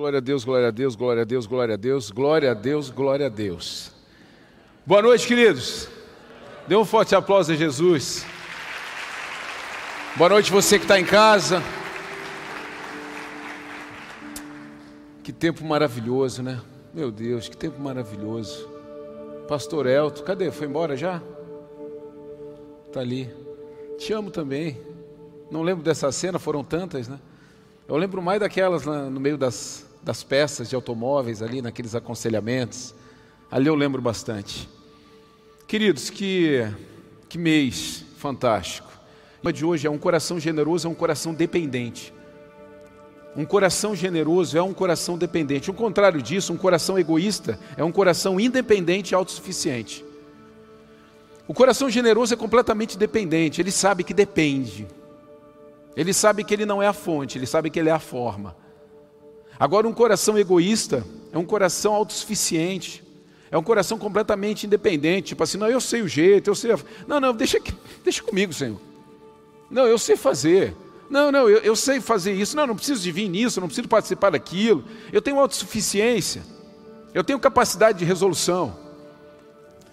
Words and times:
Glória 0.00 0.16
a 0.16 0.20
Deus, 0.22 0.44
glória 0.44 0.68
a 0.68 0.70
Deus, 0.70 0.96
glória 0.96 1.20
a 1.20 1.24
Deus, 1.26 1.46
glória 1.46 1.74
a 1.74 1.76
Deus, 1.76 2.10
glória 2.10 2.50
a 2.50 2.54
Deus, 2.54 2.88
glória 2.88 3.26
a 3.26 3.28
Deus. 3.28 3.92
Boa 4.86 5.02
noite, 5.02 5.26
queridos. 5.28 5.88
Dê 6.66 6.74
um 6.74 6.86
forte 6.86 7.14
aplauso 7.14 7.52
a 7.52 7.54
Jesus. 7.54 8.24
Boa 10.16 10.30
noite, 10.30 10.50
você 10.50 10.78
que 10.78 10.86
está 10.86 10.98
em 10.98 11.04
casa. 11.04 11.62
Que 15.22 15.34
tempo 15.34 15.66
maravilhoso, 15.66 16.42
né? 16.42 16.62
Meu 16.94 17.10
Deus, 17.10 17.46
que 17.46 17.56
tempo 17.58 17.78
maravilhoso. 17.78 18.66
Pastor 19.46 19.86
Elton, 19.86 20.22
cadê? 20.22 20.50
Foi 20.50 20.66
embora 20.66 20.96
já? 20.96 21.20
Está 22.86 23.00
ali. 23.00 23.30
Te 23.98 24.14
amo 24.14 24.30
também. 24.30 24.80
Não 25.50 25.60
lembro 25.60 25.84
dessa 25.84 26.10
cena, 26.10 26.38
foram 26.38 26.64
tantas, 26.64 27.06
né? 27.06 27.20
Eu 27.86 27.98
lembro 27.98 28.22
mais 28.22 28.40
daquelas 28.40 28.86
no 28.86 29.20
meio 29.20 29.36
das, 29.36 29.89
das 30.02 30.22
peças 30.22 30.68
de 30.68 30.74
automóveis, 30.74 31.42
ali 31.42 31.60
naqueles 31.60 31.94
aconselhamentos. 31.94 32.94
Ali 33.50 33.66
eu 33.66 33.74
lembro 33.74 34.00
bastante. 34.00 34.68
Queridos, 35.66 36.10
que, 36.10 36.66
que 37.28 37.38
mês 37.38 38.04
fantástico. 38.16 38.88
O 39.38 39.42
tema 39.42 39.52
de 39.52 39.64
hoje 39.64 39.86
é 39.86 39.90
um 39.90 39.98
coração 39.98 40.38
generoso, 40.38 40.86
é 40.86 40.90
um 40.90 40.94
coração 40.94 41.32
dependente. 41.32 42.12
Um 43.36 43.44
coração 43.44 43.94
generoso 43.94 44.58
é 44.58 44.62
um 44.62 44.74
coração 44.74 45.16
dependente. 45.16 45.70
O 45.70 45.74
contrário 45.74 46.20
disso, 46.20 46.52
um 46.52 46.56
coração 46.56 46.98
egoísta 46.98 47.58
é 47.76 47.84
um 47.84 47.92
coração 47.92 48.40
independente 48.40 49.12
e 49.12 49.14
autossuficiente. 49.14 50.04
O 51.46 51.54
coração 51.54 51.88
generoso 51.88 52.34
é 52.34 52.36
completamente 52.36 52.96
dependente, 52.98 53.60
ele 53.60 53.72
sabe 53.72 54.04
que 54.04 54.14
depende. 54.14 54.86
Ele 55.96 56.12
sabe 56.12 56.44
que 56.44 56.54
ele 56.54 56.64
não 56.64 56.82
é 56.82 56.86
a 56.86 56.92
fonte, 56.92 57.38
ele 57.38 57.46
sabe 57.46 57.70
que 57.70 57.78
ele 57.78 57.88
é 57.88 57.92
a 57.92 57.98
forma. 57.98 58.56
Agora, 59.60 59.86
um 59.86 59.92
coração 59.92 60.38
egoísta 60.38 61.06
é 61.30 61.36
um 61.36 61.44
coração 61.44 61.92
autossuficiente, 61.92 63.04
é 63.50 63.58
um 63.58 63.62
coração 63.62 63.98
completamente 63.98 64.64
independente, 64.64 65.28
tipo 65.28 65.42
assim, 65.42 65.58
não, 65.58 65.68
eu 65.68 65.82
sei 65.82 66.00
o 66.00 66.08
jeito, 66.08 66.48
eu 66.48 66.54
sei. 66.54 66.72
A... 66.72 66.78
Não, 67.06 67.20
não, 67.20 67.34
deixa, 67.34 67.60
deixa 68.02 68.22
comigo, 68.22 68.54
Senhor. 68.54 68.80
Não, 69.70 69.86
eu 69.86 69.98
sei 69.98 70.16
fazer. 70.16 70.74
Não, 71.10 71.30
não, 71.30 71.46
eu, 71.46 71.58
eu 71.58 71.76
sei 71.76 72.00
fazer 72.00 72.32
isso. 72.32 72.56
Não, 72.56 72.66
não 72.66 72.74
preciso 72.74 73.02
de 73.02 73.12
vir 73.12 73.28
nisso, 73.28 73.60
não 73.60 73.68
preciso 73.68 73.86
participar 73.86 74.30
daquilo. 74.30 74.82
Eu 75.12 75.20
tenho 75.20 75.38
autossuficiência. 75.38 76.42
Eu 77.12 77.22
tenho 77.22 77.38
capacidade 77.38 77.98
de 77.98 78.04
resolução. 78.06 78.74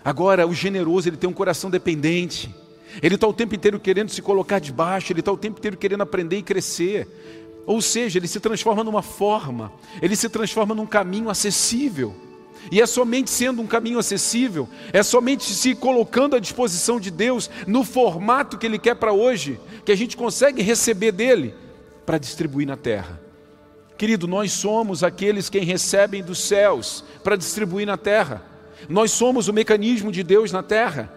Agora, 0.02 0.48
o 0.48 0.54
generoso, 0.54 1.10
ele 1.10 1.18
tem 1.18 1.30
um 1.30 1.34
coração 1.34 1.70
dependente. 1.70 2.56
Ele 3.02 3.16
está 3.16 3.28
o 3.28 3.34
tempo 3.34 3.54
inteiro 3.54 3.80
querendo 3.82 4.10
se 4.10 4.22
colocar 4.22 4.60
debaixo, 4.60 5.12
ele 5.12 5.20
está 5.20 5.32
o 5.32 5.38
tempo 5.38 5.60
inteiro 5.60 5.76
querendo 5.76 6.02
aprender 6.02 6.38
e 6.38 6.44
crescer. 6.44 7.06
Ou 7.68 7.82
seja, 7.82 8.18
ele 8.18 8.30
se 8.30 8.40
transforma 8.40 8.82
numa 8.82 9.02
forma, 9.02 9.74
ele 10.02 10.16
se 10.16 10.30
transforma 10.30 10.74
num 10.74 10.86
caminho 10.86 11.30
acessível. 11.30 12.16
E 12.72 12.82
é 12.82 12.86
somente 12.86 13.30
sendo 13.30 13.62
um 13.62 13.68
caminho 13.68 14.00
acessível, 14.00 14.70
é 14.94 15.04
somente 15.04 15.44
se 15.44 15.76
colocando 15.76 16.36
à 16.36 16.40
disposição 16.40 16.98
de 16.98 17.12
Deus 17.12 17.50
no 17.68 17.84
formato 17.84 18.58
que 18.58 18.66
Ele 18.66 18.80
quer 18.80 18.96
para 18.96 19.14
hoje, 19.14 19.60
que 19.86 19.92
a 19.92 19.96
gente 19.96 20.18
consegue 20.18 20.62
receber 20.62 21.12
dele 21.12 21.54
para 22.06 22.18
distribuir 22.18 22.66
na 22.66 22.78
terra. 22.78 23.22
Querido, 23.98 24.28
nós 24.28 24.52
somos 24.54 25.04
aqueles 25.04 25.50
quem 25.50 25.64
recebem 25.64 26.24
dos 26.24 26.40
céus 26.40 27.04
para 27.24 27.36
distribuir 27.36 27.86
na 27.86 27.98
terra. 27.98 28.44
Nós 28.88 29.12
somos 29.12 29.48
o 29.48 29.54
mecanismo 29.54 30.12
de 30.12 30.24
Deus 30.24 30.52
na 30.52 30.64
terra. 30.64 31.12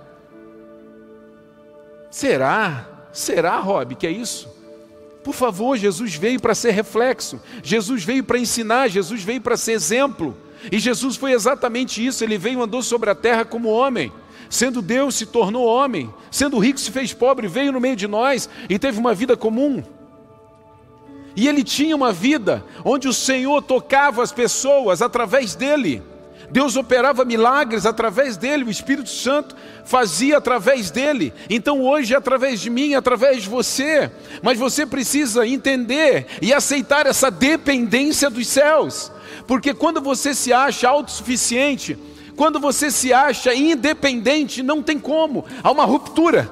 Será? 2.11 3.09
Será, 3.13 3.59
Rob, 3.61 3.95
que 3.95 4.07
é 4.07 4.11
isso? 4.11 4.60
Por 5.23 5.35
favor, 5.35 5.77
Jesus 5.77 6.15
veio 6.15 6.41
para 6.41 6.55
ser 6.55 6.71
reflexo, 6.71 7.41
Jesus 7.63 8.03
veio 8.05 8.25
para 8.25 8.39
ensinar, 8.39 8.89
Jesus 8.89 9.23
veio 9.23 9.41
para 9.41 9.57
ser 9.57 9.73
exemplo. 9.73 10.37
E 10.71 10.79
Jesus 10.79 11.17
foi 11.17 11.33
exatamente 11.33 12.05
isso, 12.05 12.23
ele 12.23 12.39
veio 12.39 12.63
andou 12.63 12.83
sobre 12.83 13.11
a 13.11 13.15
terra 13.15 13.45
como 13.45 13.69
homem. 13.69 14.13
Sendo 14.49 14.83
Deus, 14.83 15.15
se 15.15 15.27
tornou 15.27 15.65
homem, 15.65 16.13
sendo 16.31 16.59
rico, 16.59 16.81
se 16.81 16.91
fez 16.91 17.13
pobre, 17.13 17.47
veio 17.47 17.73
no 17.73 17.81
meio 17.81 17.95
de 17.95 18.09
nós 18.09 18.49
e 18.69 18.79
teve 18.79 18.99
uma 18.99 19.15
vida 19.15 19.37
comum. 19.37 19.83
E 21.37 21.47
ele 21.47 21.63
tinha 21.63 21.95
uma 21.95 22.13
vida 22.13 22.65
onde 22.85 23.07
o 23.07 23.13
Senhor 23.13 23.63
tocava 23.63 24.23
as 24.23 24.33
pessoas 24.33 25.01
através 25.01 25.55
dele. 25.55 26.03
Deus 26.51 26.75
operava 26.75 27.25
milagres 27.25 27.87
através 27.87 28.37
dele, 28.37 28.65
o 28.65 28.71
Espírito 28.71 29.09
Santo 29.09 29.55
fazia 29.85 30.39
através 30.39 30.91
dele. 30.91 31.33
Então 31.49 31.81
hoje 31.81 32.13
é 32.13 32.17
através 32.17 32.61
de 32.61 32.69
mim, 32.69 32.93
é 32.93 32.97
através 32.97 33.45
de 33.45 33.49
você. 33.49 34.11
Mas 34.43 34.59
você 34.59 34.85
precisa 34.85 35.47
entender 35.47 36.27
e 36.43 36.53
aceitar 36.53 37.07
essa 37.07 37.31
dependência 37.31 38.29
dos 38.29 38.49
céus. 38.49 39.13
Porque 39.47 39.73
quando 39.73 40.01
você 40.01 40.35
se 40.35 40.53
acha 40.53 40.89
autossuficiente, 40.89 41.97
quando 42.37 42.59
você 42.59 42.91
se 42.91 43.13
acha 43.13 43.55
independente, 43.55 44.63
não 44.63 44.83
tem 44.83 44.99
como. 44.99 45.45
Há 45.63 45.71
uma 45.71 45.85
ruptura. 45.85 46.51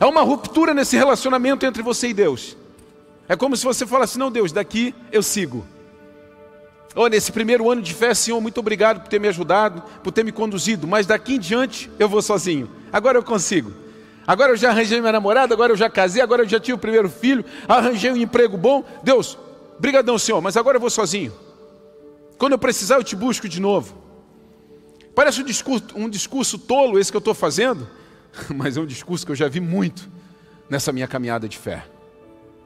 Há 0.00 0.06
uma 0.06 0.22
ruptura 0.22 0.72
nesse 0.72 0.96
relacionamento 0.96 1.66
entre 1.66 1.82
você 1.82 2.08
e 2.08 2.14
Deus. 2.14 2.56
É 3.28 3.36
como 3.36 3.56
se 3.56 3.64
você 3.64 3.86
falasse: 3.86 4.18
Não, 4.18 4.30
Deus, 4.30 4.52
daqui 4.52 4.94
eu 5.12 5.22
sigo. 5.22 5.66
Oh, 6.94 7.06
nesse 7.06 7.30
primeiro 7.30 7.70
ano 7.70 7.82
de 7.82 7.94
fé, 7.94 8.14
Senhor, 8.14 8.40
muito 8.40 8.58
obrigado 8.58 9.00
por 9.00 9.08
ter 9.08 9.20
me 9.20 9.28
ajudado, 9.28 9.82
por 10.02 10.10
ter 10.10 10.24
me 10.24 10.32
conduzido, 10.32 10.86
mas 10.86 11.06
daqui 11.06 11.34
em 11.34 11.38
diante 11.38 11.90
eu 11.98 12.08
vou 12.08 12.22
sozinho. 12.22 12.70
Agora 12.92 13.18
eu 13.18 13.22
consigo. 13.22 13.72
Agora 14.26 14.52
eu 14.52 14.56
já 14.56 14.70
arranjei 14.70 15.00
minha 15.00 15.12
namorada, 15.12 15.54
agora 15.54 15.72
eu 15.72 15.76
já 15.76 15.88
casei, 15.88 16.20
agora 16.20 16.42
eu 16.42 16.48
já 16.48 16.60
tive 16.60 16.74
o 16.74 16.78
primeiro 16.78 17.08
filho, 17.08 17.44
arranjei 17.66 18.10
um 18.12 18.16
emprego 18.16 18.56
bom. 18.56 18.84
Deus, 19.02 19.38
brigadão, 19.78 20.18
Senhor, 20.18 20.40
mas 20.40 20.56
agora 20.56 20.76
eu 20.76 20.80
vou 20.80 20.90
sozinho. 20.90 21.32
Quando 22.36 22.52
eu 22.52 22.58
precisar, 22.58 22.96
eu 22.96 23.04
te 23.04 23.16
busco 23.16 23.48
de 23.48 23.60
novo. 23.60 23.96
Parece 25.14 25.40
um 25.40 25.44
discurso, 25.44 25.86
um 25.96 26.08
discurso 26.08 26.58
tolo 26.58 26.98
esse 26.98 27.10
que 27.10 27.16
eu 27.16 27.20
estou 27.20 27.34
fazendo, 27.34 27.88
mas 28.54 28.76
é 28.76 28.80
um 28.80 28.86
discurso 28.86 29.26
que 29.26 29.32
eu 29.32 29.36
já 29.36 29.48
vi 29.48 29.60
muito 29.60 30.08
nessa 30.68 30.92
minha 30.92 31.08
caminhada 31.08 31.48
de 31.48 31.58
fé. 31.58 31.84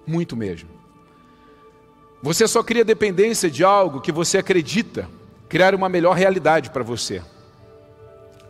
Muito 0.07 0.37
mesmo. 0.37 0.69
Você 2.23 2.47
só 2.47 2.63
cria 2.63 2.85
dependência 2.85 3.51
de 3.51 3.65
algo 3.65 4.01
que 4.01 4.13
você 4.13 4.39
acredita 4.39 5.09
criar 5.49 5.75
uma 5.75 5.89
melhor 5.89 6.17
realidade 6.17 6.71
para 6.71 6.85
você. 6.85 7.21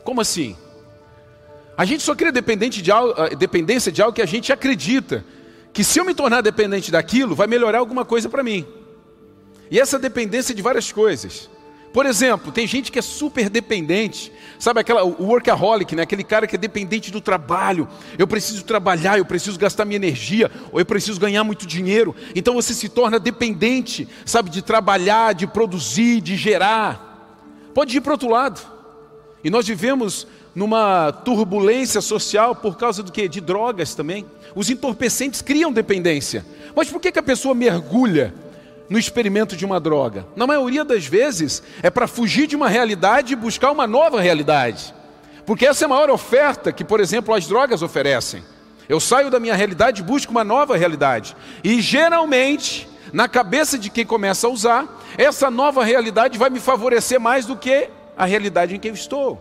Como 0.04 0.20
assim? 0.20 0.56
A 1.76 1.84
gente 1.84 2.02
só 2.02 2.14
cria 2.14 2.30
dependente 2.30 2.82
de 2.82 2.92
algo, 2.92 3.14
eh, 3.16 3.34
dependência 3.34 3.90
de 3.90 4.02
algo 4.02 4.14
que 4.14 4.22
a 4.22 4.26
gente 4.26 4.52
acredita 4.52 5.24
que 5.72 5.82
se 5.82 5.98
eu 5.98 6.04
me 6.04 6.14
tornar 6.14 6.42
dependente 6.42 6.92
daquilo, 6.92 7.34
vai 7.34 7.46
melhorar 7.46 7.78
alguma 7.78 8.04
coisa 8.04 8.28
para 8.28 8.42
mim. 8.42 8.66
E 9.70 9.80
essa 9.80 9.98
dependência 9.98 10.54
de 10.54 10.60
várias 10.60 10.92
coisas. 10.92 11.48
Por 11.92 12.06
exemplo, 12.06 12.50
tem 12.50 12.66
gente 12.66 12.90
que 12.90 12.98
é 12.98 13.02
super 13.02 13.50
dependente, 13.50 14.32
sabe 14.58 14.80
aquela 14.80 15.04
o 15.04 15.26
workaholic, 15.26 15.94
né? 15.94 16.02
Aquele 16.02 16.24
cara 16.24 16.46
que 16.46 16.56
é 16.56 16.58
dependente 16.58 17.10
do 17.10 17.20
trabalho. 17.20 17.86
Eu 18.18 18.26
preciso 18.26 18.64
trabalhar, 18.64 19.18
eu 19.18 19.26
preciso 19.26 19.58
gastar 19.58 19.84
minha 19.84 19.96
energia, 19.96 20.50
ou 20.72 20.80
eu 20.80 20.86
preciso 20.86 21.20
ganhar 21.20 21.44
muito 21.44 21.66
dinheiro. 21.66 22.16
Então 22.34 22.54
você 22.54 22.72
se 22.72 22.88
torna 22.88 23.18
dependente, 23.18 24.08
sabe, 24.24 24.48
de 24.48 24.62
trabalhar, 24.62 25.34
de 25.34 25.46
produzir, 25.46 26.22
de 26.22 26.34
gerar. 26.34 27.10
Pode 27.74 27.94
ir 27.96 28.00
para 28.00 28.12
outro 28.12 28.30
lado. 28.30 28.60
E 29.44 29.50
nós 29.50 29.66
vivemos 29.66 30.26
numa 30.54 31.12
turbulência 31.12 32.00
social 32.00 32.54
por 32.54 32.78
causa 32.78 33.02
do 33.02 33.12
que? 33.12 33.28
De 33.28 33.40
drogas 33.40 33.94
também. 33.94 34.24
Os 34.54 34.70
entorpecentes 34.70 35.42
criam 35.42 35.70
dependência. 35.70 36.44
Mas 36.74 36.88
por 36.88 37.00
que, 37.00 37.12
que 37.12 37.18
a 37.18 37.22
pessoa 37.22 37.54
mergulha 37.54 38.34
no 38.92 38.98
experimento 38.98 39.56
de 39.56 39.64
uma 39.64 39.80
droga? 39.80 40.26
Na 40.36 40.46
maioria 40.46 40.84
das 40.84 41.06
vezes 41.06 41.62
é 41.82 41.88
para 41.88 42.06
fugir 42.06 42.46
de 42.46 42.54
uma 42.54 42.68
realidade 42.68 43.32
e 43.32 43.36
buscar 43.36 43.72
uma 43.72 43.86
nova 43.86 44.20
realidade. 44.20 44.94
Porque 45.46 45.66
essa 45.66 45.84
é 45.84 45.86
a 45.86 45.88
maior 45.88 46.10
oferta 46.10 46.70
que, 46.70 46.84
por 46.84 47.00
exemplo, 47.00 47.34
as 47.34 47.46
drogas 47.46 47.80
oferecem. 47.80 48.44
Eu 48.86 49.00
saio 49.00 49.30
da 49.30 49.40
minha 49.40 49.54
realidade 49.54 50.02
e 50.02 50.04
busco 50.04 50.30
uma 50.30 50.44
nova 50.44 50.76
realidade. 50.76 51.34
E 51.64 51.80
geralmente, 51.80 52.86
na 53.14 53.26
cabeça 53.26 53.78
de 53.78 53.88
quem 53.88 54.04
começa 54.04 54.46
a 54.46 54.50
usar, 54.50 55.00
essa 55.16 55.50
nova 55.50 55.82
realidade 55.82 56.36
vai 56.36 56.50
me 56.50 56.60
favorecer 56.60 57.18
mais 57.18 57.46
do 57.46 57.56
que 57.56 57.88
a 58.14 58.26
realidade 58.26 58.76
em 58.76 58.78
que 58.78 58.90
eu 58.90 58.94
estou. 58.94 59.40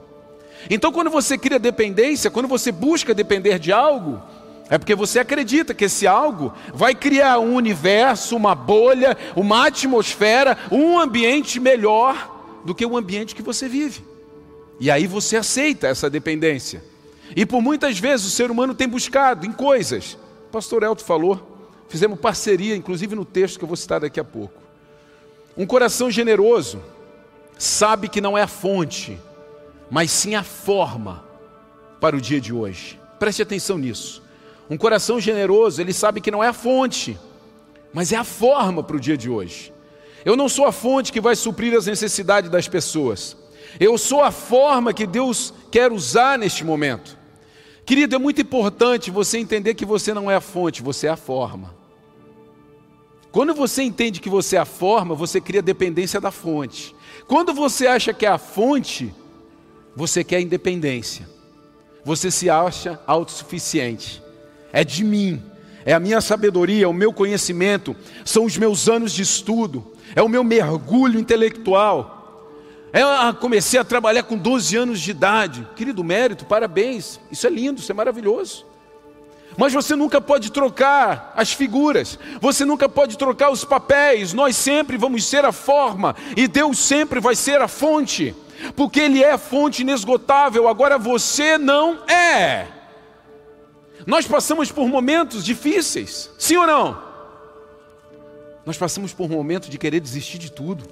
Então, 0.70 0.94
quando 0.94 1.10
você 1.10 1.38
cria 1.38 1.60
dependência, 1.60 2.32
quando 2.32 2.48
você 2.48 2.72
busca 2.72 3.14
depender 3.14 3.60
de 3.60 3.74
algo, 3.74 4.22
é 4.72 4.78
porque 4.78 4.96
você 4.96 5.20
acredita 5.20 5.74
que 5.74 5.84
esse 5.84 6.08
algo 6.08 6.54
vai 6.74 6.96
criar 6.96 7.40
um 7.40 7.56
universo, 7.56 8.38
uma 8.38 8.56
bolha, 8.56 9.18
uma 9.36 9.68
atmosfera, 9.68 10.58
um 10.72 10.98
ambiente 10.98 11.60
melhor 11.60 12.62
do 12.64 12.74
que 12.74 12.86
o 12.86 12.96
ambiente 12.96 13.36
que 13.36 13.42
você 13.42 13.68
vive. 13.68 14.02
E 14.80 14.90
aí 14.90 15.08
você 15.08 15.36
aceita 15.36 15.88
essa 15.88 16.10
dependência. 16.10 16.82
E 17.36 17.46
por 17.46 17.62
muitas 17.62 18.00
vezes 18.00 18.26
o 18.26 18.30
ser 18.30 18.50
humano 18.50 18.74
tem 18.74 18.88
buscado 18.88 19.46
em 19.46 19.52
coisas. 19.52 20.18
O 20.48 20.52
pastor 20.54 20.84
Elton 20.84 21.04
falou, 21.04 21.68
fizemos 21.90 22.18
parceria, 22.18 22.74
inclusive 22.74 23.14
no 23.14 23.26
texto 23.26 23.58
que 23.58 23.66
eu 23.66 23.68
vou 23.68 23.76
citar 23.76 24.00
daqui 24.00 24.22
a 24.22 24.24
pouco. 24.24 24.62
Um 25.58 25.66
coração 25.66 26.10
generoso 26.10 26.82
sabe 27.60 28.08
que 28.08 28.22
não 28.22 28.38
é 28.38 28.44
a 28.44 28.48
fonte, 28.48 29.20
mas 29.90 30.12
sim 30.12 30.34
a 30.34 30.44
forma 30.44 31.26
para 32.00 32.16
o 32.16 32.22
dia 32.22 32.40
de 32.40 32.54
hoje. 32.54 32.98
Preste 33.20 33.42
atenção 33.42 33.78
nisso. 33.78 34.21
Um 34.72 34.78
coração 34.78 35.20
generoso, 35.20 35.82
ele 35.82 35.92
sabe 35.92 36.22
que 36.22 36.32
não 36.32 36.42
é 36.42 36.48
a 36.48 36.54
fonte, 36.54 37.20
mas 37.94 38.14
é 38.14 38.16
a 38.16 38.24
forma 38.24 38.82
para 38.82 38.96
o 38.96 39.00
dia 39.02 39.18
de 39.18 39.30
hoje. 39.30 39.74
Eu 40.24 40.38
não 40.38 40.48
sou 40.48 40.66
a 40.66 40.72
fonte 40.72 41.12
que 41.12 41.20
vai 41.20 41.36
suprir 41.36 41.78
as 41.78 41.88
necessidades 41.88 42.50
das 42.50 42.70
pessoas. 42.70 43.36
Eu 43.78 43.98
sou 43.98 44.24
a 44.24 44.32
forma 44.32 44.94
que 44.94 45.06
Deus 45.06 45.54
quer 45.70 45.92
usar 45.92 46.40
neste 46.40 46.64
momento. 46.64 47.18
Querido, 47.86 48.16
é 48.16 48.18
muito 48.18 48.40
importante 48.40 49.12
você 49.12 49.38
entender 49.40 49.74
que 49.74 49.84
você 49.84 50.14
não 50.14 50.32
é 50.32 50.36
a 50.36 50.42
fonte, 50.42 50.82
você 50.82 51.08
é 51.08 51.10
a 51.10 51.18
forma. 51.18 51.76
Quando 53.30 53.54
você 53.54 53.84
entende 53.84 54.22
que 54.22 54.30
você 54.30 54.56
é 54.56 54.60
a 54.60 54.66
forma, 54.66 55.14
você 55.14 55.42
cria 55.42 55.62
dependência 55.62 56.22
da 56.22 56.32
fonte. 56.32 56.96
Quando 57.28 57.54
você 57.54 57.88
acha 57.88 58.14
que 58.14 58.26
é 58.26 58.30
a 58.30 58.38
fonte, 58.38 59.14
você 59.94 60.24
quer 60.24 60.40
independência. 60.40 61.28
Você 62.06 62.32
se 62.32 62.50
acha 62.50 63.02
autossuficiente. 63.06 64.31
É 64.72 64.84
de 64.84 65.04
mim, 65.04 65.42
é 65.86 65.94
a 65.94 66.00
minha 66.00 66.22
sabedoria, 66.22 66.86
é 66.86 66.88
o 66.88 66.94
meu 66.94 67.12
conhecimento, 67.12 67.96
são 68.24 68.46
os 68.46 68.58
meus 68.58 68.88
anos 68.88 69.12
de 69.12 69.22
estudo, 69.22 69.94
é 70.16 70.22
o 70.22 70.30
meu 70.30 70.44
mergulho 70.44 71.20
intelectual. 71.20 72.20
É, 72.94 73.02
ah, 73.02 73.34
comecei 73.40 73.80
a 73.80 73.86
trabalhar 73.86 74.24
com 74.24 74.38
12 74.38 74.76
anos 74.76 75.00
de 75.00 75.12
idade. 75.12 75.66
Querido 75.78 76.04
mérito, 76.04 76.46
parabéns. 76.46 77.22
Isso 77.32 77.48
é 77.48 77.50
lindo, 77.50 77.80
isso 77.80 77.92
é 77.92 77.96
maravilhoso. 77.96 78.66
Mas 79.58 79.74
você 79.74 79.96
nunca 79.96 80.20
pode 80.20 80.52
trocar 80.52 81.34
as 81.36 81.52
figuras, 81.52 82.18
você 82.40 82.64
nunca 82.64 82.88
pode 82.88 83.18
trocar 83.18 83.50
os 83.50 83.66
papéis. 83.66 84.34
Nós 84.34 84.56
sempre 84.56 84.98
vamos 84.98 85.26
ser 85.26 85.46
a 85.46 85.52
forma 85.52 86.16
e 86.36 86.48
Deus 86.48 86.80
sempre 86.80 87.20
vai 87.20 87.36
ser 87.36 87.62
a 87.62 87.68
fonte, 87.68 88.36
porque 88.76 89.00
Ele 89.00 89.24
é 89.24 89.32
a 89.32 89.38
fonte 89.38 89.82
inesgotável. 89.82 90.68
Agora 90.68 90.98
você 90.98 91.58
não 91.58 92.06
é. 92.08 92.68
Nós 94.06 94.28
passamos 94.28 94.72
por 94.72 94.88
momentos 94.88 95.44
difíceis, 95.44 96.30
sim 96.38 96.58
ou 96.58 96.66
não? 96.66 97.02
Nós 98.66 98.78
passamos 98.78 99.14
por 99.14 99.26
um 99.26 99.36
momento 99.36 99.70
de 99.70 99.78
querer 99.78 100.00
desistir 100.00 100.38
de 100.38 100.52
tudo. 100.52 100.86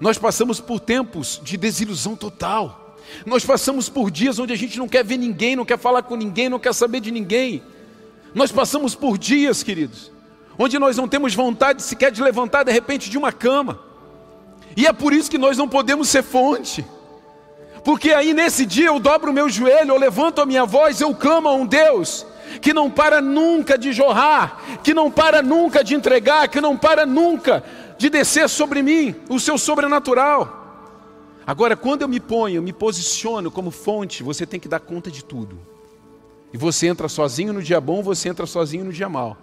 Nós 0.00 0.18
passamos 0.18 0.60
por 0.60 0.80
tempos 0.80 1.40
de 1.42 1.56
desilusão 1.56 2.16
total. 2.16 2.96
Nós 3.24 3.44
passamos 3.44 3.88
por 3.88 4.10
dias 4.10 4.38
onde 4.38 4.52
a 4.52 4.56
gente 4.56 4.78
não 4.78 4.88
quer 4.88 5.04
ver 5.04 5.18
ninguém, 5.18 5.56
não 5.56 5.64
quer 5.64 5.78
falar 5.78 6.02
com 6.02 6.16
ninguém, 6.16 6.48
não 6.48 6.58
quer 6.58 6.74
saber 6.74 7.00
de 7.00 7.10
ninguém. 7.10 7.62
Nós 8.34 8.50
passamos 8.50 8.94
por 8.94 9.16
dias, 9.18 9.62
queridos, 9.62 10.10
onde 10.58 10.78
nós 10.78 10.96
não 10.96 11.06
temos 11.06 11.34
vontade 11.34 11.82
sequer 11.82 12.10
de 12.10 12.22
levantar 12.22 12.64
de 12.64 12.72
repente 12.72 13.08
de 13.10 13.18
uma 13.18 13.30
cama. 13.30 13.78
E 14.76 14.86
é 14.86 14.92
por 14.92 15.12
isso 15.12 15.30
que 15.30 15.38
nós 15.38 15.56
não 15.56 15.68
podemos 15.68 16.08
ser 16.08 16.22
fonte. 16.22 16.84
Porque 17.84 18.12
aí 18.12 18.32
nesse 18.32 18.64
dia 18.64 18.86
eu 18.86 18.98
dobro 18.98 19.30
o 19.30 19.34
meu 19.34 19.48
joelho, 19.48 19.90
eu 19.90 19.98
levanto 19.98 20.40
a 20.40 20.46
minha 20.46 20.64
voz, 20.64 21.00
eu 21.00 21.14
clamo 21.14 21.48
a 21.48 21.54
um 21.54 21.66
Deus 21.66 22.26
que 22.60 22.72
não 22.72 22.90
para 22.90 23.20
nunca 23.20 23.76
de 23.76 23.92
jorrar, 23.92 24.80
que 24.82 24.94
não 24.94 25.10
para 25.10 25.42
nunca 25.42 25.82
de 25.82 25.94
entregar, 25.94 26.48
que 26.48 26.60
não 26.60 26.76
para 26.76 27.04
nunca 27.04 27.62
de 27.98 28.08
descer 28.08 28.48
sobre 28.48 28.82
mim 28.82 29.14
o 29.28 29.38
seu 29.38 29.58
sobrenatural. 29.58 30.62
Agora, 31.46 31.76
quando 31.76 32.02
eu 32.02 32.08
me 32.08 32.20
ponho, 32.20 32.62
me 32.62 32.72
posiciono 32.72 33.50
como 33.50 33.70
fonte, 33.70 34.22
você 34.22 34.46
tem 34.46 34.58
que 34.58 34.68
dar 34.68 34.80
conta 34.80 35.10
de 35.10 35.22
tudo. 35.22 35.58
E 36.52 36.56
você 36.56 36.86
entra 36.86 37.08
sozinho 37.08 37.52
no 37.52 37.62
dia 37.62 37.80
bom, 37.80 38.02
você 38.02 38.28
entra 38.28 38.46
sozinho 38.46 38.84
no 38.84 38.92
dia 38.92 39.08
mal. 39.08 39.36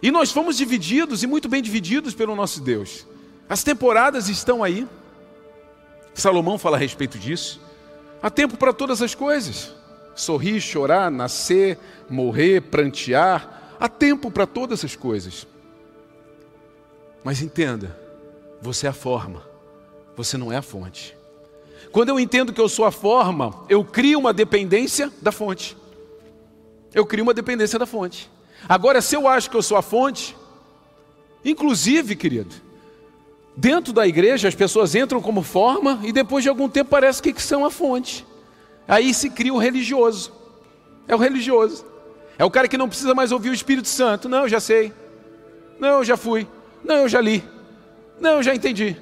E 0.00 0.10
nós 0.10 0.30
fomos 0.30 0.56
divididos 0.56 1.22
e 1.22 1.26
muito 1.26 1.48
bem 1.48 1.60
divididos 1.60 2.14
pelo 2.14 2.34
nosso 2.34 2.60
Deus. 2.60 3.06
As 3.48 3.62
temporadas 3.62 4.28
estão 4.28 4.62
aí. 4.62 4.86
Salomão 6.20 6.58
fala 6.58 6.76
a 6.76 6.80
respeito 6.80 7.18
disso. 7.18 7.60
Há 8.22 8.30
tempo 8.30 8.56
para 8.56 8.72
todas 8.72 9.02
as 9.02 9.14
coisas 9.14 9.76
sorrir, 10.16 10.60
chorar, 10.60 11.10
nascer, 11.10 11.78
morrer, 12.08 12.62
prantear. 12.62 13.76
Há 13.78 13.88
tempo 13.88 14.30
para 14.30 14.46
todas 14.46 14.80
essas 14.80 14.96
coisas. 14.96 15.46
Mas 17.22 17.42
entenda, 17.42 17.96
você 18.60 18.86
é 18.86 18.90
a 18.90 18.94
forma, 18.94 19.46
você 20.16 20.38
não 20.38 20.50
é 20.50 20.56
a 20.56 20.62
fonte. 20.62 21.14
Quando 21.92 22.08
eu 22.08 22.18
entendo 22.18 22.52
que 22.52 22.60
eu 22.60 22.68
sou 22.68 22.84
a 22.84 22.90
forma, 22.90 23.64
eu 23.68 23.84
crio 23.84 24.18
uma 24.18 24.32
dependência 24.32 25.12
da 25.20 25.30
fonte. 25.30 25.76
Eu 26.94 27.04
crio 27.04 27.22
uma 27.22 27.34
dependência 27.34 27.78
da 27.78 27.86
fonte. 27.86 28.30
Agora, 28.68 29.02
se 29.02 29.14
eu 29.14 29.28
acho 29.28 29.50
que 29.50 29.56
eu 29.56 29.62
sou 29.62 29.76
a 29.76 29.82
fonte, 29.82 30.34
inclusive, 31.44 32.16
querido, 32.16 32.54
dentro 33.56 33.92
da 33.92 34.06
igreja 34.06 34.48
as 34.48 34.54
pessoas 34.54 34.94
entram 34.94 35.20
como 35.20 35.42
forma 35.42 36.00
e 36.04 36.12
depois 36.12 36.42
de 36.42 36.48
algum 36.48 36.68
tempo 36.68 36.90
parece 36.90 37.22
que 37.22 37.40
são 37.40 37.64
a 37.64 37.70
fonte. 37.70 38.26
Aí 38.86 39.14
se 39.14 39.30
cria 39.30 39.54
o 39.54 39.58
religioso. 39.58 40.32
É 41.08 41.14
o 41.14 41.18
religioso. 41.18 41.84
É 42.38 42.44
o 42.44 42.50
cara 42.50 42.68
que 42.68 42.76
não 42.76 42.88
precisa 42.88 43.14
mais 43.14 43.32
ouvir 43.32 43.50
o 43.50 43.54
Espírito 43.54 43.88
Santo. 43.88 44.28
Não, 44.28 44.42
eu 44.42 44.48
já 44.48 44.60
sei. 44.60 44.92
Não, 45.80 45.98
eu 45.98 46.04
já 46.04 46.16
fui. 46.16 46.46
Não, 46.84 46.96
eu 46.96 47.08
já 47.08 47.20
li. 47.20 47.42
Não, 48.20 48.32
eu 48.32 48.42
já 48.42 48.54
entendi. 48.54 48.96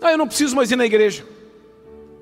Ah, 0.00 0.12
eu 0.12 0.18
não 0.18 0.26
preciso 0.26 0.54
mais 0.54 0.70
ir 0.70 0.76
na 0.76 0.84
igreja. 0.84 1.24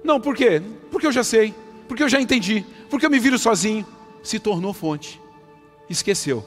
Não, 0.04 0.20
por 0.20 0.36
quê? 0.36 0.62
Porque 0.90 1.06
eu 1.06 1.12
já 1.12 1.24
sei. 1.24 1.54
Porque 1.88 2.02
eu 2.02 2.08
já 2.08 2.20
entendi. 2.20 2.64
Porque 2.88 3.04
eu 3.04 3.10
me 3.10 3.18
viro 3.18 3.38
sozinho. 3.38 3.86
Se 4.22 4.38
tornou 4.38 4.72
fonte. 4.72 5.20
Esqueceu 5.88 6.44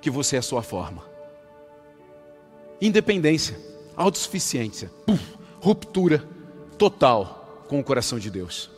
que 0.00 0.10
você 0.10 0.36
é 0.36 0.38
a 0.40 0.42
sua 0.42 0.62
forma. 0.62 1.04
Independência, 2.80 3.56
autossuficiência, 3.96 4.90
Puf, 5.06 5.22
ruptura 5.60 6.24
total 6.76 7.64
com 7.68 7.80
o 7.80 7.84
coração 7.84 8.18
de 8.18 8.30
Deus. 8.30 8.70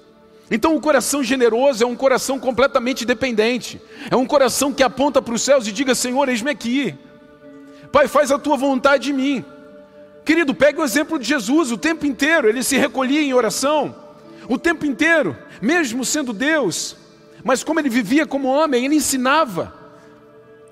Então, 0.50 0.76
o 0.76 0.80
coração 0.80 1.24
generoso 1.24 1.82
é 1.82 1.86
um 1.86 1.96
coração 1.96 2.38
completamente 2.38 3.04
dependente, 3.04 3.80
é 4.10 4.16
um 4.16 4.26
coração 4.26 4.72
que 4.72 4.82
aponta 4.82 5.20
para 5.20 5.34
os 5.34 5.42
céus 5.42 5.66
e 5.66 5.72
diga: 5.72 5.94
Senhor, 5.94 6.28
eis-me 6.28 6.50
aqui, 6.50 6.94
Pai, 7.90 8.06
faz 8.06 8.30
a 8.30 8.38
tua 8.38 8.56
vontade 8.56 9.10
em 9.10 9.14
mim. 9.14 9.44
Querido, 10.24 10.54
pegue 10.54 10.80
o 10.80 10.84
exemplo 10.84 11.18
de 11.18 11.26
Jesus, 11.26 11.70
o 11.70 11.78
tempo 11.78 12.04
inteiro 12.06 12.48
ele 12.48 12.62
se 12.62 12.76
recolhia 12.76 13.22
em 13.22 13.34
oração, 13.34 13.94
o 14.48 14.58
tempo 14.58 14.84
inteiro, 14.84 15.36
mesmo 15.60 16.04
sendo 16.04 16.32
Deus, 16.32 16.96
mas 17.44 17.64
como 17.64 17.80
ele 17.80 17.88
vivia 17.88 18.26
como 18.26 18.48
homem, 18.48 18.84
ele 18.84 18.96
ensinava. 18.96 19.85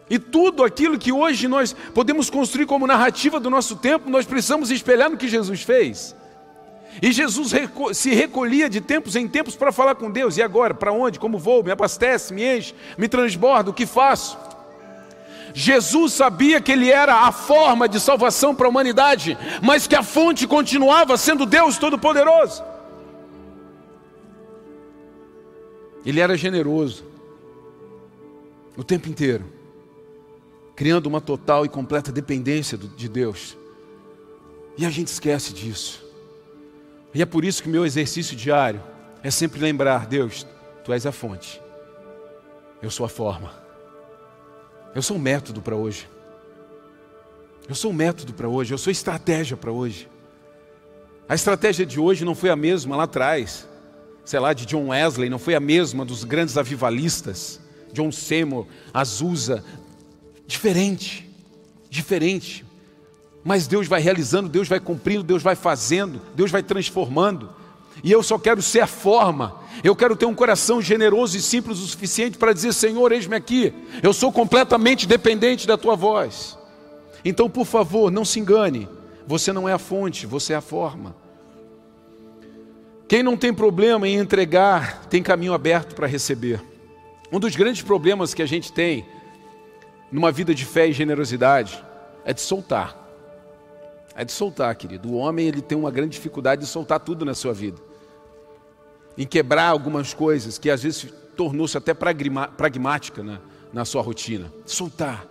E 0.08 0.18
tudo 0.18 0.62
aquilo 0.62 0.98
que 0.98 1.12
hoje 1.12 1.48
nós 1.48 1.74
podemos 1.94 2.28
construir 2.28 2.66
como 2.66 2.86
narrativa 2.86 3.40
do 3.40 3.48
nosso 3.48 3.76
tempo, 3.76 4.10
nós 4.10 4.26
precisamos 4.26 4.70
espelhar 4.70 5.10
no 5.10 5.16
que 5.16 5.28
Jesus 5.28 5.62
fez. 5.62 6.14
E 7.02 7.10
Jesus 7.10 7.52
se 7.94 8.14
recolhia 8.14 8.68
de 8.68 8.80
tempos 8.80 9.16
em 9.16 9.26
tempos 9.26 9.56
para 9.56 9.72
falar 9.72 9.94
com 9.94 10.10
Deus. 10.10 10.36
E 10.36 10.42
agora? 10.42 10.74
Para 10.74 10.92
onde? 10.92 11.18
Como 11.18 11.38
vou? 11.38 11.62
Me 11.62 11.70
abastece, 11.70 12.32
me 12.32 12.44
enche, 12.44 12.74
me 12.96 13.08
transborda, 13.08 13.70
o 13.70 13.74
que 13.74 13.86
faço? 13.86 14.38
Jesus 15.56 16.12
sabia 16.12 16.60
que 16.60 16.72
ele 16.72 16.90
era 16.90 17.14
a 17.14 17.32
forma 17.32 17.88
de 17.88 18.00
salvação 18.00 18.54
para 18.54 18.66
a 18.66 18.68
humanidade, 18.68 19.38
mas 19.62 19.86
que 19.86 19.94
a 19.94 20.02
fonte 20.02 20.48
continuava 20.48 21.16
sendo 21.16 21.46
Deus 21.46 21.78
Todo-Poderoso. 21.78 22.62
Ele 26.04 26.20
era 26.20 26.36
generoso 26.36 27.04
o 28.76 28.82
tempo 28.82 29.08
inteiro, 29.08 29.44
criando 30.74 31.06
uma 31.06 31.20
total 31.20 31.64
e 31.64 31.68
completa 31.68 32.10
dependência 32.10 32.76
de 32.76 33.08
Deus. 33.08 33.56
E 34.76 34.84
a 34.84 34.90
gente 34.90 35.08
esquece 35.08 35.52
disso. 35.52 36.04
E 37.14 37.22
é 37.22 37.26
por 37.26 37.44
isso 37.44 37.62
que 37.62 37.68
meu 37.68 37.86
exercício 37.86 38.36
diário 38.36 38.82
é 39.22 39.30
sempre 39.30 39.60
lembrar: 39.60 40.06
Deus, 40.06 40.46
tu 40.84 40.92
és 40.92 41.06
a 41.06 41.12
fonte, 41.12 41.62
eu 42.82 42.90
sou 42.90 43.06
a 43.06 43.08
forma, 43.08 43.52
eu 44.94 45.00
sou 45.00 45.16
o 45.16 45.20
método 45.20 45.62
para 45.62 45.76
hoje, 45.76 46.08
eu 47.68 47.74
sou 47.74 47.92
o 47.92 47.94
método 47.94 48.32
para 48.34 48.48
hoje, 48.48 48.74
eu 48.74 48.78
sou 48.78 48.90
estratégia 48.90 49.56
para 49.56 49.70
hoje. 49.70 50.08
A 51.28 51.34
estratégia 51.34 51.86
de 51.86 51.98
hoje 51.98 52.24
não 52.24 52.34
foi 52.34 52.50
a 52.50 52.56
mesma 52.56 52.96
lá 52.96 53.04
atrás, 53.04 53.66
sei 54.24 54.40
lá, 54.40 54.52
de 54.52 54.66
John 54.66 54.88
Wesley, 54.88 55.30
não 55.30 55.38
foi 55.38 55.54
a 55.54 55.60
mesma 55.60 56.04
dos 56.04 56.24
grandes 56.24 56.58
avivalistas, 56.58 57.60
John 57.92 58.10
Seymour, 58.10 58.66
Azusa, 58.92 59.64
diferente, 60.46 61.28
diferente. 61.90 62.64
Mas 63.42 63.66
Deus 63.66 63.86
vai 63.86 64.00
realizando, 64.00 64.48
Deus 64.48 64.68
vai 64.68 64.80
cumprindo, 64.80 65.22
Deus 65.22 65.42
vai 65.42 65.54
fazendo, 65.54 66.20
Deus 66.34 66.50
vai 66.50 66.62
transformando. 66.62 67.50
E 68.02 68.10
eu 68.10 68.22
só 68.22 68.38
quero 68.38 68.62
ser 68.62 68.80
a 68.80 68.86
forma. 68.86 69.60
Eu 69.82 69.94
quero 69.94 70.16
ter 70.16 70.26
um 70.26 70.34
coração 70.34 70.80
generoso 70.80 71.36
e 71.36 71.42
simples 71.42 71.78
o 71.78 71.86
suficiente 71.86 72.38
para 72.38 72.52
dizer: 72.52 72.72
Senhor, 72.72 73.12
eis-me 73.12 73.36
aqui. 73.36 73.72
Eu 74.02 74.12
sou 74.12 74.32
completamente 74.32 75.06
dependente 75.06 75.66
da 75.66 75.76
tua 75.76 75.94
voz. 75.94 76.58
Então, 77.24 77.48
por 77.48 77.66
favor, 77.66 78.10
não 78.10 78.24
se 78.24 78.40
engane. 78.40 78.88
Você 79.26 79.52
não 79.52 79.68
é 79.68 79.72
a 79.72 79.78
fonte, 79.78 80.26
você 80.26 80.52
é 80.52 80.56
a 80.56 80.60
forma. 80.60 81.14
Quem 83.08 83.22
não 83.22 83.36
tem 83.36 83.52
problema 83.52 84.08
em 84.08 84.16
entregar, 84.16 85.06
tem 85.08 85.22
caminho 85.22 85.54
aberto 85.54 85.94
para 85.94 86.06
receber. 86.06 86.62
Um 87.30 87.38
dos 87.38 87.54
grandes 87.56 87.82
problemas 87.82 88.34
que 88.34 88.42
a 88.42 88.46
gente 88.46 88.72
tem 88.72 89.06
numa 90.14 90.30
vida 90.30 90.54
de 90.54 90.64
fé 90.64 90.86
e 90.86 90.92
generosidade 90.92 91.84
é 92.24 92.32
de 92.32 92.40
soltar. 92.40 92.96
É 94.14 94.24
de 94.24 94.30
soltar, 94.30 94.72
querido. 94.76 95.10
O 95.10 95.16
homem 95.16 95.48
ele 95.48 95.60
tem 95.60 95.76
uma 95.76 95.90
grande 95.90 96.10
dificuldade 96.10 96.60
de 96.60 96.68
soltar 96.68 97.00
tudo 97.00 97.24
na 97.24 97.34
sua 97.34 97.52
vida. 97.52 97.80
Em 99.18 99.26
quebrar 99.26 99.70
algumas 99.70 100.14
coisas 100.14 100.56
que 100.56 100.70
às 100.70 100.84
vezes 100.84 101.12
tornou-se 101.36 101.76
até 101.76 101.92
pragmática 101.92 103.24
na, 103.24 103.40
na 103.72 103.84
sua 103.84 104.02
rotina. 104.02 104.52
Soltar. 104.64 105.26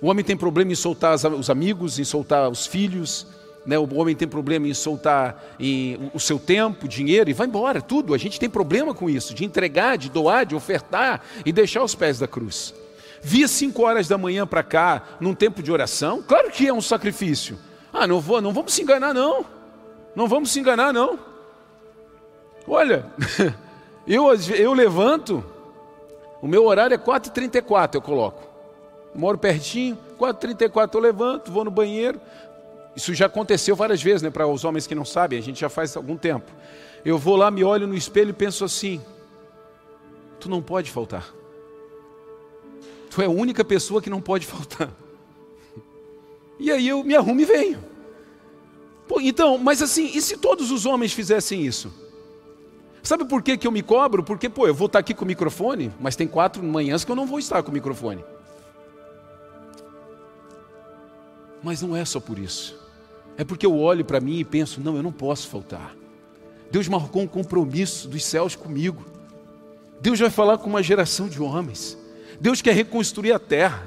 O 0.00 0.06
homem 0.06 0.24
tem 0.24 0.34
problema 0.34 0.72
em 0.72 0.76
soltar 0.76 1.16
os 1.16 1.50
amigos, 1.50 1.98
em 1.98 2.04
soltar 2.04 2.48
os 2.48 2.66
filhos, 2.66 3.26
né? 3.66 3.78
o 3.78 3.94
homem 3.96 4.16
tem 4.16 4.26
problema 4.26 4.66
em 4.66 4.72
soltar 4.72 5.56
em, 5.60 6.10
o 6.14 6.18
seu 6.18 6.38
tempo, 6.38 6.88
dinheiro 6.88 7.28
e 7.28 7.34
vai 7.34 7.46
embora, 7.46 7.82
tudo. 7.82 8.14
A 8.14 8.18
gente 8.18 8.40
tem 8.40 8.48
problema 8.48 8.94
com 8.94 9.10
isso, 9.10 9.34
de 9.34 9.44
entregar, 9.44 9.98
de 9.98 10.08
doar, 10.08 10.46
de 10.46 10.54
ofertar 10.54 11.22
e 11.44 11.52
deixar 11.52 11.84
os 11.84 11.94
pés 11.94 12.18
da 12.18 12.26
cruz. 12.26 12.72
Via 13.22 13.46
cinco 13.46 13.82
horas 13.82 14.08
da 14.08 14.16
manhã 14.16 14.46
para 14.46 14.62
cá, 14.62 15.02
num 15.20 15.34
tempo 15.34 15.62
de 15.62 15.70
oração, 15.70 16.22
claro 16.26 16.50
que 16.50 16.66
é 16.66 16.72
um 16.72 16.80
sacrifício. 16.80 17.58
Ah, 17.92 18.06
não 18.06 18.20
vou, 18.20 18.40
não 18.40 18.52
vamos 18.52 18.72
se 18.72 18.82
enganar, 18.82 19.12
não. 19.12 19.44
Não 20.14 20.26
vamos 20.26 20.50
se 20.50 20.60
enganar, 20.60 20.92
não. 20.92 21.18
Olha, 22.66 23.06
eu, 24.06 24.26
eu 24.56 24.72
levanto, 24.72 25.44
o 26.40 26.46
meu 26.46 26.64
horário 26.64 26.94
é 26.94 26.98
4h34, 26.98 27.96
eu 27.96 28.02
coloco. 28.02 28.48
Moro 29.14 29.36
pertinho, 29.36 29.98
4h34 30.18 30.94
eu 30.94 31.00
levanto, 31.00 31.50
vou 31.50 31.64
no 31.64 31.70
banheiro. 31.70 32.20
Isso 32.94 33.12
já 33.12 33.26
aconteceu 33.26 33.76
várias 33.76 34.02
vezes, 34.02 34.22
né? 34.22 34.30
Para 34.30 34.46
os 34.46 34.64
homens 34.64 34.86
que 34.86 34.94
não 34.94 35.04
sabem, 35.04 35.38
a 35.38 35.42
gente 35.42 35.60
já 35.60 35.68
faz 35.68 35.96
algum 35.96 36.16
tempo. 36.16 36.50
Eu 37.04 37.18
vou 37.18 37.36
lá, 37.36 37.50
me 37.50 37.64
olho 37.64 37.86
no 37.86 37.94
espelho 37.94 38.30
e 38.30 38.34
penso 38.34 38.64
assim: 38.64 39.00
tu 40.38 40.48
não 40.48 40.62
pode 40.62 40.90
faltar. 40.90 41.39
Tu 43.10 43.20
é 43.20 43.26
a 43.26 43.30
única 43.30 43.64
pessoa 43.64 44.00
que 44.00 44.08
não 44.08 44.20
pode 44.20 44.46
faltar. 44.48 44.90
E 46.58 46.70
aí 46.70 46.88
eu 46.88 47.04
me 47.04 47.14
arrumo 47.14 47.40
e 47.40 47.44
venho. 47.44 47.84
Pô, 49.08 49.20
então, 49.20 49.58
mas 49.58 49.82
assim, 49.82 50.06
e 50.14 50.22
se 50.22 50.36
todos 50.36 50.70
os 50.70 50.86
homens 50.86 51.12
fizessem 51.12 51.66
isso? 51.66 51.92
Sabe 53.02 53.24
por 53.24 53.42
que, 53.42 53.56
que 53.56 53.66
eu 53.66 53.72
me 53.72 53.82
cobro? 53.82 54.22
Porque, 54.22 54.48
pô, 54.48 54.66
eu 54.66 54.74
vou 54.74 54.86
estar 54.86 54.98
aqui 54.98 55.14
com 55.14 55.24
o 55.24 55.26
microfone, 55.26 55.90
mas 55.98 56.14
tem 56.14 56.28
quatro 56.28 56.62
manhãs 56.62 57.04
que 57.04 57.10
eu 57.10 57.16
não 57.16 57.26
vou 57.26 57.38
estar 57.38 57.62
com 57.62 57.70
o 57.70 57.74
microfone. 57.74 58.24
Mas 61.62 61.82
não 61.82 61.96
é 61.96 62.04
só 62.04 62.20
por 62.20 62.38
isso. 62.38 62.78
É 63.36 63.44
porque 63.44 63.66
eu 63.66 63.76
olho 63.76 64.04
para 64.04 64.20
mim 64.20 64.38
e 64.38 64.44
penso: 64.44 64.80
não, 64.80 64.96
eu 64.96 65.02
não 65.02 65.12
posso 65.12 65.48
faltar. 65.48 65.96
Deus 66.70 66.86
marcou 66.88 67.22
um 67.22 67.26
compromisso 67.26 68.06
dos 68.06 68.24
céus 68.24 68.54
comigo. 68.54 69.04
Deus 70.00 70.18
vai 70.18 70.30
falar 70.30 70.58
com 70.58 70.68
uma 70.68 70.82
geração 70.82 71.28
de 71.28 71.42
homens. 71.42 71.98
Deus 72.40 72.62
quer 72.62 72.74
reconstruir 72.74 73.32
a 73.32 73.38
terra. 73.38 73.86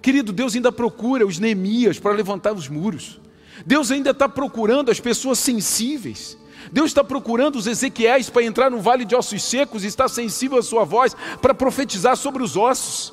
Querido, 0.00 0.32
Deus 0.32 0.54
ainda 0.54 0.72
procura 0.72 1.26
os 1.26 1.38
Neemias 1.38 1.98
para 1.98 2.12
levantar 2.12 2.52
os 2.52 2.68
muros. 2.68 3.20
Deus 3.64 3.90
ainda 3.90 4.10
está 4.10 4.28
procurando 4.28 4.90
as 4.90 5.00
pessoas 5.00 5.38
sensíveis. 5.38 6.38
Deus 6.72 6.86
está 6.86 7.04
procurando 7.04 7.56
os 7.56 7.66
Ezequiéis 7.66 8.30
para 8.30 8.42
entrar 8.42 8.70
no 8.70 8.80
vale 8.80 9.04
de 9.04 9.14
ossos 9.14 9.42
secos 9.42 9.84
e 9.84 9.86
estar 9.86 10.08
sensível 10.08 10.58
à 10.58 10.62
sua 10.62 10.84
voz 10.84 11.14
para 11.40 11.54
profetizar 11.54 12.16
sobre 12.16 12.42
os 12.42 12.56
ossos. 12.56 13.12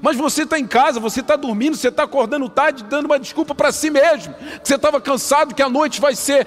Mas 0.00 0.16
você 0.16 0.42
está 0.42 0.58
em 0.58 0.66
casa, 0.66 0.98
você 0.98 1.20
está 1.20 1.36
dormindo, 1.36 1.76
você 1.76 1.88
está 1.88 2.04
acordando 2.04 2.48
tarde, 2.48 2.84
dando 2.84 3.06
uma 3.06 3.18
desculpa 3.18 3.54
para 3.54 3.70
si 3.70 3.90
mesmo, 3.90 4.34
que 4.34 4.66
você 4.66 4.74
estava 4.74 5.00
cansado, 5.00 5.54
que 5.54 5.62
a 5.62 5.68
noite 5.68 6.00
vai 6.00 6.14
ser 6.14 6.46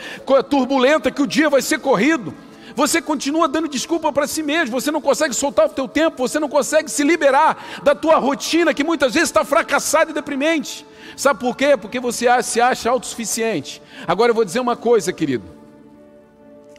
turbulenta, 0.49 1.11
que 1.11 1.21
o 1.21 1.27
dia 1.27 1.49
vai 1.49 1.61
ser 1.61 1.79
corrido. 1.79 2.33
Você 2.75 3.01
continua 3.01 3.47
dando 3.47 3.69
desculpa 3.69 4.11
para 4.11 4.27
si 4.27 4.43
mesmo, 4.43 4.79
você 4.79 4.91
não 4.91 4.99
consegue 4.99 5.33
soltar 5.33 5.67
o 5.67 5.69
teu 5.69 5.87
tempo, 5.87 6.27
você 6.27 6.39
não 6.39 6.49
consegue 6.49 6.91
se 6.91 7.03
liberar 7.03 7.81
da 7.81 7.95
tua 7.95 8.17
rotina 8.17 8.73
que 8.73 8.83
muitas 8.83 9.13
vezes 9.13 9.29
está 9.29 9.45
fracassada 9.45 10.11
e 10.11 10.13
deprimente. 10.13 10.85
Sabe 11.15 11.39
por 11.39 11.55
quê? 11.55 11.77
Porque 11.77 12.01
você 12.01 12.27
se 12.43 12.59
acha 12.59 12.89
autossuficiente. 12.89 13.81
Agora 14.05 14.31
eu 14.31 14.35
vou 14.35 14.43
dizer 14.43 14.59
uma 14.59 14.75
coisa, 14.75 15.13
querido. 15.13 15.45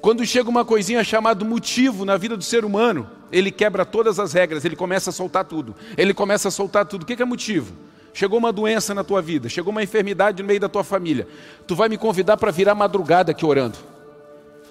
Quando 0.03 0.25
chega 0.27 0.51
uma 0.51 0.67
coisinha 0.67 1.03
chamada 1.03 1.43
motivo 1.45 2.05
na 2.05 2.19
vida 2.19 2.37
do 2.37 2.45
ser 2.45 2.65
humano, 2.65 3.11
ele 3.33 3.51
quebra 3.51 3.85
todas 3.85 4.21
as 4.21 4.35
regras, 4.35 4.65
ele 4.67 4.77
começa 4.77 5.09
a 5.09 5.13
soltar 5.13 5.47
tudo. 5.47 5.75
Ele 5.97 6.13
começa 6.13 6.49
a 6.49 6.51
soltar 6.51 6.85
tudo. 6.85 7.03
O 7.03 7.07
que 7.07 7.21
é 7.21 7.25
motivo? 7.25 7.73
Chegou 8.13 8.39
uma 8.39 8.53
doença 8.53 8.95
na 8.95 9.03
tua 9.03 9.23
vida, 9.23 9.49
chegou 9.49 9.71
uma 9.71 9.83
enfermidade 9.83 10.43
no 10.43 10.47
meio 10.47 10.61
da 10.61 10.69
tua 10.69 10.85
família. 10.85 11.27
Tu 11.67 11.75
vai 11.75 11.89
me 11.89 11.97
convidar 11.97 12.37
para 12.37 12.51
virar 12.51 12.75
madrugada 12.75 13.33
aqui 13.33 13.45
orando. 13.45 13.96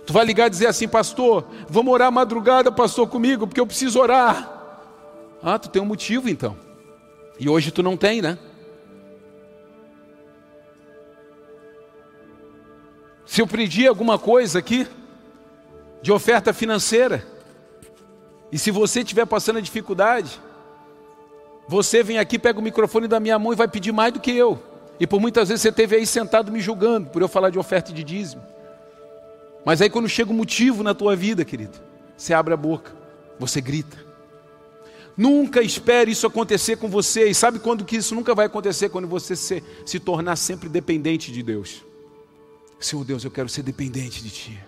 Tu 0.05 0.13
vai 0.13 0.23
ligar 0.23 0.47
e 0.47 0.49
dizer 0.49 0.67
assim, 0.67 0.87
pastor, 0.87 1.45
vamos 1.67 1.91
orar 1.91 2.11
madrugada, 2.11 2.71
pastor, 2.71 3.07
comigo, 3.07 3.47
porque 3.47 3.59
eu 3.59 3.65
preciso 3.65 3.99
orar. 3.99 4.51
Ah, 5.41 5.57
tu 5.57 5.69
tem 5.69 5.81
um 5.81 5.85
motivo 5.85 6.29
então. 6.29 6.55
E 7.39 7.49
hoje 7.49 7.71
tu 7.71 7.81
não 7.81 7.97
tem, 7.97 8.21
né? 8.21 8.37
Se 13.25 13.41
eu 13.41 13.47
pedir 13.47 13.87
alguma 13.87 14.19
coisa 14.19 14.59
aqui, 14.59 14.87
de 16.01 16.11
oferta 16.11 16.53
financeira. 16.53 17.25
E 18.51 18.59
se 18.59 18.69
você 18.69 18.99
estiver 18.99 19.25
passando 19.25 19.59
dificuldade, 19.59 20.39
você 21.67 22.03
vem 22.03 22.19
aqui, 22.19 22.37
pega 22.37 22.59
o 22.59 22.61
microfone 22.61 23.07
da 23.07 23.19
minha 23.19 23.39
mão 23.39 23.51
e 23.51 23.55
vai 23.55 23.67
pedir 23.67 23.91
mais 23.91 24.13
do 24.13 24.19
que 24.19 24.31
eu. 24.31 24.61
E 24.99 25.07
por 25.07 25.19
muitas 25.19 25.49
vezes 25.49 25.63
você 25.63 25.69
esteve 25.69 25.95
aí 25.95 26.05
sentado 26.05 26.51
me 26.51 26.61
julgando 26.61 27.09
por 27.09 27.23
eu 27.23 27.27
falar 27.27 27.49
de 27.49 27.57
oferta 27.57 27.91
de 27.91 28.03
dízimo. 28.03 28.43
Mas 29.65 29.81
aí 29.81 29.89
quando 29.89 30.07
chega 30.07 30.29
o 30.29 30.33
um 30.33 30.37
motivo 30.37 30.83
na 30.83 30.93
tua 30.93 31.15
vida, 31.15 31.43
querido, 31.43 31.79
você 32.15 32.33
abre 32.33 32.53
a 32.53 32.57
boca, 32.57 32.95
você 33.39 33.59
grita. 33.59 33.97
Nunca 35.17 35.61
espere 35.61 36.11
isso 36.11 36.27
acontecer 36.27 36.77
com 36.77 36.89
você. 36.89 37.29
E 37.29 37.33
sabe 37.33 37.59
quando 37.59 37.85
que 37.85 37.95
isso 37.95 38.13
nunca 38.13 38.35
vai 38.35 38.45
acontecer? 38.45 38.89
Quando 38.89 39.07
você 39.07 39.35
se, 39.35 39.63
se 39.85 39.99
tornar 39.99 40.35
sempre 40.35 40.69
dependente 40.69 41.31
de 41.31 41.41
Deus. 41.41 41.83
Senhor 42.79 43.03
Deus, 43.03 43.23
eu 43.23 43.31
quero 43.31 43.47
ser 43.49 43.63
dependente 43.63 44.21
de 44.21 44.29
Ti. 44.29 44.59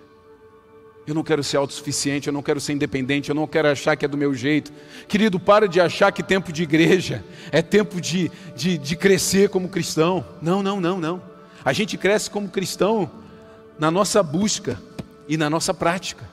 Eu 1.06 1.14
não 1.14 1.24
quero 1.24 1.44
ser 1.44 1.58
autossuficiente, 1.58 2.28
eu 2.28 2.34
não 2.34 2.42
quero 2.42 2.60
ser 2.60 2.74
independente, 2.74 3.30
eu 3.30 3.36
não 3.36 3.48
quero 3.48 3.70
achar 3.70 3.96
que 3.96 4.04
é 4.04 4.08
do 4.08 4.18
meu 4.18 4.34
jeito. 4.34 4.74
Querido, 5.08 5.40
para 5.40 5.68
de 5.68 5.80
achar 5.80 6.12
que 6.12 6.22
tempo 6.22 6.52
de 6.52 6.64
igreja 6.64 7.24
é 7.52 7.62
tempo 7.62 8.02
de, 8.02 8.30
de, 8.56 8.78
de 8.78 8.96
crescer 8.96 9.50
como 9.50 9.70
cristão. 9.70 10.26
Não, 10.42 10.62
não, 10.64 10.82
não, 10.82 11.00
não. 11.00 11.22
A 11.64 11.72
gente 11.72 11.98
cresce 11.98 12.30
como 12.30 12.50
cristão 12.50 13.10
na 13.80 13.92
nossa 13.92 14.24
busca 14.24 14.82
e 15.28 15.38
na 15.38 15.50
nossa 15.50 15.74
prática. 15.74 16.28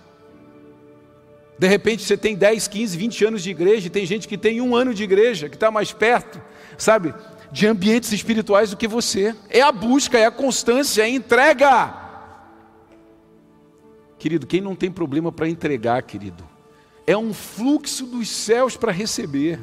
De 1.58 1.68
repente 1.68 2.02
você 2.02 2.16
tem 2.16 2.34
10, 2.34 2.68
15, 2.68 2.96
20 2.96 3.24
anos 3.24 3.42
de 3.42 3.50
igreja, 3.50 3.86
e 3.86 3.90
tem 3.90 4.04
gente 4.04 4.26
que 4.26 4.36
tem 4.36 4.60
um 4.60 4.74
ano 4.74 4.92
de 4.92 5.04
igreja, 5.04 5.48
que 5.48 5.56
está 5.56 5.70
mais 5.70 5.92
perto, 5.92 6.40
sabe, 6.76 7.14
de 7.52 7.66
ambientes 7.66 8.12
espirituais 8.12 8.70
do 8.70 8.76
que 8.76 8.88
você. 8.88 9.34
É 9.48 9.60
a 9.60 9.70
busca, 9.70 10.18
é 10.18 10.26
a 10.26 10.30
constância, 10.30 11.02
é 11.02 11.04
a 11.04 11.08
entrega. 11.08 11.94
Querido, 14.18 14.46
quem 14.46 14.60
não 14.60 14.74
tem 14.74 14.90
problema 14.90 15.30
para 15.30 15.48
entregar, 15.48 16.02
querido, 16.02 16.42
é 17.06 17.16
um 17.16 17.32
fluxo 17.32 18.06
dos 18.06 18.28
céus 18.28 18.76
para 18.76 18.90
receber. 18.90 19.60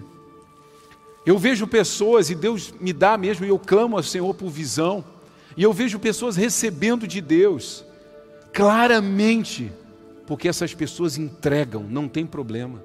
Eu 1.25 1.38
vejo 1.38 1.67
pessoas, 1.67 2.29
e 2.29 2.35
Deus 2.35 2.73
me 2.79 2.93
dá 2.93 3.17
mesmo, 3.17 3.45
e 3.45 3.50
eu 3.50 3.59
clamo 3.59 3.97
ao 3.97 4.03
Senhor 4.03 4.33
por 4.33 4.50
visão, 4.50 5.03
e 5.55 5.63
eu 5.63 5.74
vejo 5.74 6.00
pessoas 6.00 6.36
recebendo 6.36 7.08
de 7.08 7.22
Deus, 7.22 7.86
claramente, 8.53 9.72
porque 10.25 10.48
essas 10.48 10.74
pessoas 10.74 11.17
entregam, 11.17 11.84
não 11.84 12.08
tem 12.08 12.25
problema 12.25 12.84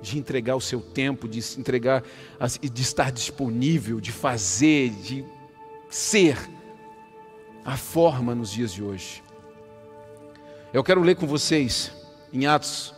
de 0.00 0.18
entregar 0.18 0.56
o 0.56 0.60
seu 0.60 0.80
tempo, 0.80 1.28
de 1.28 1.42
se 1.42 1.60
entregar, 1.60 2.02
de 2.60 2.82
estar 2.82 3.12
disponível, 3.12 4.00
de 4.00 4.10
fazer, 4.10 4.90
de 4.90 5.24
ser 5.90 6.38
a 7.64 7.76
forma 7.76 8.34
nos 8.34 8.50
dias 8.50 8.72
de 8.72 8.82
hoje. 8.82 9.22
Eu 10.72 10.82
quero 10.82 11.02
ler 11.02 11.16
com 11.16 11.26
vocês 11.26 11.92
em 12.32 12.46
Atos, 12.46 12.94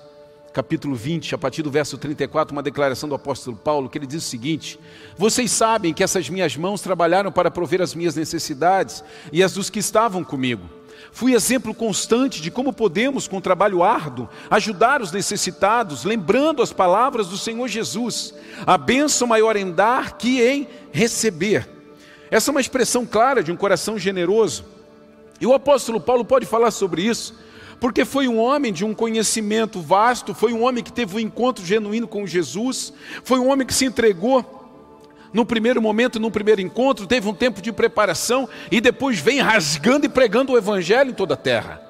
capítulo 0.53 0.95
20, 0.95 1.35
a 1.35 1.39
partir 1.39 1.63
do 1.63 1.71
verso 1.71 1.97
34, 1.97 2.55
uma 2.55 2.63
declaração 2.63 3.09
do 3.09 3.15
apóstolo 3.15 3.57
Paulo, 3.57 3.89
que 3.89 3.97
ele 3.97 4.07
diz 4.07 4.25
o 4.25 4.29
seguinte: 4.29 4.79
Vocês 5.17 5.51
sabem 5.51 5.95
que 5.95 6.05
essas 6.05 6.29
minhas 6.29 6.57
mãos 6.57 6.81
trabalharam 6.81 7.33
para 7.33 7.51
prover 7.51 7.81
as 7.81 7.95
minhas 7.95 8.15
necessidades 8.15 9.03
e 9.33 9.43
as 9.43 9.55
dos 9.55 9.71
que 9.71 9.79
estavam 9.79 10.23
comigo. 10.23 10.69
Fui 11.11 11.35
exemplo 11.35 11.75
constante 11.75 12.41
de 12.41 12.51
como 12.51 12.73
podemos, 12.73 13.27
com 13.27 13.41
trabalho 13.41 13.83
árduo, 13.83 14.29
ajudar 14.51 15.03
os 15.03 15.11
necessitados, 15.11 16.05
lembrando 16.05 16.63
as 16.63 16.73
palavras 16.73 17.29
do 17.29 17.39
Senhor 17.39 17.67
Jesus: 17.67 18.35
a 18.67 18.77
bênção 18.77 19.27
maior 19.27 19.57
em 19.57 19.71
dar 19.73 20.19
que 20.19 20.43
em 20.43 20.69
receber. 20.93 21.69
Essa 22.31 22.51
é 22.51 22.53
uma 22.53 22.61
expressão 22.61 23.05
clara 23.05 23.43
de 23.43 23.51
um 23.51 23.57
coração 23.57 23.99
generoso. 23.99 24.65
E 25.41 25.47
o 25.47 25.55
apóstolo 25.55 26.01
Paulo 26.01 26.25
pode 26.25 26.47
falar 26.47 26.71
sobre 26.71 27.03
isso 27.03 27.35
porque 27.83 28.05
foi 28.05 28.29
um 28.29 28.39
homem 28.39 28.73
de 28.73 28.85
um 28.85 28.95
conhecimento 28.95 29.81
vasto, 29.81 30.33
foi 30.33 30.53
um 30.53 30.63
homem 30.63 30.85
que 30.85 30.93
teve 30.93 31.17
um 31.17 31.19
encontro 31.19 31.67
genuíno 31.67 32.07
com 32.07 32.25
Jesus, 32.25 32.93
foi 33.25 33.41
um 33.41 33.51
homem 33.51 33.67
que 33.67 33.75
se 33.75 33.85
entregou 33.85 34.71
no 35.33 35.45
primeiro 35.45 35.83
momento, 35.83 36.21
no 36.21 36.31
primeiro 36.31 36.61
encontro, 36.61 37.09
teve 37.09 37.29
um 37.29 37.35
tempo 37.35 37.61
de 37.61 37.73
preparação 37.73 38.49
e 38.71 38.81
depois 38.81 39.19
vem 39.19 39.41
rasgando 39.41 40.07
e 40.07 40.09
pregando 40.09 40.53
o 40.53 40.57
evangelho 40.57 41.11
em 41.11 41.13
toda 41.13 41.35
a 41.35 41.37
terra. 41.37 41.83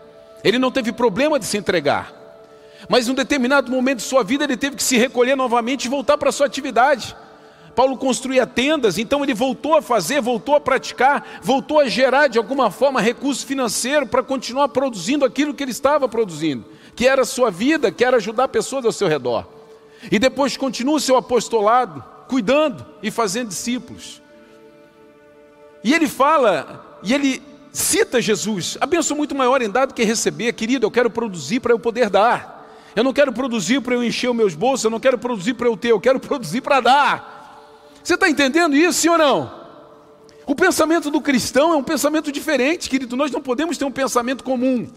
Ele 0.42 0.58
não 0.58 0.70
teve 0.70 0.92
problema 0.92 1.38
de 1.38 1.44
se 1.44 1.58
entregar. 1.58 2.11
Mas 2.88 3.06
em 3.06 3.11
um 3.11 3.14
determinado 3.14 3.70
momento 3.70 3.99
de 3.99 4.04
sua 4.04 4.25
vida 4.25 4.44
ele 4.44 4.56
teve 4.56 4.76
que 4.76 4.82
se 4.82 4.96
recolher 4.96 5.37
novamente 5.37 5.84
e 5.84 5.88
voltar 5.90 6.16
para 6.16 6.30
a 6.30 6.32
sua 6.32 6.46
atividade. 6.46 7.14
Paulo 7.74 7.96
construía 7.96 8.46
tendas, 8.46 8.98
então 8.98 9.22
ele 9.22 9.34
voltou 9.34 9.76
a 9.76 9.82
fazer, 9.82 10.20
voltou 10.20 10.54
a 10.54 10.60
praticar, 10.60 11.40
voltou 11.42 11.80
a 11.80 11.88
gerar 11.88 12.28
de 12.28 12.38
alguma 12.38 12.70
forma 12.70 13.00
recurso 13.00 13.46
financeiro 13.46 14.06
para 14.06 14.22
continuar 14.22 14.68
produzindo 14.68 15.24
aquilo 15.24 15.54
que 15.54 15.62
ele 15.62 15.70
estava 15.70 16.08
produzindo, 16.08 16.64
que 16.94 17.06
era 17.06 17.22
a 17.22 17.26
sua 17.26 17.50
vida, 17.50 17.90
que 17.90 18.04
era 18.04 18.18
ajudar 18.18 18.48
pessoas 18.48 18.84
ao 18.84 18.92
seu 18.92 19.08
redor. 19.08 19.46
E 20.10 20.18
depois 20.18 20.56
continua 20.56 20.96
o 20.96 21.00
seu 21.00 21.16
apostolado, 21.16 22.04
cuidando 22.28 22.84
e 23.02 23.10
fazendo 23.10 23.48
discípulos. 23.48 24.20
E 25.84 25.94
ele 25.94 26.06
fala, 26.06 26.98
e 27.02 27.14
ele 27.14 27.42
cita 27.72 28.20
Jesus: 28.20 28.76
a 28.80 28.86
bênção 28.86 29.16
muito 29.16 29.34
maior 29.34 29.62
em 29.62 29.70
dar 29.70 29.86
do 29.86 29.94
que 29.94 30.04
receber, 30.04 30.52
querido. 30.52 30.86
Eu 30.86 30.90
quero 30.90 31.10
produzir 31.10 31.60
para 31.60 31.72
eu 31.72 31.78
poder 31.78 32.10
dar. 32.10 32.62
Eu 32.94 33.02
não 33.02 33.12
quero 33.12 33.32
produzir 33.32 33.80
para 33.80 33.94
eu 33.94 34.04
encher 34.04 34.28
os 34.28 34.36
meus 34.36 34.54
bolsos, 34.54 34.84
eu 34.84 34.90
não 34.90 35.00
quero 35.00 35.16
produzir 35.16 35.54
para 35.54 35.66
eu 35.66 35.76
ter, 35.76 35.92
eu 35.92 36.00
quero 36.00 36.20
produzir 36.20 36.60
para 36.60 36.80
dar. 36.80 37.41
Você 38.02 38.14
está 38.14 38.28
entendendo 38.28 38.76
isso, 38.76 39.00
sim 39.00 39.09
ou 39.09 39.18
não? 39.18 39.62
O 40.47 40.54
pensamento 40.54 41.11
do 41.11 41.21
cristão 41.21 41.73
é 41.73 41.76
um 41.76 41.85
pensamento 41.85 42.32
diferente, 42.32 42.90
querido. 42.90 43.16
Nós 43.16 43.30
não 43.30 43.40
podemos 43.40 43.78
ter 43.78 43.85
um 43.85 43.92
pensamento 43.92 44.42
comum. 44.42 44.88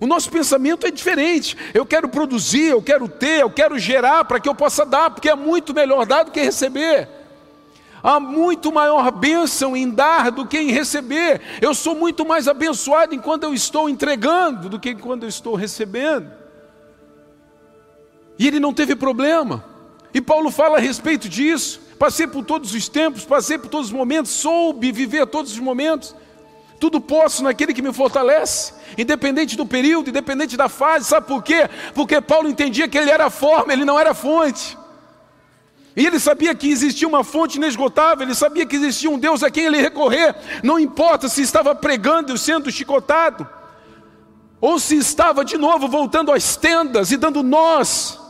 O 0.00 0.06
nosso 0.06 0.30
pensamento 0.30 0.86
é 0.86 0.90
diferente. 0.90 1.56
Eu 1.72 1.84
quero 1.84 2.08
produzir, 2.08 2.66
eu 2.66 2.82
quero 2.82 3.08
ter, 3.08 3.40
eu 3.40 3.50
quero 3.50 3.78
gerar 3.78 4.24
para 4.24 4.38
que 4.38 4.48
eu 4.48 4.54
possa 4.54 4.84
dar, 4.84 5.10
porque 5.10 5.28
é 5.28 5.34
muito 5.34 5.74
melhor 5.74 6.06
dar 6.06 6.24
do 6.24 6.30
que 6.30 6.40
receber. 6.40 7.08
Há 8.02 8.20
muito 8.20 8.70
maior 8.70 9.10
bênção 9.10 9.74
em 9.74 9.88
dar 9.88 10.30
do 10.30 10.46
que 10.46 10.58
em 10.58 10.70
receber. 10.70 11.40
Eu 11.60 11.74
sou 11.74 11.94
muito 11.94 12.24
mais 12.24 12.46
abençoado 12.46 13.14
enquanto 13.14 13.44
eu 13.44 13.54
estou 13.54 13.88
entregando 13.88 14.68
do 14.68 14.78
que 14.78 14.90
enquanto 14.90 15.22
eu 15.22 15.28
estou 15.28 15.54
recebendo. 15.54 16.30
E 18.38 18.46
ele 18.46 18.60
não 18.60 18.74
teve 18.74 18.94
problema. 18.94 19.64
E 20.12 20.20
Paulo 20.20 20.50
fala 20.50 20.76
a 20.76 20.80
respeito 20.80 21.28
disso. 21.28 21.80
Passei 22.04 22.26
por 22.26 22.44
todos 22.44 22.74
os 22.74 22.86
tempos, 22.86 23.24
passei 23.24 23.56
por 23.56 23.70
todos 23.70 23.86
os 23.86 23.92
momentos, 23.94 24.30
soube 24.30 24.92
viver 24.92 25.26
todos 25.26 25.52
os 25.52 25.58
momentos. 25.58 26.14
Tudo 26.78 27.00
posso 27.00 27.42
naquele 27.42 27.72
que 27.72 27.80
me 27.80 27.94
fortalece, 27.94 28.74
independente 28.98 29.56
do 29.56 29.64
período, 29.64 30.10
independente 30.10 30.54
da 30.54 30.68
fase. 30.68 31.06
Sabe 31.06 31.26
por 31.26 31.42
quê? 31.42 31.66
Porque 31.94 32.20
Paulo 32.20 32.46
entendia 32.46 32.86
que 32.88 32.98
ele 32.98 33.10
era 33.10 33.24
a 33.24 33.30
forma, 33.30 33.72
ele 33.72 33.86
não 33.86 33.98
era 33.98 34.10
a 34.10 34.14
fonte. 34.14 34.76
E 35.96 36.06
ele 36.06 36.20
sabia 36.20 36.54
que 36.54 36.68
existia 36.68 37.08
uma 37.08 37.24
fonte 37.24 37.56
inesgotável, 37.56 38.26
ele 38.26 38.34
sabia 38.34 38.66
que 38.66 38.76
existia 38.76 39.08
um 39.08 39.18
Deus 39.18 39.42
a 39.42 39.50
quem 39.50 39.64
ele 39.64 39.80
recorrer, 39.80 40.36
não 40.62 40.78
importa 40.78 41.26
se 41.26 41.40
estava 41.40 41.74
pregando 41.74 42.34
e 42.34 42.38
sendo 42.38 42.70
chicotado, 42.70 43.48
ou 44.60 44.78
se 44.78 44.94
estava 44.94 45.42
de 45.42 45.56
novo 45.56 45.88
voltando 45.88 46.30
às 46.30 46.54
tendas 46.54 47.10
e 47.10 47.16
dando 47.16 47.42
nós. 47.42 48.23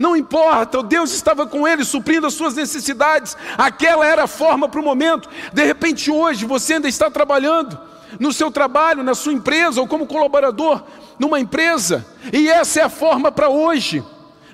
Não 0.00 0.16
importa, 0.16 0.78
o 0.78 0.82
Deus 0.82 1.12
estava 1.12 1.46
com 1.46 1.68
ele, 1.68 1.84
suprindo 1.84 2.26
as 2.26 2.32
suas 2.32 2.54
necessidades, 2.54 3.36
aquela 3.58 4.06
era 4.06 4.24
a 4.24 4.26
forma 4.26 4.66
para 4.66 4.80
o 4.80 4.82
momento. 4.82 5.28
De 5.52 5.62
repente, 5.62 6.10
hoje, 6.10 6.46
você 6.46 6.74
ainda 6.74 6.88
está 6.88 7.10
trabalhando 7.10 7.78
no 8.18 8.32
seu 8.32 8.50
trabalho, 8.50 9.02
na 9.02 9.14
sua 9.14 9.34
empresa, 9.34 9.78
ou 9.78 9.86
como 9.86 10.06
colaborador 10.06 10.82
numa 11.18 11.38
empresa, 11.38 12.06
e 12.32 12.48
essa 12.48 12.80
é 12.80 12.82
a 12.82 12.88
forma 12.88 13.30
para 13.30 13.50
hoje. 13.50 14.02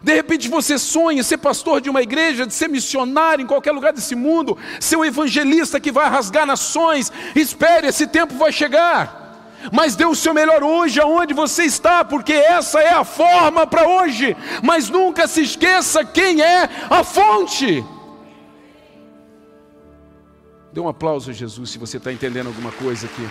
De 0.03 0.13
repente 0.13 0.49
você 0.49 0.81
sonha 0.81 1.23
ser 1.23 1.39
pastor 1.39 1.81
de 1.81 1.89
uma 1.89 2.03
igreja, 2.03 2.45
de 2.45 2.53
ser 2.53 2.69
missionário 2.69 3.45
em 3.45 3.47
qualquer 3.47 3.71
lugar 3.71 3.93
desse 3.93 4.17
mundo, 4.17 4.59
ser 4.81 4.97
um 4.97 5.05
evangelista 5.05 5.79
que 5.79 5.93
vai 5.93 6.09
rasgar 6.09 6.45
nações. 6.45 7.13
Espere, 7.37 7.87
esse 7.87 8.09
tempo 8.09 8.35
vai 8.35 8.51
chegar. 8.51 9.26
Mas 9.73 9.97
dê 9.97 10.05
o 10.05 10.15
seu 10.15 10.33
melhor 10.33 10.63
hoje 10.63 11.01
aonde 11.01 11.35
você 11.35 11.65
está, 11.65 12.05
porque 12.05 12.33
essa 12.33 12.81
é 12.81 12.95
a 12.95 13.05
forma 13.05 13.67
para 13.67 13.89
hoje. 13.89 14.37
Mas 14.63 14.89
nunca 14.89 15.27
se 15.27 15.43
esqueça 15.43 16.05
quem 16.05 16.43
é 16.43 16.69
a 16.89 17.03
fonte. 17.03 17.85
Dê 20.73 20.81
um 20.81 20.89
aplauso 20.89 21.31
a 21.31 21.33
Jesus 21.33 21.71
se 21.71 21.79
você 21.79 21.97
está 21.97 22.13
entendendo 22.13 22.49
alguma 22.49 22.71
coisa 22.71 23.07
aqui. 23.07 23.29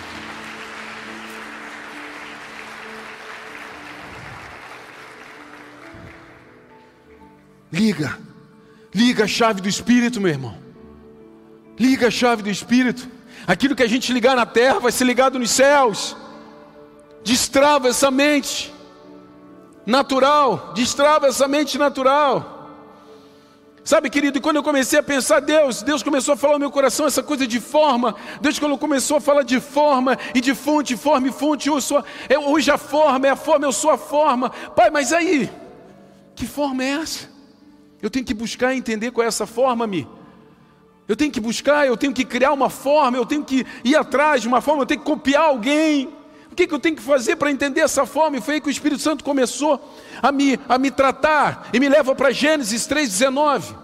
Liga, 7.72 8.18
liga 8.94 9.26
a 9.26 9.28
chave 9.28 9.62
do 9.62 9.68
Espírito, 9.68 10.22
meu 10.22 10.32
irmão. 10.32 10.58
Liga 11.78 12.08
a 12.08 12.12
chave 12.12 12.42
do 12.42 12.50
Espírito. 12.50 13.08
Aquilo 13.46 13.76
que 13.76 13.84
a 13.84 13.88
gente 13.88 14.14
ligar 14.14 14.36
na 14.36 14.46
terra 14.46 14.80
vai 14.80 14.92
ser 14.92 15.04
ligado 15.04 15.38
nos 15.38 15.52
céus. 15.52 16.16
Destrava 17.26 17.88
essa 17.88 18.12
mente 18.12 18.72
natural, 19.84 20.74
destrava 20.76 21.26
essa 21.26 21.48
mente 21.48 21.76
natural. 21.76 22.54
Sabe, 23.84 24.12
querido, 24.12 24.40
quando 24.40 24.58
eu 24.58 24.64
comecei 24.64 25.00
a 25.00 25.04
pensar, 25.04 25.40
Deus, 25.40 25.82
Deus 25.82 26.04
começou 26.04 26.36
a 26.36 26.38
falar 26.38 26.54
no 26.54 26.60
meu 26.60 26.70
coração 26.70 27.08
essa 27.08 27.24
coisa 27.24 27.48
de 27.48 27.60
forma. 27.60 28.16
Deus, 28.40 28.60
quando 28.60 28.78
começou 28.78 29.18
a 29.18 29.22
falar 29.22 29.42
de 29.42 29.60
forma 29.60 30.16
e 30.36 30.40
de 30.40 30.54
fonte, 30.54 30.96
forma 30.96 31.28
e 31.28 31.32
fonte, 31.32 31.68
eu 31.68 31.82
sou, 31.82 32.04
eu, 32.30 32.48
hoje 32.48 32.70
a 32.70 32.78
forma 32.78 33.26
é 33.26 33.32
a 33.32 33.36
forma, 33.36 33.66
eu 33.66 33.72
sou 33.72 33.90
a 33.90 33.98
forma. 33.98 34.52
Pai, 34.52 34.92
mas 34.92 35.12
aí, 35.12 35.52
que 36.36 36.46
forma 36.46 36.84
é 36.84 36.90
essa? 36.90 37.28
Eu 38.04 38.12
tenho 38.12 38.24
que 38.24 38.36
buscar 38.36 38.76
entender 38.76 39.10
qual 39.10 39.26
é 39.26 39.28
essa 39.28 39.48
forma, 39.48 39.88
me. 39.88 40.08
Eu 41.08 41.16
tenho 41.16 41.32
que 41.32 41.40
buscar, 41.40 41.88
eu 41.88 41.98
tenho 41.98 42.14
que 42.14 42.24
criar 42.24 42.54
uma 42.54 42.70
forma, 42.70 43.18
eu 43.18 43.26
tenho 43.26 43.44
que 43.44 43.66
ir 43.84 43.96
atrás 43.96 44.44
de 44.44 44.48
uma 44.48 44.62
forma, 44.62 44.84
eu 44.84 44.86
tenho 44.86 45.00
que 45.00 45.06
copiar 45.08 45.46
alguém. 45.46 46.25
O 46.56 46.58
que, 46.58 46.68
que 46.68 46.74
eu 46.74 46.80
tenho 46.80 46.96
que 46.96 47.02
fazer 47.02 47.36
para 47.36 47.52
entender 47.52 47.82
essa 47.82 48.06
forma? 48.06 48.38
E 48.38 48.42
foi 48.42 48.54
aí 48.54 48.62
que 48.62 48.70
o 48.70 48.72
Espírito 48.72 49.02
Santo 49.02 49.26
começou 49.26 49.78
a 50.22 50.32
me, 50.32 50.58
a 50.70 50.78
me 50.78 50.90
tratar 50.90 51.68
e 51.74 51.82
me 51.82 51.90
leva 51.90 52.16
para 52.16 52.32
Gênesis 52.32 52.88
3,19. 52.88 53.76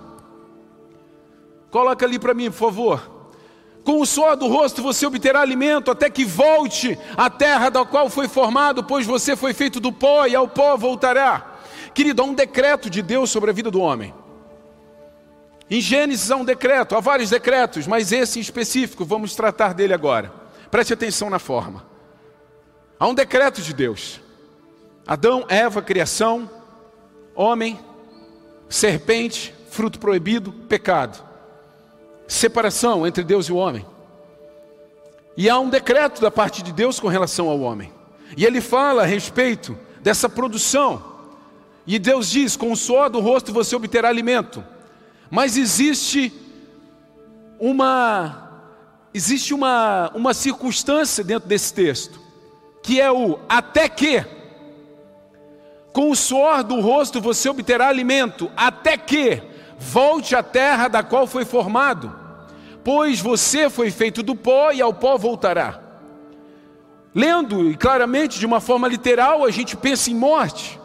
Coloca 1.69 2.05
ali 2.05 2.17
para 2.17 2.33
mim, 2.33 2.49
por 2.49 2.57
favor. 2.57 3.11
Com 3.83 3.99
o 3.99 4.05
suor 4.05 4.37
do 4.37 4.47
rosto 4.47 4.81
você 4.81 5.05
obterá 5.05 5.41
alimento 5.41 5.91
até 5.91 6.09
que 6.09 6.23
volte 6.23 6.97
à 7.17 7.29
terra 7.29 7.69
da 7.69 7.83
qual 7.83 8.09
foi 8.09 8.29
formado, 8.29 8.85
pois 8.85 9.05
você 9.05 9.35
foi 9.35 9.53
feito 9.53 9.81
do 9.81 9.91
pó 9.91 10.25
e 10.25 10.33
ao 10.33 10.47
pó 10.47 10.77
voltará. 10.77 11.57
Querido, 11.93 12.21
há 12.21 12.25
um 12.25 12.33
decreto 12.33 12.89
de 12.89 13.01
Deus 13.01 13.29
sobre 13.29 13.49
a 13.49 13.53
vida 13.53 13.69
do 13.69 13.81
homem. 13.81 14.13
Em 15.69 15.81
Gênesis 15.81 16.31
há 16.31 16.37
um 16.37 16.45
decreto, 16.45 16.95
há 16.95 17.01
vários 17.01 17.31
decretos, 17.31 17.85
mas 17.85 18.13
esse 18.13 18.39
em 18.39 18.41
específico, 18.41 19.03
vamos 19.03 19.35
tratar 19.35 19.73
dele 19.73 19.93
agora. 19.93 20.31
Preste 20.71 20.93
atenção 20.93 21.29
na 21.29 21.37
forma. 21.37 21.90
Há 23.01 23.07
um 23.07 23.15
decreto 23.15 23.63
de 23.63 23.73
Deus. 23.73 24.21
Adão, 25.07 25.43
Eva, 25.49 25.81
criação, 25.81 26.47
homem, 27.33 27.79
serpente, 28.69 29.55
fruto 29.71 29.97
proibido, 29.97 30.53
pecado. 30.53 31.19
Separação 32.27 33.07
entre 33.07 33.23
Deus 33.23 33.47
e 33.47 33.51
o 33.51 33.55
homem. 33.55 33.83
E 35.35 35.49
há 35.49 35.57
um 35.59 35.67
decreto 35.67 36.21
da 36.21 36.29
parte 36.29 36.61
de 36.61 36.71
Deus 36.71 36.99
com 36.99 37.07
relação 37.07 37.49
ao 37.49 37.61
homem. 37.61 37.91
E 38.37 38.45
ele 38.45 38.61
fala 38.61 39.01
a 39.01 39.07
respeito 39.07 39.75
dessa 40.03 40.29
produção 40.29 41.03
e 41.87 41.97
Deus 41.97 42.29
diz: 42.29 42.55
com 42.55 42.71
o 42.71 42.77
suor 42.77 43.09
do 43.09 43.19
rosto 43.19 43.51
você 43.51 43.75
obterá 43.75 44.09
alimento. 44.09 44.63
Mas 45.27 45.57
existe 45.57 46.31
uma 47.59 48.49
existe 49.11 49.55
uma, 49.55 50.11
uma 50.13 50.35
circunstância 50.35 51.23
dentro 51.23 51.49
desse 51.49 51.73
texto, 51.73 52.20
que 52.81 52.99
é 52.99 53.11
o 53.11 53.39
até 53.47 53.87
que. 53.87 54.25
Com 55.93 56.09
o 56.09 56.15
suor 56.15 56.63
do 56.63 56.79
rosto 56.79 57.19
você 57.19 57.49
obterá 57.49 57.87
alimento, 57.87 58.51
até 58.55 58.95
que 58.97 59.41
volte 59.77 60.35
à 60.35 60.43
terra 60.43 60.87
da 60.87 61.03
qual 61.03 61.27
foi 61.27 61.43
formado, 61.43 62.15
pois 62.83 63.19
você 63.19 63.69
foi 63.69 63.91
feito 63.91 64.23
do 64.23 64.35
pó 64.35 64.71
e 64.71 64.81
ao 64.81 64.93
pó 64.93 65.17
voltará. 65.17 65.81
Lendo 67.13 67.69
e 67.69 67.75
claramente 67.75 68.39
de 68.39 68.45
uma 68.45 68.61
forma 68.61 68.87
literal, 68.87 69.43
a 69.43 69.51
gente 69.51 69.75
pensa 69.75 70.09
em 70.09 70.15
morte. 70.15 70.79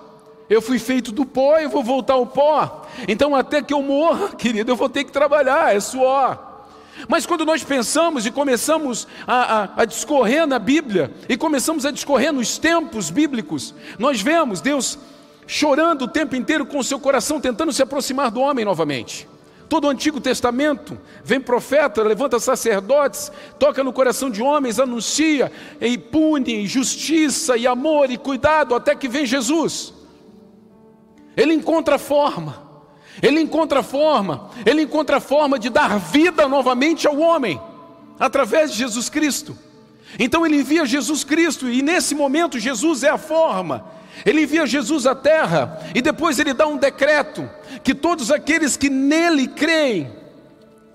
Eu 0.49 0.63
fui 0.63 0.79
feito 0.79 1.13
do 1.13 1.25
pó 1.25 1.59
e 1.59 1.67
vou 1.67 1.83
voltar 1.83 2.15
ao 2.15 2.27
pó. 2.27 2.87
Então, 3.07 3.35
até 3.35 3.63
que 3.63 3.75
eu 3.75 3.83
morra, 3.83 4.31
querido, 4.39 4.73
eu 4.73 4.77
vou 4.77 4.89
ter 4.89 5.05
que 5.05 5.13
trabalhar, 5.13 5.75
é 5.75 5.81
suor. 5.81 6.56
Mas 7.09 7.27
quando 7.27 7.45
nós 7.45 7.63
pensamos 7.63 8.27
e 8.27 8.31
começamos 8.31 9.07
a, 9.27 9.35
a, 9.35 9.83
a, 9.83 9.85
discorrer 9.85 10.47
na 10.47 10.59
Bíblia, 10.59 11.13
e 11.29 11.37
começamos 11.37 11.85
a 11.85 11.91
discorrer 11.91 12.33
nos 12.33 12.59
tempos 12.59 13.11
bíblicos, 13.11 13.75
nós 13.99 14.21
vemos 14.21 14.61
Deus 14.61 14.99
chorando 15.47 16.03
o 16.03 16.09
tempo 16.09 16.35
inteiro 16.35 16.67
com 16.67 16.79
o 16.79 16.85
seu 16.85 16.99
coração, 16.99 17.41
tentando 17.41 17.73
se 17.73 17.83
aproximar 17.83 18.31
do 18.31 18.41
homem 18.41 18.65
novamente. 18.65 19.29
Todo 19.69 19.87
o 19.87 19.91
Antigo 19.91 20.21
Testamento 20.21 20.99
vem 21.25 21.41
profeta, 21.41 22.03
levanta 22.03 22.39
sacerdotes, 22.39 23.33
toca 23.59 23.83
no 23.83 23.93
coração 23.93 24.31
de 24.31 24.41
homens, 24.41 24.79
anuncia 24.79 25.51
e 25.81 25.99
pune 25.99 26.67
justiça 26.67 27.57
e 27.57 27.67
amor 27.67 28.11
e 28.11 28.17
cuidado, 28.17 28.75
até 28.75 28.95
que 28.95 29.09
vem 29.09 29.27
Jesus. 29.27 29.93
Ele 31.37 31.53
encontra 31.53 31.99
forma, 31.99 32.66
ele 33.23 33.41
encontra 33.41 33.83
forma, 33.83 34.51
ele 34.65 34.83
encontra 34.83 35.21
forma 35.21 35.59
de 35.59 35.71
dar 35.71 35.99
vida 35.99 36.47
novamente 36.49 37.07
ao 37.07 37.19
homem, 37.19 37.61
através 38.19 38.73
de 38.73 38.79
Jesus 38.79 39.09
Cristo. 39.09 39.57
Então 40.19 40.47
ele 40.47 40.57
envia 40.57 40.87
Jesus 40.87 41.25
Cristo, 41.25 41.69
e 41.69 41.83
nesse 41.83 42.15
momento 42.15 42.59
Jesus 42.59 43.03
é 43.03 43.11
a 43.11 43.19
forma. 43.19 43.85
Ele 44.25 44.43
envia 44.43 44.67
Jesus 44.67 45.07
à 45.07 45.15
terra, 45.15 45.81
e 45.95 46.01
depois 46.01 46.39
ele 46.39 46.55
dá 46.55 46.67
um 46.67 46.77
decreto: 46.77 47.49
que 47.83 47.95
todos 47.95 48.31
aqueles 48.31 48.77
que 48.77 48.89
nele 48.89 49.49
creem, 49.49 50.11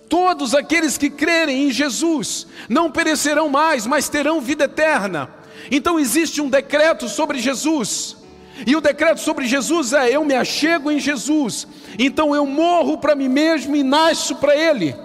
todos 0.10 0.55
aqueles 0.55 0.97
que 0.97 1.10
crerem 1.10 1.67
em 1.67 1.71
Jesus, 1.71 2.47
não 2.67 2.91
perecerão 2.91 3.49
mais, 3.49 3.86
mas 3.86 4.10
terão 4.10 4.41
vida 4.41 4.65
eterna. 4.65 5.29
Então 5.69 5.99
existe 5.99 6.41
um 6.41 6.49
decreto 6.49 7.07
sobre 7.07 7.39
Jesus. 7.39 8.17
E 8.65 8.76
o 8.76 8.82
decreto 8.82 9.19
sobre 9.19 9.47
Jesus 9.47 9.93
é: 9.93 10.10
eu 10.10 10.24
me 10.24 10.36
achego 10.36 10.91
em 10.91 11.00
Jesus, 11.00 11.67
então 11.97 12.36
eu 12.36 12.45
morro 12.45 12.97
para 12.97 13.15
mim 13.15 13.30
mesmo 13.30 13.76
e 13.76 13.84
nasço 13.84 14.36
para 14.36 14.56
Ele. 14.56 14.95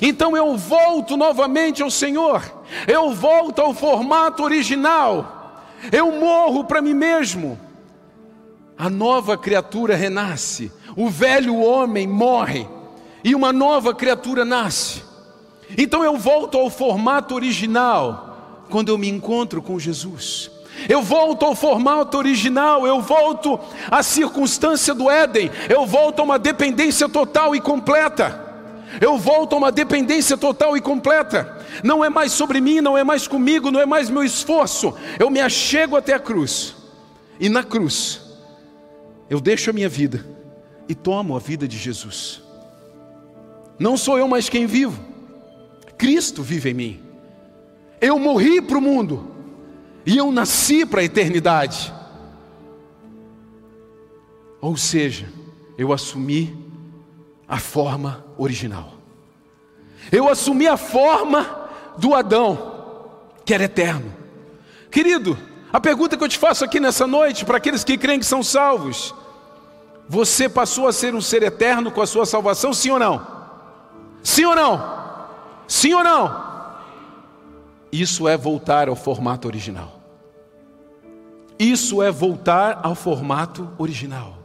Então 0.00 0.36
eu 0.36 0.56
volto 0.56 1.16
novamente 1.16 1.82
ao 1.82 1.90
Senhor, 1.90 2.42
eu 2.86 3.12
volto 3.12 3.60
ao 3.60 3.74
formato 3.74 4.42
original, 4.42 5.62
eu 5.92 6.12
morro 6.12 6.64
para 6.64 6.82
mim 6.82 6.94
mesmo. 6.94 7.58
A 8.76 8.90
nova 8.90 9.38
criatura 9.38 9.94
renasce, 9.94 10.72
o 10.96 11.08
velho 11.08 11.60
homem 11.60 12.08
morre 12.08 12.66
e 13.22 13.34
uma 13.34 13.52
nova 13.52 13.94
criatura 13.94 14.44
nasce. 14.44 15.02
Então 15.78 16.02
eu 16.02 16.16
volto 16.16 16.58
ao 16.58 16.68
formato 16.68 17.34
original 17.34 18.64
quando 18.68 18.88
eu 18.88 18.98
me 18.98 19.08
encontro 19.08 19.62
com 19.62 19.78
Jesus. 19.78 20.50
Eu 20.88 21.02
volto 21.02 21.44
ao 21.44 21.54
formato 21.54 22.18
original, 22.18 22.86
eu 22.86 23.00
volto 23.00 23.58
à 23.90 24.02
circunstância 24.02 24.94
do 24.94 25.10
Éden, 25.10 25.50
eu 25.68 25.86
volto 25.86 26.20
a 26.20 26.22
uma 26.22 26.38
dependência 26.38 27.08
total 27.08 27.54
e 27.54 27.60
completa. 27.60 28.42
Eu 29.00 29.18
volto 29.18 29.54
a 29.54 29.58
uma 29.58 29.72
dependência 29.72 30.36
total 30.36 30.76
e 30.76 30.80
completa. 30.80 31.58
Não 31.82 32.04
é 32.04 32.08
mais 32.08 32.32
sobre 32.32 32.60
mim, 32.60 32.80
não 32.80 32.96
é 32.96 33.02
mais 33.02 33.26
comigo, 33.26 33.70
não 33.70 33.80
é 33.80 33.86
mais 33.86 34.08
meu 34.08 34.22
esforço. 34.22 34.94
Eu 35.18 35.30
me 35.30 35.40
achego 35.40 35.96
até 35.96 36.14
a 36.14 36.18
cruz. 36.18 36.76
E 37.40 37.48
na 37.48 37.64
cruz, 37.64 38.20
eu 39.28 39.40
deixo 39.40 39.70
a 39.70 39.72
minha 39.72 39.88
vida 39.88 40.24
e 40.88 40.94
tomo 40.94 41.34
a 41.34 41.38
vida 41.38 41.66
de 41.66 41.76
Jesus. 41.76 42.42
Não 43.78 43.96
sou 43.96 44.18
eu 44.18 44.28
mais 44.28 44.48
quem 44.48 44.66
vivo, 44.66 45.00
Cristo 45.98 46.42
vive 46.42 46.70
em 46.70 46.74
mim. 46.74 47.02
Eu 48.00 48.18
morri 48.18 48.60
para 48.60 48.78
o 48.78 48.82
mundo 48.82 49.33
e 50.06 50.16
eu 50.16 50.30
nasci 50.30 50.84
para 50.84 51.00
a 51.00 51.04
eternidade. 51.04 51.92
Ou 54.60 54.76
seja, 54.76 55.28
eu 55.76 55.92
assumi 55.92 56.56
a 57.46 57.58
forma 57.58 58.24
original. 58.36 58.94
Eu 60.10 60.28
assumi 60.28 60.66
a 60.66 60.76
forma 60.76 61.68
do 61.98 62.14
Adão, 62.14 63.20
que 63.44 63.54
era 63.54 63.64
eterno. 63.64 64.12
Querido, 64.90 65.36
a 65.72 65.80
pergunta 65.80 66.16
que 66.16 66.24
eu 66.24 66.28
te 66.28 66.38
faço 66.38 66.64
aqui 66.64 66.78
nessa 66.78 67.06
noite, 67.06 67.44
para 67.44 67.56
aqueles 67.56 67.82
que 67.82 67.98
creem 67.98 68.18
que 68.18 68.26
são 68.26 68.42
salvos: 68.42 69.14
você 70.08 70.48
passou 70.48 70.86
a 70.86 70.92
ser 70.92 71.14
um 71.14 71.20
ser 71.20 71.42
eterno 71.42 71.90
com 71.90 72.00
a 72.00 72.06
sua 72.06 72.26
salvação, 72.26 72.72
sim 72.72 72.90
ou 72.90 72.98
não? 72.98 73.26
Sim 74.22 74.44
ou 74.44 74.54
não? 74.54 75.04
Sim 75.66 75.94
ou 75.94 76.04
não? 76.04 76.53
Isso 78.00 78.28
é 78.28 78.36
voltar 78.36 78.88
ao 78.88 78.96
formato 78.96 79.46
original. 79.46 80.00
Isso 81.58 82.02
é 82.02 82.10
voltar 82.10 82.80
ao 82.82 82.94
formato 82.94 83.68
original. 83.78 84.38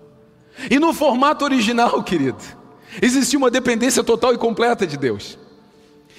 E 0.70 0.78
no 0.78 0.94
formato 0.94 1.44
original, 1.46 2.04
querido, 2.04 2.44
Existia 3.02 3.38
uma 3.38 3.52
dependência 3.52 4.04
total 4.04 4.34
e 4.34 4.38
completa 4.38 4.88
de 4.88 4.98
Deus. 4.98 5.38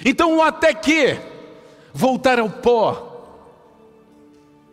Então, 0.04 0.36
o 0.36 0.42
até 0.42 0.72
que 0.72 1.18
voltar 1.92 2.38
ao 2.38 2.48
pó, 2.48 3.08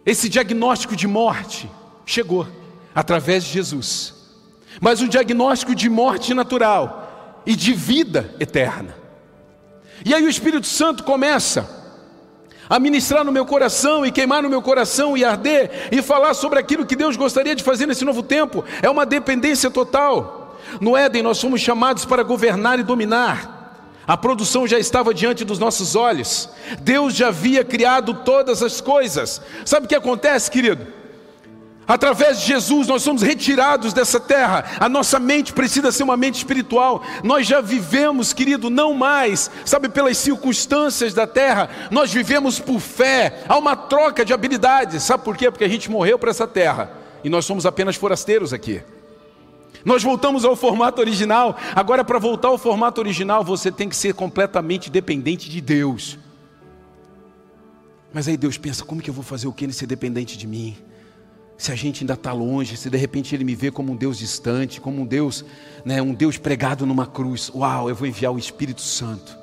esse 0.05 0.29
diagnóstico 0.29 0.95
de 0.95 1.07
morte 1.07 1.69
chegou 2.05 2.47
através 2.93 3.43
de 3.43 3.51
Jesus. 3.51 4.13
Mas 4.79 5.01
um 5.01 5.07
diagnóstico 5.07 5.73
de 5.73 5.89
morte 5.89 6.33
natural 6.33 7.41
e 7.45 7.55
de 7.55 7.73
vida 7.73 8.33
eterna. 8.39 8.95
E 10.05 10.13
aí 10.13 10.23
o 10.23 10.29
Espírito 10.29 10.67
Santo 10.67 11.03
começa 11.03 11.76
a 12.69 12.79
ministrar 12.79 13.23
no 13.23 13.31
meu 13.31 13.45
coração 13.45 14.05
e 14.05 14.11
queimar 14.11 14.43
no 14.43 14.49
meu 14.49 14.61
coração 14.61 15.17
e 15.17 15.23
arder 15.23 15.89
e 15.91 16.01
falar 16.01 16.33
sobre 16.33 16.59
aquilo 16.59 16.85
que 16.85 16.95
Deus 16.95 17.15
gostaria 17.15 17.55
de 17.55 17.63
fazer 17.63 17.85
nesse 17.85 18.03
novo 18.03 18.21
tempo. 18.21 18.63
É 18.81 18.89
uma 18.89 19.05
dependência 19.05 19.69
total. 19.69 20.57
No 20.81 20.97
Éden, 20.97 21.23
nós 21.23 21.39
fomos 21.39 21.61
chamados 21.61 22.05
para 22.05 22.23
governar 22.23 22.79
e 22.79 22.83
dominar. 22.83 23.57
A 24.05 24.15
produção 24.15 24.65
já 24.65 24.79
estava 24.79 25.13
diante 25.13 25.43
dos 25.43 25.59
nossos 25.59 25.95
olhos. 25.95 26.49
Deus 26.79 27.13
já 27.13 27.27
havia 27.27 27.63
criado 27.63 28.13
todas 28.13 28.63
as 28.63 28.79
coisas. 28.79 29.41
Sabe 29.65 29.85
o 29.85 29.89
que 29.89 29.95
acontece, 29.95 30.49
querido? 30.49 30.96
Através 31.87 32.41
de 32.41 32.47
Jesus 32.47 32.87
nós 32.87 33.01
somos 33.01 33.21
retirados 33.21 33.93
dessa 33.93 34.19
terra. 34.19 34.65
A 34.79 34.89
nossa 34.89 35.19
mente 35.19 35.53
precisa 35.53 35.91
ser 35.91 36.03
uma 36.03 36.17
mente 36.17 36.35
espiritual. 36.35 37.01
Nós 37.23 37.47
já 37.47 37.61
vivemos, 37.61 38.33
querido, 38.33 38.69
não 38.69 38.93
mais, 38.93 39.49
sabe, 39.63 39.87
pelas 39.87 40.17
circunstâncias 40.17 41.13
da 41.13 41.25
terra. 41.25 41.69
Nós 41.89 42.11
vivemos 42.11 42.59
por 42.59 42.81
fé. 42.81 43.43
Há 43.47 43.57
uma 43.57 43.75
troca 43.75 44.25
de 44.25 44.33
habilidades. 44.33 45.03
Sabe 45.03 45.23
por 45.23 45.37
quê? 45.37 45.49
Porque 45.49 45.63
a 45.63 45.69
gente 45.69 45.89
morreu 45.89 46.19
para 46.19 46.29
essa 46.29 46.45
terra 46.45 46.91
e 47.23 47.29
nós 47.29 47.45
somos 47.45 47.65
apenas 47.65 47.95
forasteiros 47.95 48.51
aqui. 48.51 48.81
Nós 49.85 50.03
voltamos 50.03 50.43
ao 50.43 50.57
formato 50.57 50.99
original. 50.99 51.55
Agora, 51.73 52.03
para 52.03 52.19
voltar 52.19 52.49
ao 52.49 52.57
formato 52.57 52.99
original, 52.99 53.45
você 53.45 53.71
tem 53.71 53.87
que 53.87 53.95
ser 53.95 54.13
completamente 54.13 54.89
dependente 54.89 55.49
de 55.49 55.61
Deus. 55.61 56.19
Mas 58.13 58.27
aí 58.27 58.35
Deus 58.35 58.57
pensa: 58.57 58.83
como 58.83 59.01
que 59.01 59.09
eu 59.09 59.13
vou 59.13 59.23
fazer 59.23 59.47
o 59.47 59.53
que 59.53 59.63
ele 59.63 59.71
ser 59.71 59.85
dependente 59.85 60.37
de 60.37 60.45
mim? 60.45 60.75
Se 61.57 61.71
a 61.71 61.75
gente 61.75 62.03
ainda 62.03 62.13
está 62.13 62.31
longe, 62.31 62.77
se 62.77 62.89
de 62.89 62.97
repente 62.97 63.33
ele 63.33 63.43
me 63.43 63.55
vê 63.55 63.71
como 63.71 63.91
um 63.91 63.95
Deus 63.95 64.17
distante, 64.17 64.79
como 64.79 65.01
um 65.01 65.05
Deus, 65.05 65.43
né, 65.83 66.01
um 66.01 66.13
Deus 66.13 66.37
pregado 66.37 66.85
numa 66.85 67.07
cruz, 67.07 67.49
uau, 67.53 67.89
eu 67.89 67.95
vou 67.95 68.07
enviar 68.07 68.31
o 68.31 68.37
Espírito 68.37 68.81
Santo. 68.81 69.35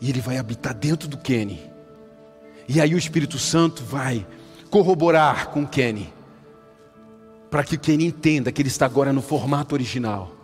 E 0.00 0.10
ele 0.10 0.20
vai 0.20 0.38
habitar 0.38 0.74
dentro 0.74 1.08
do 1.08 1.16
Kenny. 1.16 1.60
E 2.68 2.80
aí 2.80 2.94
o 2.94 2.98
Espírito 2.98 3.38
Santo 3.38 3.84
vai 3.84 4.26
corroborar 4.70 5.50
com 5.50 5.62
o 5.62 5.68
Kenny 5.68 6.12
para 7.50 7.64
que 7.64 7.78
quem 7.78 8.02
entenda 8.02 8.52
que 8.52 8.60
ele 8.60 8.68
está 8.68 8.84
agora 8.84 9.12
no 9.12 9.22
formato 9.22 9.74
original. 9.74 10.34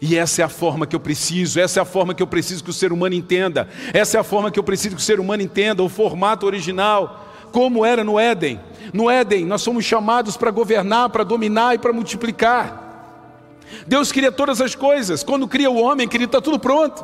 E 0.00 0.16
essa 0.16 0.42
é 0.42 0.44
a 0.44 0.48
forma 0.48 0.86
que 0.86 0.94
eu 0.94 1.00
preciso, 1.00 1.58
essa 1.58 1.80
é 1.80 1.82
a 1.82 1.86
forma 1.86 2.14
que 2.14 2.22
eu 2.22 2.26
preciso 2.26 2.62
que 2.62 2.70
o 2.70 2.72
ser 2.72 2.92
humano 2.92 3.14
entenda, 3.14 3.68
essa 3.94 4.18
é 4.18 4.20
a 4.20 4.24
forma 4.24 4.50
que 4.50 4.58
eu 4.58 4.62
preciso 4.62 4.94
que 4.94 5.00
o 5.00 5.04
ser 5.04 5.18
humano 5.18 5.42
entenda, 5.42 5.82
o 5.82 5.88
formato 5.88 6.44
original, 6.44 7.25
como 7.56 7.86
era 7.86 8.04
no 8.04 8.20
Éden. 8.20 8.60
No 8.92 9.10
Éden, 9.10 9.46
nós 9.46 9.62
somos 9.62 9.82
chamados 9.82 10.36
para 10.36 10.50
governar, 10.50 11.08
para 11.08 11.24
dominar 11.24 11.74
e 11.74 11.78
para 11.78 11.90
multiplicar. 11.90 13.64
Deus 13.86 14.12
cria 14.12 14.30
todas 14.30 14.60
as 14.60 14.74
coisas, 14.74 15.22
quando 15.22 15.48
cria 15.48 15.70
o 15.70 15.80
homem, 15.80 16.06
querido, 16.06 16.28
está 16.28 16.38
tudo 16.38 16.58
pronto. 16.58 17.02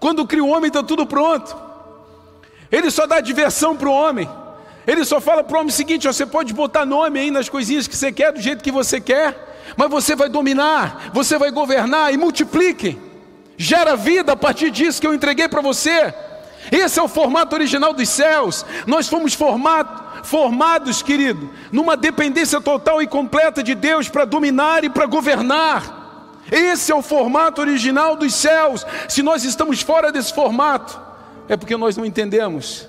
Quando 0.00 0.26
cria 0.26 0.42
o 0.42 0.48
homem, 0.48 0.68
está 0.68 0.82
tudo 0.82 1.04
pronto. 1.04 1.54
Ele 2.72 2.90
só 2.90 3.06
dá 3.06 3.20
diversão 3.20 3.76
para 3.76 3.90
o 3.90 3.92
homem. 3.92 4.26
Ele 4.86 5.04
só 5.04 5.20
fala 5.20 5.44
para 5.44 5.58
o 5.58 5.60
homem 5.60 5.68
o 5.68 5.76
seguinte: 5.76 6.06
você 6.06 6.24
pode 6.24 6.54
botar 6.54 6.86
nome 6.86 7.20
aí 7.20 7.30
nas 7.30 7.50
coisinhas 7.50 7.86
que 7.86 7.94
você 7.94 8.10
quer, 8.10 8.32
do 8.32 8.40
jeito 8.40 8.64
que 8.64 8.72
você 8.72 8.98
quer, 8.98 9.74
mas 9.76 9.90
você 9.90 10.16
vai 10.16 10.30
dominar, 10.30 11.10
você 11.12 11.36
vai 11.36 11.50
governar 11.50 12.14
e 12.14 12.16
multiplique. 12.16 12.98
Gera 13.58 13.94
vida 13.94 14.32
a 14.32 14.36
partir 14.36 14.70
disso 14.70 14.98
que 14.98 15.06
eu 15.06 15.12
entreguei 15.12 15.48
para 15.48 15.60
você. 15.60 16.14
Esse 16.70 16.98
é 16.98 17.02
o 17.02 17.08
formato 17.08 17.54
original 17.54 17.92
dos 17.92 18.08
céus. 18.08 18.64
Nós 18.86 19.08
fomos 19.08 19.34
formato, 19.34 20.26
formados, 20.26 21.02
querido, 21.02 21.50
numa 21.72 21.96
dependência 21.96 22.60
total 22.60 23.02
e 23.02 23.06
completa 23.06 23.62
de 23.62 23.74
Deus 23.74 24.08
para 24.08 24.24
dominar 24.24 24.84
e 24.84 24.90
para 24.90 25.06
governar. 25.06 25.96
Esse 26.50 26.92
é 26.92 26.94
o 26.94 27.02
formato 27.02 27.60
original 27.60 28.16
dos 28.16 28.34
céus. 28.34 28.86
Se 29.08 29.22
nós 29.22 29.44
estamos 29.44 29.82
fora 29.82 30.10
desse 30.10 30.32
formato, 30.32 31.00
é 31.48 31.56
porque 31.56 31.76
nós 31.76 31.96
não 31.96 32.04
entendemos 32.04 32.88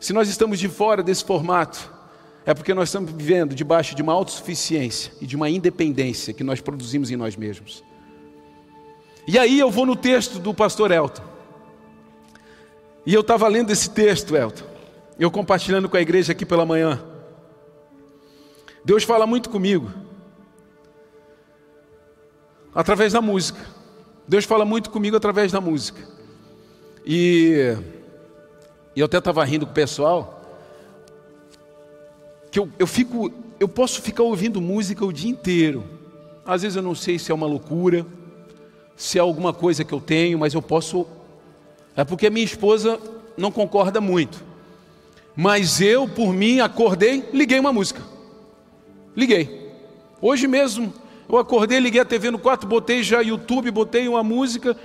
se 0.00 0.14
nós 0.14 0.30
estamos 0.30 0.58
de 0.58 0.66
fora 0.66 1.02
desse 1.02 1.22
formato, 1.22 1.92
é 2.46 2.54
porque 2.54 2.72
nós 2.72 2.88
estamos 2.88 3.12
vivendo 3.12 3.54
debaixo 3.54 3.94
de 3.94 4.00
uma 4.00 4.14
autossuficiência 4.14 5.12
e 5.20 5.26
de 5.26 5.36
uma 5.36 5.50
independência 5.50 6.32
que 6.32 6.42
nós 6.42 6.58
produzimos 6.58 7.10
em 7.10 7.16
nós 7.16 7.36
mesmos. 7.36 7.84
E 9.26 9.38
aí 9.38 9.60
eu 9.60 9.70
vou 9.70 9.84
no 9.84 9.94
texto 9.94 10.38
do 10.38 10.54
pastor 10.54 10.90
Elton. 10.90 11.22
E 13.04 13.14
eu 13.14 13.20
estava 13.20 13.48
lendo 13.48 13.70
esse 13.70 13.90
texto, 13.90 14.36
Elton. 14.36 14.64
Eu 15.18 15.30
compartilhando 15.30 15.88
com 15.88 15.96
a 15.96 16.00
igreja 16.00 16.32
aqui 16.32 16.44
pela 16.44 16.66
manhã. 16.66 17.02
Deus 18.84 19.04
fala 19.04 19.26
muito 19.26 19.50
comigo. 19.50 19.90
Através 22.74 23.12
da 23.12 23.20
música. 23.20 23.60
Deus 24.26 24.44
fala 24.44 24.64
muito 24.64 24.90
comigo 24.90 25.16
através 25.16 25.50
da 25.50 25.60
música. 25.60 26.00
E 27.04 27.76
e 28.94 29.00
eu 29.00 29.06
até 29.06 29.18
estava 29.18 29.44
rindo 29.44 29.66
com 29.66 29.72
o 29.72 29.74
pessoal, 29.74 30.42
que 32.50 32.58
eu, 32.58 32.68
eu 32.78 32.86
fico, 32.86 33.30
eu 33.60 33.68
posso 33.68 34.02
ficar 34.02 34.24
ouvindo 34.24 34.60
música 34.60 35.04
o 35.04 35.12
dia 35.12 35.30
inteiro. 35.30 35.84
Às 36.44 36.62
vezes 36.62 36.76
eu 36.76 36.82
não 36.82 36.94
sei 36.94 37.18
se 37.18 37.30
é 37.30 37.34
uma 37.34 37.46
loucura, 37.46 38.04
se 38.96 39.16
é 39.16 39.20
alguma 39.20 39.52
coisa 39.52 39.84
que 39.84 39.92
eu 39.92 40.00
tenho, 40.00 40.38
mas 40.38 40.54
eu 40.54 40.62
posso. 40.62 41.06
É 42.00 42.04
porque 42.04 42.30
minha 42.30 42.44
esposa 42.44 42.98
não 43.36 43.50
concorda 43.50 44.00
muito. 44.00 44.42
Mas 45.36 45.80
eu, 45.80 46.08
por 46.08 46.32
mim, 46.32 46.60
acordei, 46.60 47.28
liguei 47.32 47.58
uma 47.58 47.72
música. 47.72 48.00
Liguei. 49.14 49.70
Hoje 50.20 50.46
mesmo, 50.46 50.94
eu 51.28 51.36
acordei, 51.36 51.78
liguei 51.78 52.00
a 52.00 52.04
TV 52.04 52.30
no 52.30 52.38
quarto, 52.38 52.66
botei 52.66 53.02
já 53.02 53.20
YouTube, 53.20 53.70
botei 53.70 54.08
uma 54.08 54.22
música. 54.22 54.76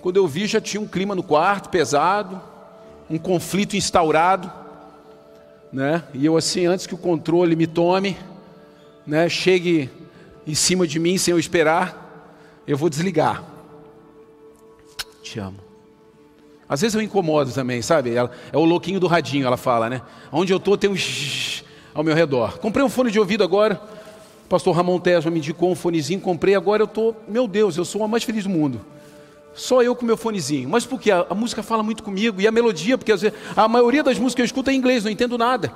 Quando 0.00 0.16
eu 0.16 0.26
vi, 0.26 0.46
já 0.46 0.60
tinha 0.60 0.80
um 0.80 0.86
clima 0.86 1.14
no 1.14 1.22
quarto 1.22 1.68
pesado 1.68 2.40
um 3.12 3.18
conflito 3.18 3.76
instaurado, 3.76 4.50
né? 5.70 6.02
E 6.14 6.24
eu 6.24 6.34
assim, 6.34 6.64
antes 6.64 6.86
que 6.86 6.94
o 6.94 6.98
controle 6.98 7.54
me 7.54 7.66
tome, 7.66 8.16
né, 9.06 9.28
chegue 9.28 9.90
em 10.46 10.54
cima 10.54 10.86
de 10.86 10.98
mim 10.98 11.18
sem 11.18 11.32
eu 11.32 11.38
esperar, 11.38 12.32
eu 12.66 12.76
vou 12.76 12.88
desligar. 12.88 13.44
te 15.22 15.38
amo. 15.38 15.61
Às 16.72 16.80
vezes 16.80 16.94
eu 16.94 17.02
incomodo 17.02 17.52
também, 17.52 17.82
sabe? 17.82 18.14
Ela, 18.14 18.30
é 18.50 18.56
o 18.56 18.64
louquinho 18.64 18.98
do 18.98 19.06
radinho, 19.06 19.46
ela 19.46 19.58
fala, 19.58 19.90
né? 19.90 20.00
Onde 20.32 20.54
eu 20.54 20.56
estou 20.56 20.74
tem 20.74 20.88
um 20.88 20.96
ao 21.94 22.02
meu 22.02 22.14
redor. 22.14 22.58
Comprei 22.60 22.82
um 22.82 22.88
fone 22.88 23.10
de 23.10 23.20
ouvido 23.20 23.44
agora. 23.44 23.78
O 24.46 24.48
pastor 24.48 24.74
Ramon 24.74 24.98
Tesma 24.98 25.30
me 25.30 25.36
indicou 25.36 25.70
um 25.70 25.74
fonezinho, 25.74 26.18
comprei. 26.18 26.54
Agora 26.54 26.80
eu 26.80 26.86
estou, 26.86 27.14
meu 27.28 27.46
Deus, 27.46 27.76
eu 27.76 27.84
sou 27.84 28.02
a 28.02 28.08
mais 28.08 28.24
feliz 28.24 28.44
do 28.44 28.48
mundo. 28.48 28.80
Só 29.52 29.82
eu 29.82 29.94
com 29.94 30.06
meu 30.06 30.16
fonezinho. 30.16 30.66
Mas 30.66 30.86
por 30.86 30.98
quê? 30.98 31.10
A, 31.10 31.26
a 31.28 31.34
música 31.34 31.62
fala 31.62 31.82
muito 31.82 32.02
comigo. 32.02 32.40
E 32.40 32.46
a 32.46 32.50
melodia, 32.50 32.96
porque 32.96 33.14
vezes, 33.14 33.34
a 33.54 33.68
maioria 33.68 34.02
das 34.02 34.18
músicas 34.18 34.36
que 34.36 34.40
eu 34.40 34.46
escuto 34.46 34.70
é 34.70 34.72
em 34.72 34.78
inglês, 34.78 35.04
não 35.04 35.10
entendo 35.10 35.36
nada. 35.36 35.70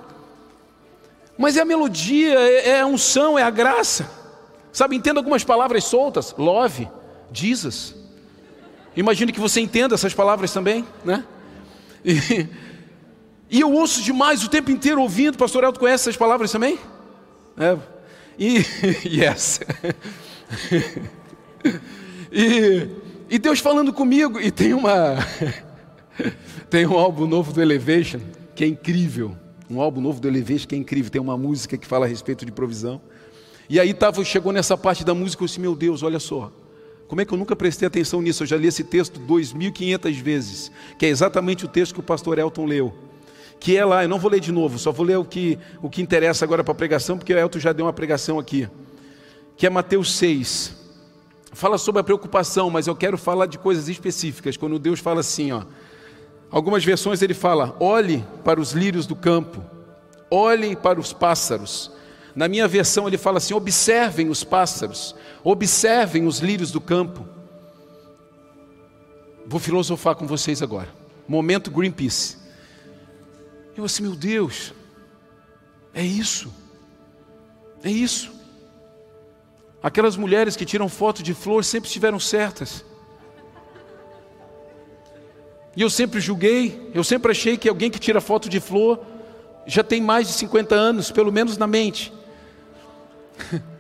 Mas 1.37 1.59
é 1.59 1.61
a 1.61 1.67
melodia, 1.67 2.41
é, 2.41 2.69
é 2.71 2.81
a 2.81 2.87
unção, 2.87 3.39
é 3.39 3.43
a 3.43 3.51
graça. 3.51 4.11
Sabe, 4.73 4.97
entenda 4.97 5.21
algumas 5.21 5.45
palavras 5.45 5.85
soltas. 5.85 6.35
Love, 6.39 6.89
Jesus. 7.31 8.06
Imagino 8.97 9.31
que 9.31 9.39
você 9.39 9.61
entenda 9.61 9.95
essas 9.95 10.15
palavras 10.15 10.53
também, 10.53 10.85
né? 11.05 11.23
E, 12.03 12.49
e 13.51 13.61
eu 13.61 13.71
ouço 13.71 14.03
demais 14.03 14.43
o 14.43 14.49
tempo 14.49 14.71
inteiro 14.71 15.03
ouvindo. 15.03 15.37
Pastor 15.37 15.65
Elton 15.65 15.81
conhece 15.81 16.05
essas 16.05 16.17
palavras 16.17 16.51
também? 16.51 16.79
É. 17.59 17.77
E, 18.39 18.65
yes. 19.05 19.61
e, 22.33 22.89
e 23.29 23.39
Deus 23.39 23.59
falando 23.59 23.93
comigo. 23.93 24.41
E 24.41 24.51
tem 24.51 24.73
uma. 24.73 25.17
tem 26.71 26.87
um 26.87 26.97
álbum 26.97 27.27
novo 27.27 27.53
do 27.53 27.61
Elevation 27.61 28.21
que 28.55 28.65
é 28.65 28.67
incrível. 28.67 29.37
Um 29.69 29.81
álbum 29.81 30.01
novo 30.01 30.21
do 30.21 30.29
Elevation 30.29 30.69
que 30.69 30.75
é 30.75 30.79
incrível. 30.79 31.11
Tem 31.11 31.21
uma 31.21 31.37
música 31.37 31.77
que 31.77 31.87
fala 31.87 32.07
a 32.07 32.09
respeito 32.09 32.47
de 32.47 32.53
provisão. 32.53 33.01
E 33.69 33.79
aí 33.79 33.93
tava, 33.93 34.25
chegou 34.25 34.53
nessa 34.53 34.77
parte 34.77 35.05
da 35.05 35.13
música 35.13 35.43
eu 35.43 35.47
disse: 35.47 35.61
Meu 35.61 35.77
Deus, 35.77 36.03
olha 36.03 36.19
só. 36.19 36.51
Como 37.09 37.21
é 37.21 37.25
que 37.25 37.33
eu 37.33 37.39
nunca 37.39 37.55
prestei 37.55 37.87
atenção 37.87 38.21
nisso? 38.21 38.43
Eu 38.43 38.47
já 38.47 38.57
li 38.57 38.67
esse 38.67 38.83
texto 38.83 39.21
2.500 39.21 40.23
vezes, 40.23 40.73
que 40.99 41.07
é 41.07 41.09
exatamente 41.09 41.65
o 41.65 41.69
texto 41.69 41.95
que 41.95 42.01
o 42.01 42.03
pastor 42.03 42.39
Elton 42.39 42.67
leu 42.67 42.95
que 43.59 43.77
é 43.77 43.85
lá, 43.85 44.05
eu 44.05 44.09
não 44.09 44.19
vou 44.19 44.31
ler 44.31 44.41
de 44.41 44.53
novo, 44.53 44.79
só 44.79 44.93
vou 44.93 45.05
ler 45.05 45.17
o 45.17 45.25
que, 45.25 45.59
o 45.83 45.89
que 45.89 46.03
interessa 46.03 46.45
agora 46.45 46.63
para 46.63 46.73
a 46.73 46.75
pregação, 46.75 47.17
porque 47.17 47.33
o 47.33 47.39
Elton 47.39 47.59
já 47.59 47.73
deu 47.73 47.87
uma 47.87 47.93
pregação 47.93 48.39
aqui, 48.39 48.69
que 49.57 49.67
é 49.67 49.71
Mateus 49.71 50.15
6. 50.17 50.77
Fala 51.53 51.79
sobre 51.79 52.01
a 52.01 52.05
preocupação, 52.05 52.69
mas 52.69 52.87
eu 52.87 52.95
quero 52.95 53.17
falar 53.17 53.47
de 53.47 53.59
coisas 53.59 53.89
específicas. 53.89 54.57
Quando 54.57 54.79
Deus 54.79 55.01
fala 55.01 55.21
assim, 55.21 55.53
ó, 55.53 55.63
algumas 56.51 56.85
versões 56.85 57.23
ele 57.23 57.33
fala: 57.33 57.75
olhe 57.81 58.23
para 58.45 58.61
os 58.61 58.73
lírios 58.73 59.07
do 59.07 59.17
campo, 59.17 59.65
olhe 60.31 60.77
para 60.77 61.01
os 61.01 61.13
pássaros. 61.13 61.91
Na 62.37 62.49
minha 62.49 62.69
versão 62.69 63.09
ele 63.09 63.17
fala 63.17 63.39
assim: 63.39 63.55
observem 63.55 64.29
os 64.29 64.45
pássaros, 64.45 65.17
observem 65.43 66.27
os 66.27 66.41
lírios 66.41 66.71
do 66.71 66.83
campo. 66.83 67.27
Vou 69.47 69.59
filosofar 69.59 70.15
com 70.15 70.27
vocês 70.27 70.61
agora. 70.61 70.89
Momento 71.27 71.71
Greenpeace. 71.71 72.37
Eu 73.75 73.85
assim, 73.85 74.03
meu 74.03 74.15
Deus, 74.15 74.75
é 75.95 76.05
isso, 76.05 76.53
é 77.83 77.91
isso. 77.91 78.35
Aquelas 79.83 80.17
mulheres 80.17 80.57
que 80.57 80.67
tiram 80.67 80.89
foto 80.89 81.23
de 81.23 81.33
flor 81.33 81.65
sempre 81.65 81.87
estiveram 81.87 82.21
certas. 82.21 82.85
E 85.75 85.81
eu 85.83 85.89
sempre 85.89 86.21
julguei, 86.21 86.91
eu 86.95 87.05
sempre 87.05 87.31
achei 87.31 87.57
que 87.57 87.69
alguém 87.69 87.91
que 87.91 87.99
tira 87.99 88.21
foto 88.21 88.49
de 88.49 88.61
flor 88.61 89.01
já 89.67 89.85
tem 89.85 90.01
mais 90.03 90.27
de 90.27 90.35
50 90.35 90.75
anos, 90.75 91.11
pelo 91.11 91.31
menos 91.31 91.57
na 91.57 91.67
mente. 91.67 92.13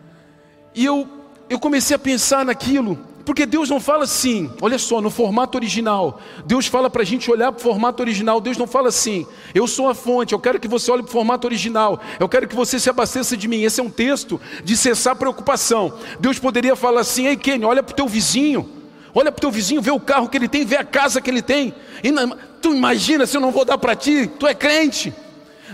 E 0.78 0.84
eu, 0.84 1.08
eu 1.48 1.58
comecei 1.58 1.96
a 1.96 1.98
pensar 1.98 2.44
naquilo, 2.44 2.98
porque 3.24 3.46
Deus 3.46 3.70
não 3.70 3.80
fala 3.80 4.04
assim, 4.04 4.52
olha 4.60 4.78
só, 4.78 5.00
no 5.00 5.08
formato 5.08 5.56
original. 5.56 6.20
Deus 6.44 6.66
fala 6.66 6.90
para 6.90 7.00
a 7.00 7.04
gente 7.04 7.30
olhar 7.30 7.50
para 7.50 7.58
o 7.58 7.62
formato 7.62 8.02
original. 8.02 8.40
Deus 8.42 8.58
não 8.58 8.66
fala 8.66 8.90
assim, 8.90 9.26
eu 9.54 9.66
sou 9.66 9.88
a 9.88 9.94
fonte, 9.94 10.34
eu 10.34 10.38
quero 10.38 10.60
que 10.60 10.68
você 10.68 10.90
olhe 10.90 11.02
para 11.02 11.08
o 11.08 11.12
formato 11.12 11.46
original. 11.46 11.98
Eu 12.20 12.28
quero 12.28 12.46
que 12.46 12.54
você 12.54 12.78
se 12.78 12.90
abasteça 12.90 13.36
de 13.36 13.48
mim. 13.48 13.62
Esse 13.62 13.80
é 13.80 13.82
um 13.82 13.90
texto 13.90 14.38
de 14.62 14.76
cessar 14.76 15.16
preocupação. 15.16 15.94
Deus 16.20 16.38
poderia 16.38 16.76
falar 16.76 17.00
assim, 17.00 17.26
ei 17.26 17.38
Kenny, 17.38 17.64
olha 17.64 17.82
para 17.82 17.94
o 17.94 17.96
teu 17.96 18.06
vizinho. 18.06 18.68
Olha 19.14 19.32
para 19.32 19.38
o 19.38 19.40
teu 19.40 19.50
vizinho, 19.50 19.80
vê 19.80 19.90
o 19.90 19.98
carro 19.98 20.28
que 20.28 20.36
ele 20.36 20.46
tem, 20.46 20.66
vê 20.66 20.76
a 20.76 20.84
casa 20.84 21.22
que 21.22 21.30
ele 21.30 21.40
tem. 21.40 21.74
E, 22.04 22.12
tu 22.60 22.74
imagina 22.74 23.26
se 23.26 23.34
eu 23.34 23.40
não 23.40 23.50
vou 23.50 23.64
dar 23.64 23.78
para 23.78 23.96
ti? 23.96 24.30
Tu 24.38 24.46
é 24.46 24.54
crente. 24.54 25.12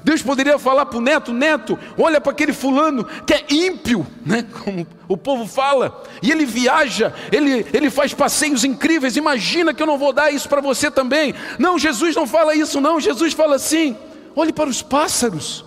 Deus 0.04 0.22
poderia 0.22 0.58
falar 0.58 0.86
para 0.86 0.98
o 0.98 1.00
neto: 1.00 1.32
Neto, 1.32 1.78
olha 1.96 2.20
para 2.20 2.32
aquele 2.32 2.52
fulano 2.52 3.04
que 3.26 3.34
é 3.34 3.44
ímpio, 3.48 4.06
né? 4.24 4.44
como 4.64 4.86
o 5.08 5.16
povo 5.16 5.46
fala, 5.46 6.02
e 6.22 6.30
ele 6.30 6.44
viaja, 6.46 7.14
ele, 7.30 7.66
ele 7.72 7.90
faz 7.90 8.14
passeios 8.14 8.64
incríveis. 8.64 9.16
Imagina 9.16 9.72
que 9.74 9.82
eu 9.82 9.86
não 9.86 9.98
vou 9.98 10.12
dar 10.12 10.32
isso 10.32 10.48
para 10.48 10.60
você 10.60 10.90
também. 10.90 11.34
Não, 11.58 11.78
Jesus 11.78 12.16
não 12.16 12.26
fala 12.26 12.54
isso, 12.54 12.80
não. 12.80 13.00
Jesus 13.00 13.32
fala 13.32 13.56
assim: 13.56 13.96
olhe 14.34 14.52
para 14.52 14.68
os 14.68 14.82
pássaros, 14.82 15.64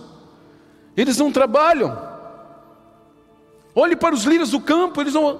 eles 0.96 1.16
não 1.18 1.32
trabalham. 1.32 2.16
Olhe 3.74 3.94
para 3.94 4.14
os 4.14 4.24
lírios 4.24 4.50
do 4.50 4.60
campo, 4.60 5.00
eles 5.02 5.12
não, 5.12 5.38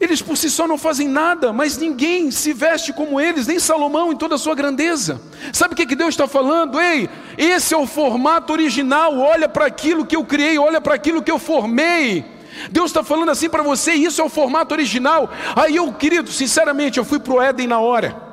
eles 0.00 0.22
por 0.22 0.36
si 0.36 0.48
só 0.48 0.68
não 0.68 0.78
fazem 0.78 1.08
nada, 1.08 1.52
mas 1.52 1.76
ninguém 1.76 2.30
se 2.30 2.52
veste 2.52 2.92
como 2.92 3.20
eles, 3.20 3.48
nem 3.48 3.58
Salomão 3.58 4.12
em 4.12 4.16
toda 4.16 4.36
a 4.36 4.38
sua 4.38 4.54
grandeza. 4.54 5.20
Sabe 5.52 5.74
o 5.74 5.76
que, 5.76 5.86
que 5.86 5.96
Deus 5.96 6.10
está 6.10 6.28
falando? 6.28 6.80
Ei, 6.80 7.08
esse 7.36 7.74
é 7.74 7.76
o 7.76 7.86
formato 7.86 8.52
original, 8.52 9.18
olha 9.18 9.48
para 9.48 9.66
aquilo 9.66 10.06
que 10.06 10.14
eu 10.14 10.24
criei, 10.24 10.56
olha 10.56 10.80
para 10.80 10.94
aquilo 10.94 11.20
que 11.20 11.30
eu 11.30 11.38
formei. 11.38 12.24
Deus 12.70 12.90
está 12.90 13.02
falando 13.02 13.30
assim 13.30 13.48
para 13.48 13.64
você, 13.64 13.92
isso 13.92 14.20
é 14.20 14.24
o 14.24 14.28
formato 14.28 14.72
original. 14.72 15.30
Aí 15.56 15.74
eu, 15.74 15.92
querido, 15.92 16.30
sinceramente, 16.30 16.98
eu 16.98 17.04
fui 17.04 17.18
para 17.18 17.34
o 17.34 17.42
Éden 17.42 17.66
na 17.66 17.80
hora. 17.80 18.28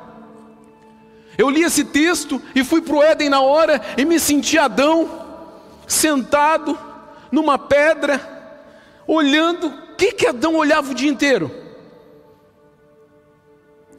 Eu 1.36 1.50
li 1.50 1.62
esse 1.64 1.84
texto 1.84 2.40
e 2.54 2.62
fui 2.62 2.80
para 2.80 2.94
o 2.94 3.02
Éden 3.02 3.28
na 3.28 3.40
hora 3.40 3.82
e 3.96 4.04
me 4.04 4.20
senti 4.20 4.56
Adão, 4.56 5.08
sentado 5.86 6.78
numa 7.30 7.58
pedra, 7.58 8.20
olhando 9.06 9.85
que, 9.96 10.12
que 10.12 10.26
Adão 10.26 10.54
olhava 10.56 10.90
o 10.90 10.94
dia 10.94 11.10
inteiro? 11.10 11.50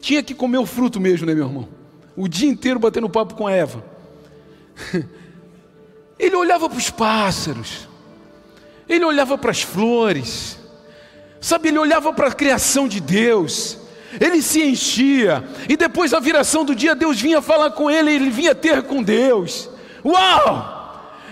Tinha 0.00 0.22
que 0.22 0.34
comer 0.34 0.58
o 0.58 0.66
fruto 0.66 1.00
mesmo, 1.00 1.26
né, 1.26 1.34
meu 1.34 1.46
irmão? 1.46 1.68
O 2.16 2.28
dia 2.28 2.48
inteiro 2.48 2.78
batendo 2.78 3.08
papo 3.08 3.34
com 3.34 3.48
Eva. 3.48 3.84
Ele 6.18 6.34
olhava 6.34 6.68
para 6.68 6.78
os 6.78 6.90
pássaros, 6.90 7.88
ele 8.88 9.04
olhava 9.04 9.38
para 9.38 9.52
as 9.52 9.62
flores, 9.62 10.58
sabe, 11.40 11.68
ele 11.68 11.78
olhava 11.78 12.12
para 12.12 12.26
a 12.26 12.32
criação 12.32 12.88
de 12.88 12.98
Deus, 12.98 13.78
ele 14.20 14.42
se 14.42 14.60
enchia, 14.60 15.44
e 15.68 15.76
depois 15.76 16.10
da 16.10 16.18
viração 16.18 16.64
do 16.64 16.74
dia, 16.74 16.96
Deus 16.96 17.20
vinha 17.20 17.40
falar 17.40 17.70
com 17.70 17.88
ele, 17.88 18.12
ele 18.12 18.30
vinha 18.30 18.52
ter 18.52 18.82
com 18.82 19.00
Deus. 19.00 19.70
Uau! 20.04 20.77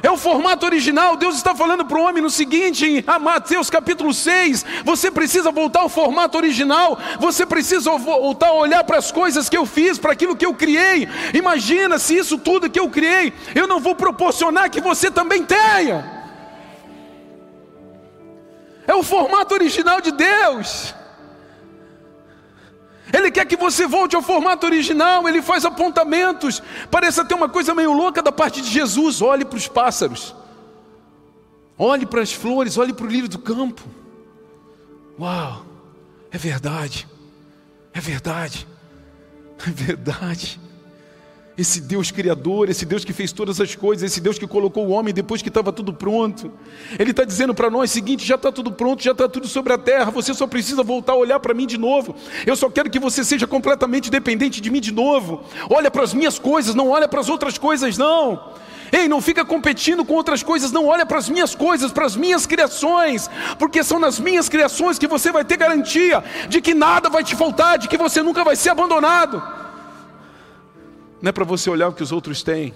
É 0.07 0.11
o 0.11 0.17
formato 0.17 0.65
original. 0.65 1.17
Deus 1.17 1.35
está 1.35 1.53
falando 1.53 1.85
para 1.85 1.99
o 1.99 2.03
homem 2.03 2.23
no 2.23 2.31
seguinte, 2.31 2.87
em 2.87 3.05
Mateus 3.21 3.69
capítulo 3.69 4.15
6: 4.15 4.65
você 4.85 5.11
precisa 5.11 5.51
voltar 5.51 5.81
ao 5.81 5.89
formato 5.89 6.39
original, 6.39 6.97
você 7.19 7.45
precisa 7.45 7.91
voltar 7.99 8.51
a 8.51 8.53
olhar 8.53 8.85
para 8.85 8.99
as 8.99 9.11
coisas 9.11 9.49
que 9.49 9.57
eu 9.57 9.67
fiz, 9.67 9.99
para 9.99 10.13
aquilo 10.13 10.37
que 10.37 10.47
eu 10.47 10.55
criei. 10.55 11.09
Imagina 11.35 11.99
se 11.99 12.17
isso 12.17 12.39
tudo 12.39 12.71
que 12.71 12.79
eu 12.79 12.89
criei, 12.89 13.33
eu 13.53 13.67
não 13.67 13.81
vou 13.81 13.97
proporcionar 13.97 14.71
que 14.71 14.81
você 14.81 15.11
também 15.11 15.43
tenha. 15.43 16.09
É 18.87 18.95
o 18.95 19.03
formato 19.03 19.55
original 19.55 20.01
de 20.01 20.13
Deus. 20.13 20.95
Quer 23.37 23.45
que 23.45 23.57
você 23.59 23.87
volte 23.87 24.17
ao 24.17 24.23
formato 24.23 24.65
original, 24.65 25.29
ele 25.29 25.43
faz 25.43 25.63
apontamentos. 25.67 26.63
Parece 26.91 27.21
até 27.21 27.35
uma 27.35 27.51
coisa 27.51 27.75
meio 27.75 27.93
louca 27.93 28.23
da 28.23 28.33
parte 28.33 28.63
de 28.63 28.71
Jesus. 28.71 29.21
Olhe 29.21 29.45
para 29.45 29.59
os 29.59 29.69
pássaros, 29.69 30.35
olhe 31.77 32.07
para 32.07 32.23
as 32.23 32.33
flores, 32.33 32.79
olhe 32.79 32.95
para 32.95 33.05
o 33.05 33.09
lírio 33.11 33.29
do 33.29 33.39
campo. 33.39 33.83
Uau, 35.21 35.67
é 36.31 36.39
verdade, 36.39 37.07
é 37.93 38.01
verdade, 38.01 38.67
é 39.69 39.71
verdade. 39.71 40.59
Esse 41.59 41.81
Deus 41.81 42.11
criador, 42.11 42.69
esse 42.69 42.85
Deus 42.85 43.03
que 43.03 43.15
fez 43.15 43.33
todas 43.33 43.61
as 43.63 43.75
coisas, 43.75 44.11
esse 44.11 44.21
Deus 44.21 44.39
que 44.39 44.47
colocou 44.47 44.87
o 44.87 44.91
homem 44.91 45.15
depois 45.15 45.41
que 45.41 45.49
estava 45.49 45.73
tudo 45.73 45.91
pronto. 45.91 46.53
Ele 46.99 47.13
está 47.13 47.25
dizendo 47.25 47.55
para 47.55 47.71
nós 47.71 47.91
o 47.91 47.95
seguinte: 47.95 48.27
já 48.27 48.35
está 48.35 48.53
tudo 48.53 48.71
pronto, 48.71 49.03
já 49.03 49.13
está 49.13 49.27
tudo 49.27 49.49
sobre 49.49 49.73
a 49.73 49.79
terra, 49.79 50.11
você 50.11 50.35
só 50.35 50.47
precisa 50.47 50.83
voltar 50.83 51.15
a 51.15 51.17
olhar 51.17 51.41
para 51.41 51.55
mim 51.55 51.67
de 51.67 51.79
novo. 51.79 52.15
Eu 52.45 52.57
só 52.57 52.69
quero 52.69 52.91
que 52.91 52.99
você 52.99 53.25
seja 53.25 53.47
completamente 53.47 54.11
dependente 54.11 54.61
de 54.61 54.71
mim 54.71 54.81
de 54.81 54.93
novo. 54.93 55.45
Olha 55.71 55.91
para 55.91 56.03
as 56.03 56.13
minhas 56.13 56.39
coisas, 56.39 56.75
não 56.75 56.91
olha 56.91 57.09
para 57.09 57.21
as 57.21 57.29
outras 57.31 57.57
coisas, 57.57 57.97
não. 57.97 58.55
Ei, 58.93 59.09
não 59.09 59.23
fica 59.23 59.45
competindo 59.45 60.05
com 60.05 60.15
outras 60.15 60.43
coisas, 60.43 60.71
não 60.71 60.87
olha 60.87 61.07
para 61.07 61.19
as 61.19 61.29
minhas 61.29 61.55
coisas, 61.55 61.91
para 61.91 62.05
as 62.05 62.15
minhas 62.17 62.47
criações, 62.47 63.31
porque 63.59 63.83
são 63.83 63.99
nas 63.99 64.21
minhas 64.21 64.49
criações 64.49 64.99
que 64.99 65.09
você 65.09 65.33
vai 65.33 65.45
ter 65.45 65.57
garantia 65.57 66.23
de 66.49 66.61
que 66.61 66.75
nada 66.75 67.09
vai 67.09 67.25
te 67.25 67.35
faltar, 67.35 67.79
de 67.79 67.89
que 67.89 67.97
você 67.97 68.23
nunca 68.23 68.45
vai 68.45 68.55
ser 68.55 68.71
abandonado. 68.71 69.66
Não 71.27 71.31
é 71.31 71.33
para 71.33 71.45
você 71.45 71.69
olhar 71.69 71.89
o 71.89 71.93
que 71.93 72.05
os 72.05 72.13
outros 72.13 72.45
têm, 72.45 72.73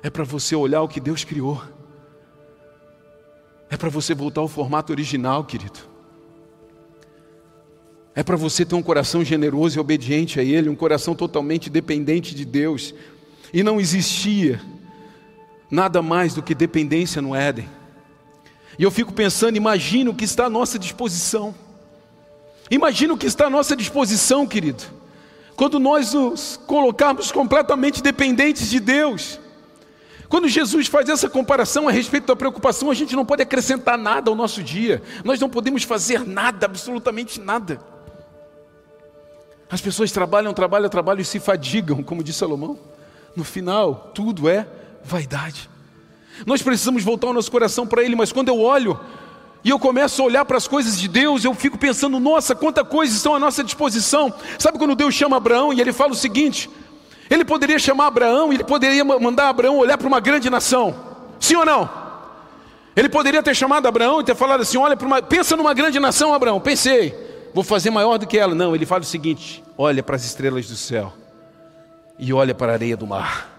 é 0.00 0.08
para 0.08 0.22
você 0.22 0.54
olhar 0.54 0.82
o 0.82 0.88
que 0.88 1.00
Deus 1.00 1.24
criou. 1.24 1.60
É 3.68 3.76
para 3.76 3.88
você 3.88 4.14
voltar 4.14 4.40
ao 4.40 4.46
formato 4.46 4.92
original, 4.92 5.42
querido. 5.42 5.80
É 8.14 8.22
para 8.22 8.36
você 8.36 8.64
ter 8.64 8.76
um 8.76 8.82
coração 8.84 9.24
generoso 9.24 9.76
e 9.76 9.80
obediente 9.80 10.38
a 10.38 10.44
Ele, 10.44 10.68
um 10.68 10.76
coração 10.76 11.12
totalmente 11.12 11.68
dependente 11.68 12.36
de 12.36 12.44
Deus. 12.44 12.94
E 13.52 13.64
não 13.64 13.80
existia 13.80 14.60
nada 15.68 16.00
mais 16.00 16.34
do 16.34 16.44
que 16.44 16.54
dependência 16.54 17.20
no 17.20 17.34
Éden. 17.34 17.68
E 18.78 18.84
eu 18.84 18.92
fico 18.92 19.12
pensando, 19.12 19.56
imagina 19.56 20.08
o 20.08 20.14
que 20.14 20.24
está 20.24 20.46
à 20.46 20.48
nossa 20.48 20.78
disposição. 20.78 21.52
Imagina 22.70 23.12
o 23.12 23.18
que 23.18 23.26
está 23.26 23.46
à 23.46 23.50
nossa 23.50 23.74
disposição, 23.74 24.46
querido. 24.46 24.84
Quando 25.56 25.80
nós 25.80 26.12
nos 26.12 26.60
colocarmos 26.66 27.32
completamente 27.32 28.02
dependentes 28.02 28.68
de 28.68 28.78
Deus. 28.78 29.40
Quando 30.28 30.48
Jesus 30.48 30.88
faz 30.88 31.08
essa 31.08 31.30
comparação 31.30 31.88
a 31.88 31.92
respeito 31.92 32.26
da 32.26 32.36
preocupação, 32.36 32.90
a 32.90 32.94
gente 32.94 33.16
não 33.16 33.24
pode 33.24 33.42
acrescentar 33.42 33.96
nada 33.96 34.30
ao 34.30 34.34
nosso 34.36 34.62
dia. 34.62 35.02
Nós 35.24 35.40
não 35.40 35.48
podemos 35.48 35.84
fazer 35.84 36.26
nada, 36.26 36.66
absolutamente 36.66 37.40
nada. 37.40 37.80
As 39.70 39.80
pessoas 39.80 40.12
trabalham, 40.12 40.52
trabalham, 40.52 40.88
trabalham 40.88 41.22
e 41.22 41.24
se 41.24 41.40
fadigam, 41.40 42.02
como 42.02 42.22
disse 42.22 42.40
Salomão. 42.40 42.78
No 43.34 43.44
final, 43.44 44.10
tudo 44.14 44.48
é 44.48 44.66
vaidade. 45.02 45.70
Nós 46.44 46.60
precisamos 46.60 47.02
voltar 47.02 47.28
o 47.28 47.32
nosso 47.32 47.50
coração 47.50 47.86
para 47.86 48.02
Ele, 48.02 48.14
mas 48.14 48.32
quando 48.32 48.48
eu 48.48 48.60
olho 48.60 48.98
e 49.66 49.70
eu 49.70 49.80
começo 49.80 50.22
a 50.22 50.24
olhar 50.24 50.44
para 50.44 50.56
as 50.56 50.68
coisas 50.68 50.96
de 50.96 51.08
Deus, 51.08 51.44
eu 51.44 51.52
fico 51.52 51.76
pensando, 51.76 52.20
nossa, 52.20 52.54
quanta 52.54 52.84
coisa 52.84 53.12
estão 53.12 53.34
à 53.34 53.38
nossa 53.40 53.64
disposição. 53.64 54.32
Sabe 54.60 54.78
quando 54.78 54.94
Deus 54.94 55.12
chama 55.12 55.38
Abraão 55.38 55.72
e 55.72 55.80
ele 55.80 55.92
fala 55.92 56.12
o 56.12 56.14
seguinte: 56.14 56.70
ele 57.28 57.44
poderia 57.44 57.76
chamar 57.76 58.06
Abraão 58.06 58.52
e 58.52 58.54
ele 58.54 58.62
poderia 58.62 59.04
mandar 59.04 59.48
Abraão 59.48 59.78
olhar 59.78 59.98
para 59.98 60.06
uma 60.06 60.20
grande 60.20 60.48
nação, 60.48 60.94
sim 61.40 61.56
ou 61.56 61.66
não? 61.66 61.90
Ele 62.94 63.08
poderia 63.08 63.42
ter 63.42 63.56
chamado 63.56 63.88
Abraão 63.88 64.20
e 64.20 64.24
ter 64.24 64.36
falado 64.36 64.60
assim: 64.60 64.78
olha, 64.78 64.96
uma, 65.02 65.20
pensa 65.20 65.56
numa 65.56 65.74
grande 65.74 65.98
nação, 65.98 66.32
Abraão. 66.32 66.60
Pensei, 66.60 67.12
vou 67.52 67.64
fazer 67.64 67.90
maior 67.90 68.18
do 68.18 68.26
que 68.28 68.38
ela. 68.38 68.54
Não, 68.54 68.72
ele 68.72 68.86
fala 68.86 69.02
o 69.02 69.04
seguinte: 69.04 69.64
olha 69.76 70.00
para 70.00 70.14
as 70.14 70.24
estrelas 70.24 70.68
do 70.68 70.76
céu 70.76 71.12
e 72.16 72.32
olha 72.32 72.54
para 72.54 72.70
a 72.70 72.74
areia 72.76 72.96
do 72.96 73.04
mar. 73.04 73.55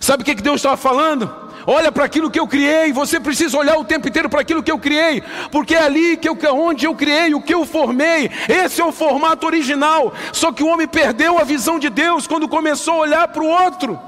Sabe 0.00 0.22
o 0.22 0.26
que 0.26 0.34
Deus 0.34 0.56
estava 0.56 0.78
falando? 0.78 1.30
Olha 1.66 1.92
para 1.92 2.06
aquilo 2.06 2.30
que 2.30 2.40
eu 2.40 2.48
criei, 2.48 2.90
você 2.90 3.20
precisa 3.20 3.58
olhar 3.58 3.76
o 3.76 3.84
tempo 3.84 4.08
inteiro 4.08 4.30
para 4.30 4.40
aquilo 4.40 4.62
que 4.62 4.72
eu 4.72 4.78
criei, 4.78 5.22
porque 5.52 5.74
é 5.74 5.82
ali 5.82 6.16
que 6.16 6.26
eu, 6.26 6.36
onde 6.54 6.86
eu 6.86 6.94
criei, 6.94 7.34
o 7.34 7.42
que 7.42 7.54
eu 7.54 7.66
formei, 7.66 8.30
esse 8.48 8.80
é 8.80 8.84
o 8.84 8.90
formato 8.90 9.46
original. 9.46 10.12
Só 10.32 10.50
que 10.52 10.62
o 10.62 10.66
homem 10.66 10.88
perdeu 10.88 11.38
a 11.38 11.44
visão 11.44 11.78
de 11.78 11.90
Deus 11.90 12.26
quando 12.26 12.48
começou 12.48 12.94
a 12.94 12.98
olhar 12.98 13.28
para 13.28 13.42
o 13.42 13.46
outro. 13.46 14.00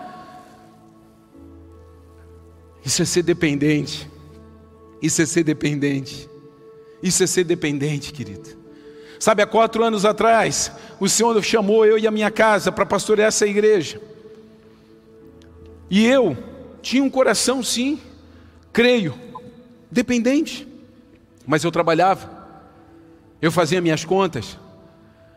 Isso 2.85 3.03
é 3.03 3.05
ser 3.05 3.23
dependente. 3.23 4.11
Isso 5.01 5.21
é 5.21 5.27
ser 5.27 5.45
dependente. 5.45 6.29
Isso 7.03 7.23
é 7.23 7.27
ser 7.27 7.45
dependente, 7.45 8.13
querido. 8.13 8.49
Sabe, 9.19 9.43
há 9.43 9.47
quatro 9.47 9.85
anos 9.85 10.05
atrás, 10.05 10.73
o 10.99 11.09
Senhor 11.09 11.41
chamou 11.45 11.85
eu 11.85 11.99
e 11.99 12.07
a 12.07 12.11
minha 12.11 12.31
casa 12.31 12.73
para 12.73 12.87
pastorear 12.87 13.29
essa 13.29 13.47
igreja. 13.47 14.01
E 15.93 16.07
eu 16.07 16.35
tinha 16.81 17.05
um 17.05 17.11
coração, 17.11 17.63
sim, 17.63 18.01
creio, 18.73 19.15
dependente. 19.91 20.67
Mas 21.47 21.65
eu 21.65 21.71
trabalhava, 21.71 22.31
eu 23.43 23.53
fazia 23.53 23.79
minhas 23.79 24.03
contas, 24.03 24.59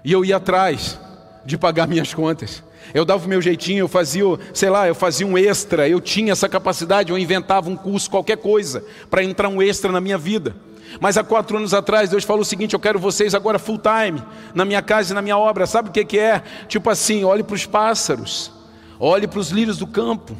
e 0.01 0.13
eu 0.13 0.23
ia 0.23 0.37
atrás 0.37 0.97
de 1.45 1.57
pagar 1.57 1.89
minhas 1.89 2.13
contas. 2.13 2.63
Eu 2.93 3.03
dava 3.03 3.25
o 3.25 3.27
meu 3.27 3.41
jeitinho, 3.41 3.79
eu 3.79 3.89
fazia, 3.89 4.23
sei 4.53 4.69
lá, 4.69 4.87
eu 4.87 4.95
fazia 4.95 5.27
um 5.27 5.37
extra, 5.37 5.89
eu 5.89 5.99
tinha 5.99 6.31
essa 6.31 6.47
capacidade, 6.47 7.11
eu 7.11 7.17
inventava 7.17 7.69
um 7.69 7.75
curso, 7.75 8.09
qualquer 8.09 8.37
coisa, 8.37 8.81
para 9.09 9.21
entrar 9.21 9.49
um 9.49 9.61
extra 9.61 9.91
na 9.91 9.99
minha 9.99 10.17
vida. 10.17 10.55
Mas 11.01 11.17
há 11.17 11.23
quatro 11.25 11.57
anos 11.57 11.73
atrás, 11.73 12.09
Deus 12.09 12.23
falou 12.23 12.43
o 12.43 12.45
seguinte: 12.45 12.75
eu 12.75 12.79
quero 12.79 12.97
vocês 12.97 13.35
agora 13.35 13.59
full 13.59 13.77
time, 13.77 14.23
na 14.53 14.63
minha 14.63 14.81
casa 14.81 15.11
e 15.11 15.15
na 15.15 15.21
minha 15.21 15.37
obra. 15.37 15.67
Sabe 15.67 15.89
o 15.89 15.91
que, 15.91 16.05
que 16.05 16.17
é? 16.17 16.41
Tipo 16.69 16.89
assim: 16.89 17.25
olhe 17.25 17.43
para 17.43 17.55
os 17.55 17.65
pássaros, 17.65 18.53
olhe 18.99 19.27
para 19.27 19.39
os 19.39 19.49
lírios 19.49 19.77
do 19.77 19.87
campo, 19.87 20.35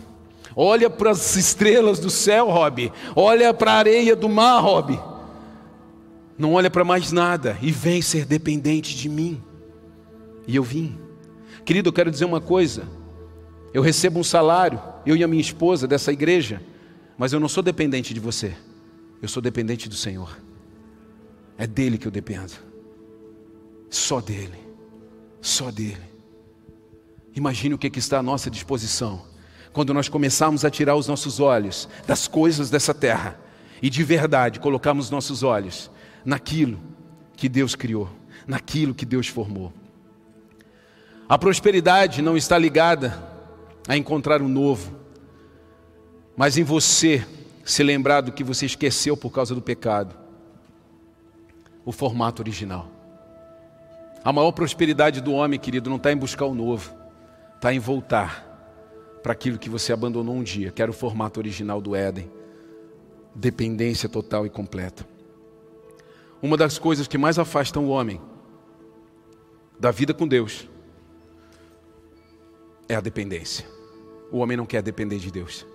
olha 0.55 0.89
para 0.89 1.11
as 1.11 1.35
estrelas 1.35 1.99
do 1.99 2.09
céu, 2.09 2.49
Rob, 2.49 2.91
olha 3.15 3.53
para 3.53 3.73
a 3.73 3.77
areia 3.77 4.15
do 4.15 4.29
mar, 4.29 4.59
Rob. 4.59 4.99
Não 6.37 6.53
olha 6.53 6.69
para 6.69 6.83
mais 6.83 7.11
nada 7.11 7.57
e 7.61 7.71
vem 7.71 8.01
ser 8.01 8.25
dependente 8.25 8.95
de 8.95 9.07
mim. 9.07 9.41
E 10.47 10.55
eu 10.55 10.63
vim. 10.63 10.97
Querido, 11.63 11.89
eu 11.89 11.93
quero 11.93 12.11
dizer 12.11 12.25
uma 12.25 12.41
coisa. 12.41 12.87
Eu 13.73 13.81
recebo 13.81 14.19
um 14.19 14.23
salário, 14.23 14.81
eu 15.05 15.15
e 15.15 15.23
a 15.23 15.27
minha 15.27 15.41
esposa 15.41 15.87
dessa 15.87 16.11
igreja, 16.11 16.61
mas 17.17 17.33
eu 17.33 17.39
não 17.39 17.47
sou 17.47 17.63
dependente 17.63 18.13
de 18.13 18.19
você. 18.19 18.55
Eu 19.21 19.27
sou 19.27 19.41
dependente 19.41 19.89
do 19.89 19.95
Senhor. 19.95 20.37
É 21.57 21.65
dele 21.65 21.97
que 21.97 22.07
eu 22.07 22.11
dependo. 22.11 22.53
Só 23.89 24.19
dele. 24.19 24.59
Só 25.41 25.71
dele. 25.71 26.14
Imagine 27.35 27.75
o 27.75 27.77
que, 27.77 27.89
que 27.89 27.99
está 27.99 28.19
à 28.19 28.23
nossa 28.23 28.49
disposição 28.49 29.21
quando 29.73 29.93
nós 29.93 30.07
começarmos 30.07 30.63
a 30.63 30.69
tirar 30.69 30.95
os 30.95 31.05
nossos 31.05 31.41
olhos 31.41 31.89
das 32.07 32.29
coisas 32.29 32.69
dessa 32.69 32.93
terra 32.93 33.37
e 33.81 33.89
de 33.89 34.03
verdade 34.03 34.57
colocarmos 34.57 35.09
nossos 35.09 35.43
olhos 35.43 35.91
naquilo 36.23 36.79
que 37.35 37.49
Deus 37.49 37.75
criou, 37.75 38.09
naquilo 38.47 38.95
que 38.95 39.05
Deus 39.05 39.27
formou. 39.27 39.73
A 41.27 41.37
prosperidade 41.37 42.21
não 42.21 42.37
está 42.37 42.57
ligada 42.57 43.21
a 43.85 43.97
encontrar 43.97 44.41
o 44.41 44.45
um 44.45 44.49
novo, 44.49 44.95
mas 46.37 46.57
em 46.57 46.63
você 46.63 47.27
se 47.65 47.83
lembrar 47.83 48.21
do 48.21 48.31
que 48.31 48.45
você 48.45 48.65
esqueceu 48.65 49.17
por 49.17 49.31
causa 49.31 49.53
do 49.53 49.61
pecado. 49.61 50.15
O 51.83 51.91
formato 51.91 52.41
original. 52.41 52.89
A 54.23 54.31
maior 54.31 54.53
prosperidade 54.53 55.19
do 55.19 55.33
homem, 55.33 55.59
querido, 55.59 55.89
não 55.89 55.97
está 55.97 56.11
em 56.11 56.17
buscar 56.17 56.45
o 56.45 56.55
novo, 56.55 56.95
está 57.65 57.73
em 57.73 57.79
voltar 57.79 58.45
para 59.23 59.33
aquilo 59.33 59.57
que 59.57 59.71
você 59.71 59.91
abandonou 59.91 60.35
um 60.35 60.43
dia, 60.43 60.71
que 60.71 60.83
era 60.83 60.91
o 60.91 60.93
formato 60.93 61.39
original 61.39 61.81
do 61.81 61.95
Éden. 61.95 62.31
Dependência 63.33 64.07
total 64.07 64.45
e 64.45 64.51
completa. 64.51 65.03
Uma 66.43 66.55
das 66.55 66.77
coisas 66.77 67.07
que 67.07 67.17
mais 67.17 67.39
afastam 67.39 67.85
o 67.85 67.89
homem 67.89 68.21
da 69.79 69.89
vida 69.89 70.13
com 70.13 70.27
Deus 70.27 70.69
é 72.87 72.93
a 72.93 73.01
dependência. 73.01 73.65
O 74.31 74.37
homem 74.37 74.55
não 74.55 74.67
quer 74.67 74.83
depender 74.83 75.17
de 75.17 75.31
Deus. 75.31 75.65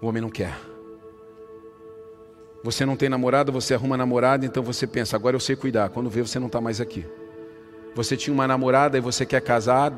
O 0.00 0.06
homem 0.06 0.22
não 0.22 0.30
quer. 0.30 0.58
Você 2.64 2.86
não 2.86 2.96
tem 2.96 3.10
namorada, 3.10 3.52
você 3.52 3.74
arruma 3.74 3.94
namorada, 3.94 4.46
então 4.46 4.62
você 4.62 4.86
pensa, 4.86 5.16
agora 5.16 5.36
eu 5.36 5.40
sei 5.40 5.54
cuidar. 5.54 5.90
Quando 5.90 6.08
vê, 6.08 6.22
você 6.22 6.38
não 6.38 6.46
está 6.46 6.62
mais 6.62 6.80
aqui. 6.80 7.04
Você 7.94 8.16
tinha 8.16 8.32
uma 8.32 8.48
namorada 8.48 8.96
e 8.96 9.02
você 9.02 9.26
quer 9.26 9.42
casar, 9.42 9.92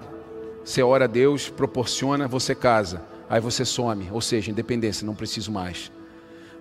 você 0.64 0.82
ora 0.82 1.04
a 1.04 1.08
Deus, 1.08 1.48
proporciona, 1.48 2.28
você 2.28 2.54
casa. 2.54 3.02
Aí 3.28 3.40
você 3.40 3.64
some, 3.64 4.08
ou 4.10 4.20
seja, 4.20 4.50
independência, 4.50 5.06
não 5.06 5.14
preciso 5.14 5.52
mais. 5.52 5.90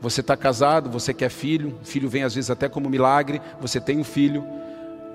Você 0.01 0.21
está 0.21 0.37
casado, 0.37 0.89
você 0.89 1.13
quer 1.13 1.29
filho, 1.29 1.77
filho 1.83 2.07
vem 2.07 2.23
às 2.23 2.35
vezes 2.35 2.49
até 2.49 2.69
como 2.69 2.89
milagre, 2.89 3.41
você 3.59 3.81
tem 3.81 3.97
um 3.97 4.03
filho, 4.03 4.45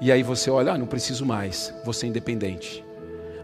e 0.01 0.13
aí 0.13 0.23
você 0.23 0.51
olha, 0.51 0.73
ah, 0.73 0.79
não 0.79 0.87
preciso 0.87 1.25
mais, 1.25 1.73
você 1.85 2.07
é 2.07 2.09
independente. 2.09 2.85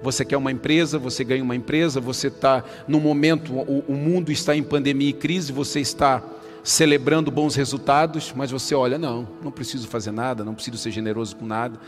Você 0.02 0.24
quer 0.24 0.36
uma 0.36 0.50
empresa, 0.50 0.98
você 0.98 1.22
ganha 1.22 1.42
uma 1.42 1.54
empresa, 1.54 2.00
você 2.00 2.28
está 2.28 2.64
no 2.88 3.00
momento, 3.00 3.54
o, 3.54 3.84
o 3.88 3.94
mundo 3.94 4.32
está 4.32 4.56
em 4.56 4.62
pandemia 4.62 5.10
e 5.10 5.12
crise, 5.12 5.52
você 5.52 5.80
está 5.80 6.22
celebrando 6.62 7.30
bons 7.30 7.54
resultados, 7.54 8.32
mas 8.34 8.50
você 8.50 8.74
olha, 8.74 8.98
não, 8.98 9.26
não 9.42 9.50
preciso 9.50 9.88
fazer 9.88 10.10
nada, 10.10 10.44
não 10.44 10.54
preciso 10.54 10.78
ser 10.78 10.90
generoso 10.90 11.36
com 11.36 11.46
nada. 11.46 11.78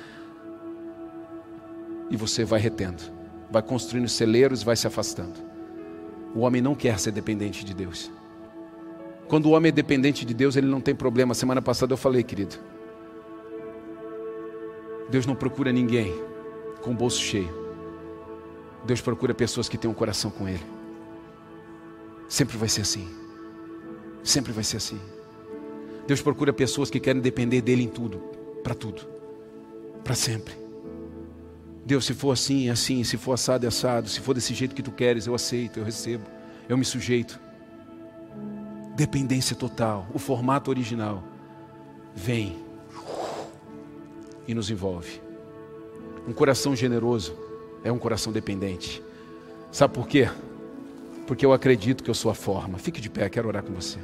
E 2.11 2.17
você 2.17 2.45
vai 2.45 2.61
retendo, 2.61 3.03
vai 3.53 3.62
construindo 3.62 4.09
celeiros 4.09 4.62
e 4.62 4.64
vai 4.64 4.74
se 4.74 4.86
afastando. 4.86 5.34
O 6.34 6.40
homem 6.40 6.62
não 6.62 6.74
quer 6.74 6.98
ser 6.98 7.11
dependente 7.12 7.64
de 7.64 7.74
Deus. 7.74 8.11
Quando 9.28 9.46
o 9.46 9.50
homem 9.50 9.68
é 9.68 9.72
dependente 9.72 10.24
de 10.24 10.32
Deus, 10.32 10.57
ele 10.57 10.66
não 10.66 10.80
tem 10.80 10.94
problema. 10.94 11.34
Semana 11.34 11.61
passada 11.61 11.92
eu 11.92 11.96
falei, 11.98 12.22
querido. 12.22 12.57
Deus 15.11 15.26
não 15.26 15.34
procura 15.34 15.70
ninguém 15.70 16.12
com 16.80 16.92
o 16.92 16.94
bolso 16.94 17.20
cheio. 17.20 17.62
Deus 18.84 19.00
procura 19.03 19.34
pessoas 19.34 19.68
que 19.68 19.76
têm 19.76 19.90
um 19.90 19.94
coração 19.94 20.30
com 20.30 20.48
Ele. 20.48 20.64
Sempre 22.28 22.57
vai 22.57 22.68
ser 22.68 22.80
assim. 22.80 23.07
Sempre 24.24 24.53
vai 24.53 24.64
ser 24.64 24.78
assim. 24.78 24.98
Deus 26.07 26.22
procura 26.22 26.53
pessoas 26.53 26.90
que 26.90 26.98
querem 26.98 27.20
depender 27.20 27.61
dele 27.61 27.82
em 27.82 27.88
tudo, 27.88 28.18
para 28.62 28.74
tudo, 28.74 29.03
para 30.03 30.14
sempre. 30.14 30.62
Deus, 31.85 32.05
se 32.05 32.14
for 32.14 32.33
assim, 32.33 32.70
assim, 32.70 33.03
se 33.05 33.16
for 33.16 33.33
assado, 33.33 33.64
é 33.64 33.68
assado, 33.68 34.09
se 34.09 34.20
for 34.20 34.35
desse 34.35 34.55
jeito 34.55 34.74
que 34.74 34.83
tu 34.83 34.93
queres, 34.93 35.26
eu 35.26 35.35
aceito, 35.35 35.80
eu 35.80 35.85
recebo, 35.85 36.24
eu 36.68 36.76
me 36.76 36.85
sujeito. 36.85 37.41
Dependência 38.95 39.57
total, 39.57 40.07
o 40.12 40.18
formato 40.18 40.70
original. 40.70 41.24
Vem 42.14 42.57
e 44.47 44.55
nos 44.55 44.70
envolve. 44.70 45.20
Um 46.28 46.33
coração 46.33 46.76
generoso 46.76 47.37
é 47.83 47.91
um 47.91 47.99
coração 47.99 48.33
dependente. 48.33 49.03
Sabe 49.72 49.95
por 49.95 50.07
quê? 50.07 50.28
porque 51.26 51.47
eu 51.47 51.53
acredito 51.53 52.03
que 52.03 52.11
eu 52.11 52.14
sou 52.14 52.30
a 52.30 52.35
forma. 52.35 52.78
Fique 52.78 53.01
de 53.01 53.09
pé, 53.09 53.28
quero 53.28 53.49
orar 53.49 53.62
com 53.62 53.72
você. 53.72 53.99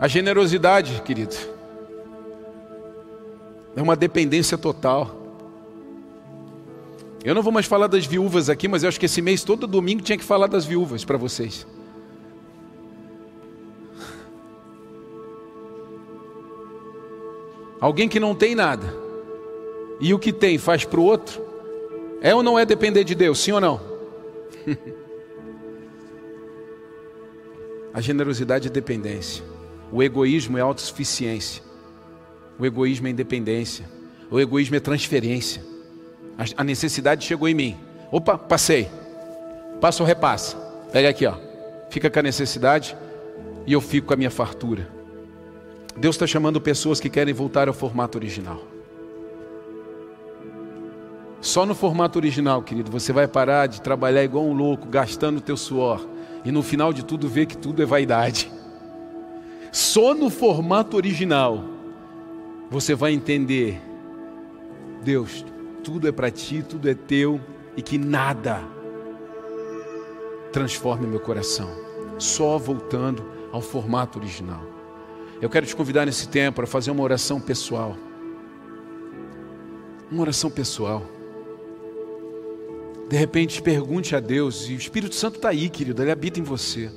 A 0.00 0.08
generosidade, 0.08 1.02
querido, 1.02 1.36
é 3.76 3.82
uma 3.82 3.94
dependência 3.94 4.56
total. 4.56 5.14
Eu 7.22 7.34
não 7.34 7.42
vou 7.42 7.52
mais 7.52 7.66
falar 7.66 7.86
das 7.86 8.06
viúvas 8.06 8.48
aqui, 8.48 8.66
mas 8.66 8.82
eu 8.82 8.88
acho 8.88 8.98
que 8.98 9.04
esse 9.04 9.20
mês, 9.20 9.44
todo 9.44 9.66
domingo, 9.66 10.00
tinha 10.00 10.16
que 10.16 10.24
falar 10.24 10.46
das 10.46 10.64
viúvas 10.64 11.04
para 11.04 11.18
vocês. 11.18 11.66
Alguém 17.78 18.08
que 18.08 18.18
não 18.18 18.34
tem 18.34 18.54
nada, 18.54 18.90
e 20.00 20.14
o 20.14 20.18
que 20.18 20.32
tem 20.32 20.56
faz 20.56 20.82
para 20.82 20.98
o 20.98 21.04
outro, 21.04 21.42
é 22.22 22.34
ou 22.34 22.42
não 22.42 22.58
é 22.58 22.64
depender 22.64 23.04
de 23.04 23.14
Deus, 23.14 23.38
sim 23.38 23.52
ou 23.52 23.60
não? 23.60 23.78
A 27.92 28.00
generosidade 28.00 28.68
é 28.68 28.70
dependência, 28.70 29.44
o 29.92 30.02
egoísmo 30.02 30.56
é 30.58 30.60
autossuficiência, 30.60 31.62
o 32.58 32.66
egoísmo 32.66 33.06
é 33.06 33.10
independência, 33.10 33.86
o 34.30 34.38
egoísmo 34.38 34.76
é 34.76 34.80
transferência. 34.80 35.62
A 36.56 36.64
necessidade 36.64 37.24
chegou 37.24 37.48
em 37.48 37.54
mim. 37.54 37.76
Opa, 38.10 38.38
passei. 38.38 38.88
Passa 39.80 40.02
ou 40.02 40.06
repassa. 40.06 40.56
Pega 40.90 41.08
aqui, 41.10 41.26
ó. 41.26 41.34
Fica 41.90 42.08
com 42.08 42.18
a 42.18 42.22
necessidade 42.22 42.96
e 43.66 43.72
eu 43.72 43.80
fico 43.80 44.06
com 44.06 44.14
a 44.14 44.16
minha 44.16 44.30
fartura. 44.30 44.88
Deus 45.96 46.14
está 46.14 46.26
chamando 46.26 46.60
pessoas 46.60 47.00
que 47.00 47.10
querem 47.10 47.34
voltar 47.34 47.68
ao 47.68 47.74
formato 47.74 48.16
original. 48.16 48.62
Só 51.40 51.66
no 51.66 51.74
formato 51.74 52.18
original, 52.18 52.62
querido, 52.62 52.90
você 52.90 53.12
vai 53.12 53.26
parar 53.26 53.66
de 53.66 53.80
trabalhar 53.80 54.22
igual 54.22 54.44
um 54.44 54.52
louco, 54.52 54.88
gastando 54.88 55.38
o 55.38 55.40
teu 55.40 55.56
suor, 55.56 56.06
e 56.44 56.52
no 56.52 56.62
final 56.62 56.92
de 56.92 57.04
tudo 57.04 57.28
ver 57.28 57.46
que 57.46 57.56
tudo 57.56 57.82
é 57.82 57.86
vaidade. 57.86 58.50
Só 59.72 60.14
no 60.14 60.30
formato 60.30 60.96
original 60.96 61.64
você 62.70 62.94
vai 62.94 63.12
entender, 63.12 63.80
Deus, 65.02 65.44
tudo 65.82 66.08
é 66.08 66.12
para 66.12 66.30
ti, 66.30 66.64
tudo 66.66 66.88
é 66.88 66.94
teu 66.94 67.40
e 67.76 67.82
que 67.82 67.98
nada 67.98 68.62
transforme 70.52 71.06
meu 71.06 71.20
coração. 71.20 71.68
Só 72.18 72.58
voltando 72.58 73.24
ao 73.52 73.60
formato 73.60 74.18
original. 74.18 74.62
Eu 75.40 75.48
quero 75.48 75.66
te 75.66 75.74
convidar 75.74 76.04
nesse 76.04 76.28
tempo 76.28 76.56
para 76.56 76.66
fazer 76.66 76.90
uma 76.90 77.02
oração 77.02 77.40
pessoal. 77.40 77.96
Uma 80.10 80.22
oração 80.22 80.50
pessoal. 80.50 81.02
De 83.08 83.16
repente, 83.16 83.62
pergunte 83.62 84.14
a 84.14 84.20
Deus, 84.20 84.68
e 84.68 84.74
o 84.74 84.76
Espírito 84.76 85.14
Santo 85.14 85.36
está 85.36 85.48
aí, 85.48 85.68
querido, 85.68 86.02
ele 86.02 86.12
habita 86.12 86.38
em 86.38 86.44
você. 86.44 86.90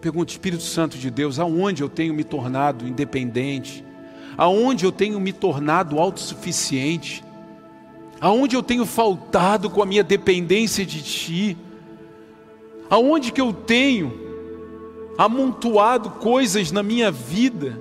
Pergunte, 0.00 0.32
Espírito 0.32 0.62
Santo 0.62 0.96
de 0.96 1.10
Deus, 1.10 1.38
aonde 1.38 1.82
eu 1.82 1.88
tenho 1.88 2.14
me 2.14 2.24
tornado 2.24 2.86
independente? 2.86 3.84
Aonde 4.36 4.84
eu 4.84 4.92
tenho 4.92 5.20
me 5.20 5.32
tornado 5.32 5.98
autossuficiente? 5.98 7.22
Aonde 8.20 8.56
eu 8.56 8.62
tenho 8.62 8.86
faltado 8.86 9.68
com 9.68 9.82
a 9.82 9.86
minha 9.86 10.02
dependência 10.02 10.86
de 10.86 11.02
Ti? 11.02 11.56
Aonde 12.88 13.30
que 13.30 13.40
eu 13.40 13.52
tenho 13.52 14.30
amontoado 15.18 16.10
coisas 16.12 16.72
na 16.72 16.82
minha 16.82 17.10
vida 17.10 17.78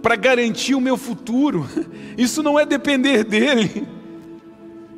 para 0.00 0.14
garantir 0.14 0.76
o 0.76 0.80
meu 0.80 0.96
futuro. 0.96 1.66
Isso 2.16 2.40
não 2.40 2.56
é 2.56 2.64
depender 2.64 3.24
dele, 3.24 3.86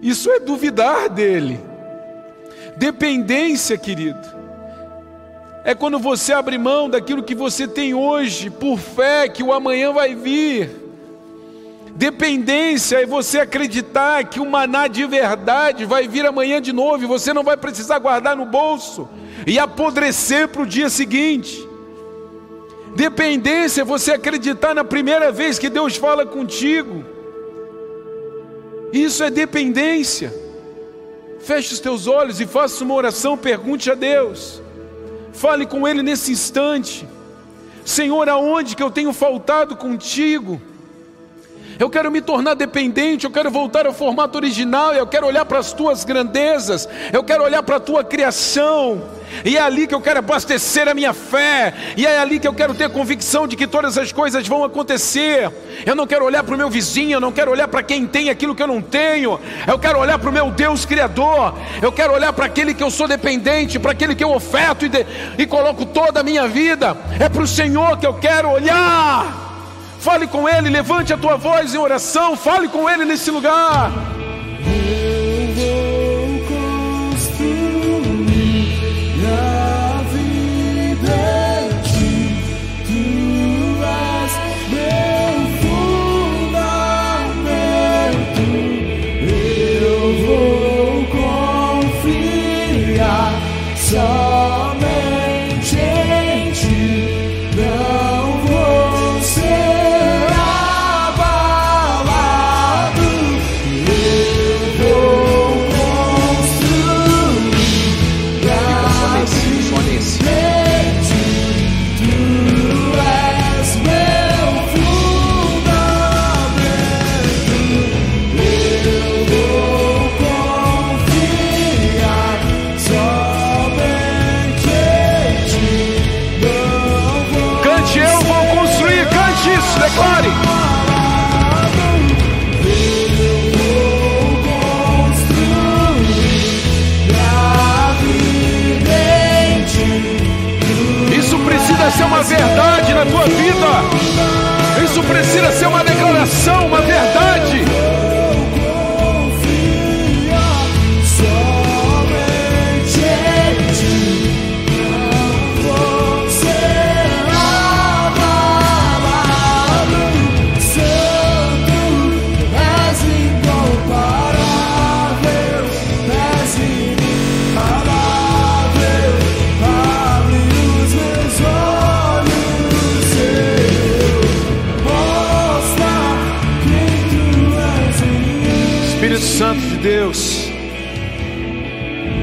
isso 0.02 0.30
é 0.30 0.38
duvidar 0.38 1.08
dele. 1.08 1.58
Dependência, 2.76 3.76
querido, 3.76 4.20
é 5.68 5.74
quando 5.74 5.98
você 5.98 6.32
abre 6.32 6.56
mão 6.56 6.88
daquilo 6.88 7.22
que 7.22 7.34
você 7.34 7.68
tem 7.68 7.92
hoje, 7.92 8.48
por 8.48 8.78
fé 8.78 9.28
que 9.28 9.42
o 9.42 9.52
amanhã 9.52 9.92
vai 9.92 10.14
vir. 10.14 10.70
Dependência 11.94 13.02
é 13.02 13.04
você 13.04 13.40
acreditar 13.40 14.24
que 14.24 14.40
o 14.40 14.50
maná 14.50 14.88
de 14.88 15.04
verdade 15.04 15.84
vai 15.84 16.08
vir 16.08 16.24
amanhã 16.24 16.58
de 16.58 16.72
novo 16.72 17.04
e 17.04 17.06
você 17.06 17.34
não 17.34 17.44
vai 17.44 17.54
precisar 17.54 17.98
guardar 17.98 18.34
no 18.34 18.46
bolso 18.46 19.10
e 19.46 19.58
apodrecer 19.58 20.48
para 20.48 20.62
o 20.62 20.66
dia 20.66 20.88
seguinte. 20.88 21.68
Dependência 22.96 23.82
é 23.82 23.84
você 23.84 24.12
acreditar 24.12 24.74
na 24.74 24.84
primeira 24.84 25.30
vez 25.30 25.58
que 25.58 25.68
Deus 25.68 25.96
fala 25.96 26.24
contigo. 26.24 27.04
Isso 28.90 29.22
é 29.22 29.28
dependência. 29.28 30.32
Feche 31.40 31.74
os 31.74 31.80
teus 31.80 32.06
olhos 32.06 32.40
e 32.40 32.46
faça 32.46 32.82
uma 32.82 32.94
oração, 32.94 33.36
pergunte 33.36 33.90
a 33.90 33.94
Deus. 33.94 34.62
Fale 35.38 35.66
com 35.66 35.86
Ele 35.86 36.02
nesse 36.02 36.32
instante. 36.32 37.08
Senhor, 37.84 38.28
aonde 38.28 38.74
que 38.74 38.82
eu 38.82 38.90
tenho 38.90 39.12
faltado 39.12 39.76
contigo? 39.76 40.60
Eu 41.78 41.88
quero 41.88 42.10
me 42.10 42.20
tornar 42.20 42.54
dependente, 42.54 43.24
eu 43.24 43.30
quero 43.30 43.50
voltar 43.50 43.86
ao 43.86 43.92
formato 43.92 44.36
original, 44.36 44.92
eu 44.94 45.06
quero 45.06 45.26
olhar 45.26 45.44
para 45.44 45.60
as 45.60 45.72
tuas 45.72 46.04
grandezas, 46.04 46.88
eu 47.12 47.22
quero 47.22 47.44
olhar 47.44 47.62
para 47.62 47.76
a 47.76 47.80
tua 47.80 48.02
criação. 48.02 49.00
E 49.44 49.56
é 49.56 49.60
ali 49.60 49.86
que 49.86 49.94
eu 49.94 50.00
quero 50.00 50.18
abastecer 50.18 50.88
a 50.88 50.94
minha 50.94 51.12
fé, 51.12 51.72
e 51.96 52.04
é 52.04 52.18
ali 52.18 52.40
que 52.40 52.48
eu 52.48 52.54
quero 52.54 52.74
ter 52.74 52.90
convicção 52.90 53.46
de 53.46 53.54
que 53.54 53.66
todas 53.66 53.96
as 53.96 54.10
coisas 54.10 54.48
vão 54.48 54.64
acontecer. 54.64 55.52
Eu 55.86 55.94
não 55.94 56.06
quero 56.06 56.24
olhar 56.24 56.42
para 56.42 56.54
o 56.54 56.58
meu 56.58 56.68
vizinho, 56.68 57.12
eu 57.12 57.20
não 57.20 57.30
quero 57.30 57.52
olhar 57.52 57.68
para 57.68 57.82
quem 57.82 58.06
tem 58.06 58.28
aquilo 58.28 58.54
que 58.54 58.62
eu 58.62 58.66
não 58.66 58.82
tenho, 58.82 59.38
eu 59.66 59.78
quero 59.78 60.00
olhar 60.00 60.18
para 60.18 60.30
o 60.30 60.32
meu 60.32 60.50
Deus 60.50 60.84
Criador, 60.84 61.54
eu 61.80 61.92
quero 61.92 62.12
olhar 62.12 62.32
para 62.32 62.46
aquele 62.46 62.74
que 62.74 62.82
eu 62.82 62.90
sou 62.90 63.06
dependente, 63.06 63.78
para 63.78 63.92
aquele 63.92 64.16
que 64.16 64.24
eu 64.24 64.32
oferto 64.32 64.84
e, 64.84 64.88
de, 64.88 65.06
e 65.38 65.46
coloco 65.46 65.86
toda 65.86 66.20
a 66.20 66.22
minha 66.24 66.48
vida, 66.48 66.96
é 67.20 67.28
para 67.28 67.42
o 67.42 67.46
Senhor 67.46 67.98
que 67.98 68.06
eu 68.06 68.14
quero 68.14 68.50
olhar. 68.50 69.47
Fale 70.00 70.26
com 70.26 70.48
Ele, 70.48 70.70
levante 70.70 71.12
a 71.12 71.18
tua 71.18 71.36
voz 71.36 71.74
em 71.74 71.78
oração, 71.78 72.36
fale 72.36 72.68
com 72.68 72.88
Ele 72.88 73.04
nesse 73.04 73.30
lugar. 73.30 73.90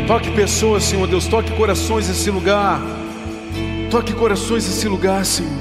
Toque 0.07 0.29
pessoas, 0.29 0.83
Senhor 0.83 1.07
Deus, 1.07 1.25
toque 1.25 1.51
corações 1.53 2.07
nesse 2.07 2.29
lugar. 2.29 2.79
Toque 3.89 4.13
corações 4.13 4.67
nesse 4.67 4.87
lugar, 4.87 5.25
Senhor. 5.25 5.51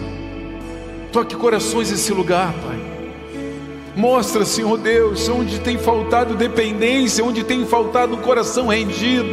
Toque 1.11 1.34
corações 1.34 1.90
nesse 1.90 2.12
lugar, 2.12 2.53
Pai. 2.53 2.78
Mostra, 3.97 4.45
Senhor 4.45 4.76
Deus, 4.76 5.30
onde 5.30 5.61
tem 5.61 5.78
faltado 5.78 6.34
dependência, 6.34 7.24
onde 7.24 7.42
tem 7.42 7.64
faltado 7.64 8.16
um 8.16 8.20
coração 8.20 8.66
rendido, 8.66 9.30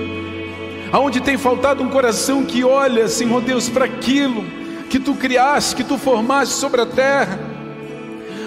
aonde 0.94 1.20
tem 1.20 1.38
faltado 1.38 1.84
um 1.84 1.90
coração 1.90 2.46
que 2.46 2.64
olha, 2.64 3.10
Senhor 3.10 3.42
Deus, 3.42 3.68
para 3.68 3.84
aquilo 3.84 4.46
que 4.90 4.98
tu 4.98 5.14
criaste, 5.16 5.76
que 5.76 5.84
tu 5.84 5.98
formaste 5.98 6.54
sobre 6.54 6.80
a 6.80 6.86
terra. 6.86 7.38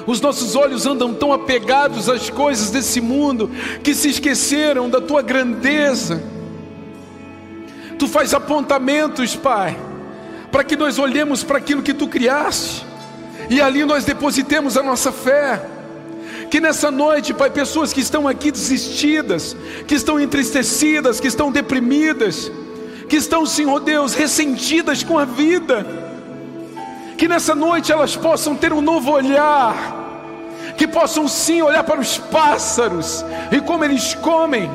Os 0.07 0.19
nossos 0.19 0.57
olhos 0.57 0.87
andam 0.87 1.13
tão 1.13 1.31
apegados 1.31 2.09
às 2.09 2.31
coisas 2.31 2.71
desse 2.71 3.03
mundo 3.03 3.51
que 3.83 3.95
se 3.95 4.09
esqueceram 4.09 4.89
da 4.89 5.01
tua 5.01 5.21
grandeza. 5.21 6.34
Tu 7.99 8.09
faz 8.09 8.35
apontamentos, 8.35 9.37
Pai, 9.37 9.77
para 10.51 10.65
que 10.65 10.77
nós 10.77 10.99
olhemos 10.99 11.43
para 11.43 11.59
aquilo 11.59 11.83
que 11.83 11.95
tu 11.95 12.09
criaste 12.09 12.85
e 13.49 13.61
ali 13.61 13.85
nós 13.85 14.05
depositemos 14.05 14.77
a 14.77 14.83
nossa 14.83 15.13
fé. 15.13 15.61
Que 16.51 16.61
nessa 16.61 16.91
noite, 16.91 17.35
Pai, 17.35 17.51
pessoas 17.51 17.93
que 17.93 18.01
estão 18.01 18.29
aqui 18.29 18.51
desistidas, 18.51 19.57
que 19.87 19.95
estão 19.95 20.21
entristecidas, 20.21 21.19
que 21.19 21.27
estão 21.27 21.51
deprimidas, 21.51 22.51
que 23.09 23.17
estão, 23.17 23.45
Senhor 23.45 23.81
Deus, 23.81 24.15
ressentidas 24.15 25.03
com 25.03 25.19
a 25.19 25.25
vida, 25.25 25.87
que 27.17 27.29
nessa 27.29 27.55
noite 27.55 27.93
elas 27.93 28.17
possam 28.17 28.55
ter 28.55 28.73
um 28.73 28.81
novo 28.81 29.11
olhar, 29.11 29.75
que 30.77 30.87
possam 30.87 31.27
sim 31.29 31.63
olhar 31.63 31.85
para 31.85 32.01
os 32.01 32.19
pássaros 32.19 33.25
e 33.51 33.61
como 33.61 33.85
eles 33.85 34.15
comem, 34.15 34.71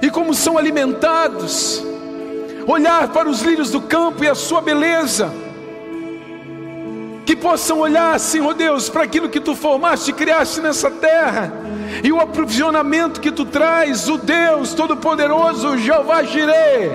e 0.00 0.10
como 0.10 0.34
são 0.34 0.58
alimentados, 0.58 1.84
olhar 2.66 3.08
para 3.08 3.28
os 3.28 3.42
lírios 3.42 3.70
do 3.70 3.80
campo 3.80 4.24
e 4.24 4.28
a 4.28 4.34
sua 4.34 4.60
beleza 4.60 5.32
que 7.24 7.36
possam 7.36 7.78
olhar, 7.78 8.18
Senhor 8.18 8.52
Deus, 8.52 8.88
para 8.88 9.04
aquilo 9.04 9.28
que 9.28 9.40
tu 9.40 9.54
formaste 9.54 10.10
e 10.10 10.14
criaste 10.14 10.60
nessa 10.60 10.90
terra, 10.90 11.52
e 12.02 12.12
o 12.12 12.20
aprovisionamento 12.20 13.20
que 13.20 13.30
tu 13.30 13.44
traz, 13.44 14.08
o 14.08 14.18
Deus 14.18 14.74
Todo-Poderoso, 14.74 15.78
Jeová 15.78 16.22
Jireh, 16.24 16.90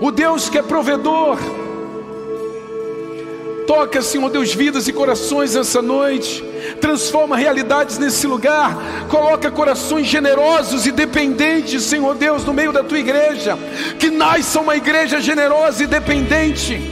o 0.00 0.10
Deus 0.10 0.48
que 0.48 0.58
é 0.58 0.62
provedor. 0.62 1.38
Toca, 3.66 4.00
Senhor 4.00 4.30
Deus, 4.30 4.54
vidas 4.54 4.86
e 4.86 4.92
corações 4.92 5.54
nessa 5.54 5.82
noite, 5.82 6.44
transforma 6.82 7.36
realidades 7.36 7.96
nesse 7.96 8.26
lugar, 8.26 8.76
coloca 9.08 9.48
corações 9.52 10.08
generosos 10.08 10.84
e 10.84 10.90
dependentes, 10.90 11.84
Senhor 11.84 12.16
Deus, 12.16 12.44
no 12.44 12.52
meio 12.52 12.72
da 12.72 12.82
tua 12.82 12.98
igreja, 12.98 13.56
que 14.00 14.10
nasça 14.10 14.60
uma 14.60 14.74
igreja 14.76 15.20
generosa 15.20 15.84
e 15.84 15.86
dependente. 15.86 16.82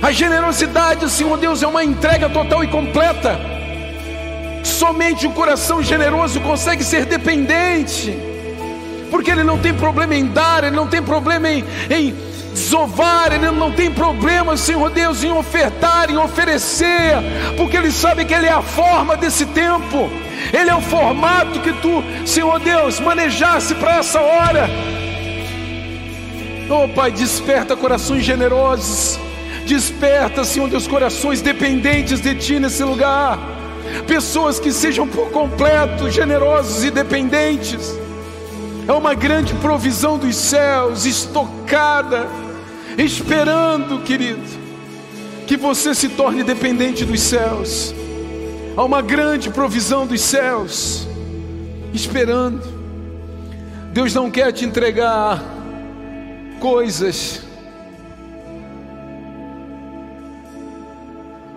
A 0.00 0.12
generosidade, 0.12 1.10
Senhor 1.10 1.36
Deus, 1.36 1.64
é 1.64 1.66
uma 1.66 1.82
entrega 1.82 2.30
total 2.30 2.62
e 2.62 2.68
completa. 2.68 3.40
Somente 4.62 5.26
o 5.26 5.32
coração 5.32 5.82
generoso 5.82 6.40
consegue 6.40 6.84
ser 6.84 7.04
dependente, 7.04 8.16
porque 9.10 9.32
ele 9.32 9.42
não 9.42 9.58
tem 9.58 9.74
problema 9.74 10.14
em 10.14 10.26
dar, 10.26 10.62
ele 10.62 10.76
não 10.76 10.86
tem 10.86 11.02
problema 11.02 11.50
em, 11.50 11.64
em 11.90 12.27
desovar, 12.52 13.32
ele 13.32 13.50
não 13.50 13.72
tem 13.72 13.90
problema, 13.90 14.56
Senhor 14.56 14.90
Deus, 14.90 15.22
em 15.22 15.32
ofertar, 15.32 16.10
em 16.10 16.16
oferecer, 16.16 17.14
porque 17.56 17.76
ele 17.76 17.90
sabe 17.90 18.24
que 18.24 18.34
ele 18.34 18.46
é 18.46 18.52
a 18.52 18.62
forma 18.62 19.16
desse 19.16 19.46
tempo, 19.46 20.10
ele 20.52 20.70
é 20.70 20.74
o 20.74 20.80
formato 20.80 21.60
que 21.60 21.72
tu, 21.74 22.02
Senhor 22.26 22.58
Deus, 22.60 23.00
manejasse 23.00 23.74
para 23.74 23.96
essa 23.96 24.20
hora. 24.20 24.68
Oh 26.70 26.88
Pai, 26.88 27.10
desperta 27.10 27.74
corações 27.74 28.24
generosos 28.24 29.18
Desperta, 29.68 30.44
Senhor 30.44 30.66
Deus, 30.66 30.86
corações 30.86 31.42
dependentes 31.42 32.22
de 32.22 32.34
Ti 32.34 32.58
nesse 32.58 32.82
lugar. 32.82 33.38
Pessoas 34.06 34.58
que 34.58 34.72
sejam 34.72 35.06
por 35.06 35.30
completo 35.30 36.10
generosos 36.10 36.84
e 36.84 36.90
dependentes. 36.90 37.94
É 38.88 38.92
uma 38.94 39.12
grande 39.12 39.52
provisão 39.56 40.16
dos 40.16 40.34
céus, 40.34 41.04
estocada, 41.04 42.26
esperando, 42.96 44.02
querido, 44.02 44.40
que 45.46 45.58
você 45.58 45.94
se 45.94 46.08
torne 46.08 46.42
dependente 46.42 47.04
dos 47.04 47.20
céus. 47.20 47.94
Há 48.74 48.82
uma 48.82 49.02
grande 49.02 49.50
provisão 49.50 50.06
dos 50.06 50.22
céus, 50.22 51.06
esperando. 51.92 52.62
Deus 53.92 54.14
não 54.14 54.30
quer 54.30 54.52
te 54.52 54.64
entregar 54.64 55.44
coisas 56.58 57.42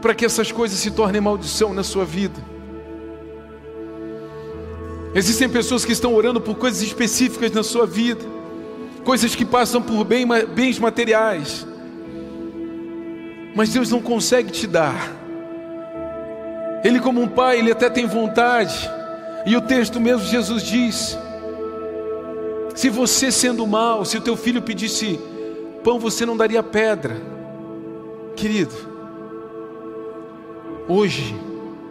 para 0.02 0.14
que 0.14 0.26
essas 0.26 0.52
coisas 0.52 0.78
se 0.78 0.92
tornem 0.92 1.22
maldição 1.22 1.74
na 1.74 1.82
sua 1.84 2.04
vida. 2.04 2.51
Existem 5.14 5.50
pessoas 5.50 5.84
que 5.84 5.92
estão 5.92 6.16
orando 6.16 6.40
por 6.40 6.56
coisas 6.56 6.82
específicas 6.82 7.52
na 7.52 7.64
sua 7.64 7.86
vida, 7.86 8.24
coisas 9.04 9.36
que 9.36 9.44
passam 9.44 9.82
por 9.82 10.06
bens 10.06 10.80
materiais, 10.80 11.68
mas 13.54 13.70
Deus 13.70 13.90
não 13.90 14.02
consegue 14.02 14.52
te 14.52 14.66
dar. 14.66 15.20
Ele, 16.84 17.00
como 17.00 17.22
um 17.22 17.28
pai, 17.28 17.60
ele 17.60 17.72
até 17.72 17.90
tem 17.90 18.06
vontade, 18.08 18.90
e 19.46 19.56
o 19.56 19.62
texto 19.62 20.00
mesmo 20.00 20.26
Jesus 20.26 20.64
diz: 20.64 21.18
se 22.74 22.90
você 22.90 23.32
sendo 23.32 23.68
mal, 23.68 24.06
se 24.06 24.18
o 24.18 24.22
teu 24.22 24.38
filho 24.38 24.62
pedisse 24.62 25.20
pão, 25.84 26.00
você 26.00 26.26
não 26.26 26.38
daria 26.38 26.64
pedra, 26.64 27.18
querido. 28.36 28.74
Hoje, 30.88 31.36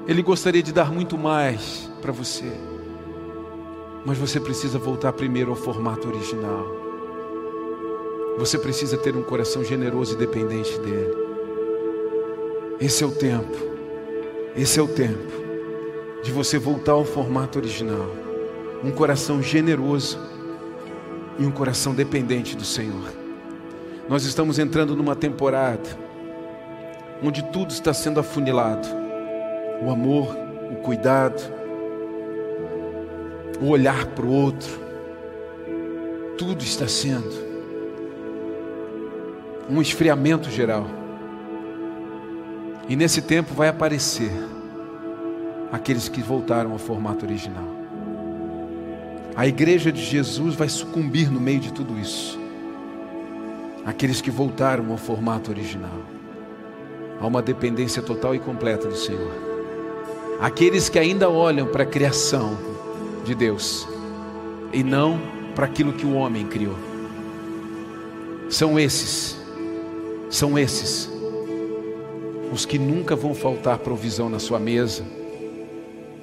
Ele 0.07 0.23
gostaria 0.23 0.63
de 0.63 0.73
dar 0.73 0.91
muito 0.91 1.19
mais 1.19 1.91
para 2.01 2.13
você, 2.13 2.51
mas 4.05 4.19
você 4.19 4.41
precisa 4.41 4.79
voltar 4.79 5.13
primeiro 5.13 5.51
ao 5.51 5.57
formato 5.57 6.09
original. 6.09 6.67
Você 8.39 8.59
precisa 8.59 8.97
ter 8.97 9.15
um 9.15 9.23
coração 9.23 9.63
generoso 9.63 10.15
e 10.15 10.19
dependente 10.19 10.79
dEle. 10.81 11.17
Esse 12.81 13.05
é 13.05 13.07
o 13.07 13.11
tempo, 13.11 13.57
esse 14.57 14.81
é 14.81 14.83
o 14.83 14.89
tempo 14.89 15.31
de 16.23 16.33
você 16.33 16.59
voltar 16.59 16.93
ao 16.93 17.05
formato 17.05 17.59
original. 17.59 18.09
Um 18.83 18.91
coração 18.91 19.43
generoso 19.43 20.19
e 21.39 21.45
um 21.45 21.51
coração 21.51 21.95
dependente 21.95 22.57
do 22.57 22.65
Senhor. 22.65 23.13
Nós 24.09 24.25
estamos 24.25 24.59
entrando 24.59 24.97
numa 24.97 25.15
temporada 25.15 25.89
onde 27.23 27.43
tudo 27.51 27.71
está 27.71 27.93
sendo 27.93 28.21
afunilado: 28.21 28.89
o 29.83 29.91
amor, 29.91 30.35
o 30.73 30.77
cuidado, 30.77 31.60
o 33.61 33.69
olhar 33.69 34.07
para 34.07 34.25
o 34.25 34.33
outro, 34.33 34.81
tudo 36.39 36.63
está 36.63 36.89
sendo 36.89 37.51
um 39.69 39.81
esfriamento 39.81 40.51
geral. 40.51 40.87
E 42.89 42.97
nesse 42.97 43.23
tempo 43.23 43.55
vai 43.55 43.69
aparecer 43.69 44.33
aqueles 45.71 46.09
que 46.09 46.21
voltaram 46.21 46.73
ao 46.73 46.79
formato 46.79 47.25
original. 47.25 47.69
A 49.37 49.47
igreja 49.47 49.93
de 49.93 50.03
Jesus 50.03 50.55
vai 50.55 50.69
sucumbir 50.69 51.31
no 51.31 51.41
meio 51.41 51.61
de 51.61 51.73
tudo 51.73 51.99
isso. 51.99 52.39
Aqueles 53.85 54.21
que 54.21 54.31
voltaram 54.31 54.91
ao 54.91 54.97
formato 54.97 55.51
original. 55.51 56.01
Há 57.21 57.27
uma 57.27 57.41
dependência 57.41 58.03
total 58.03 58.35
e 58.35 58.39
completa 58.39 58.89
do 58.89 58.97
Senhor. 58.97 59.33
Aqueles 60.41 60.89
que 60.89 60.99
ainda 60.99 61.31
olham 61.31 61.67
para 61.67 61.85
a 61.85 61.87
criação 61.87 62.59
de 63.25 63.35
Deus 63.35 63.87
e 64.73 64.83
não 64.83 65.21
para 65.55 65.67
aquilo 65.67 65.93
que 65.93 66.07
o 66.07 66.15
homem 66.15 66.47
criou. 66.47 66.77
São 68.49 68.79
esses, 68.79 69.37
são 70.29 70.59
esses, 70.59 71.09
os 72.53 72.65
que 72.65 72.79
nunca 72.79 73.15
vão 73.15 73.35
faltar 73.35 73.79
provisão 73.79 74.29
na 74.29 74.39
sua 74.39 74.59
mesa, 74.59 75.05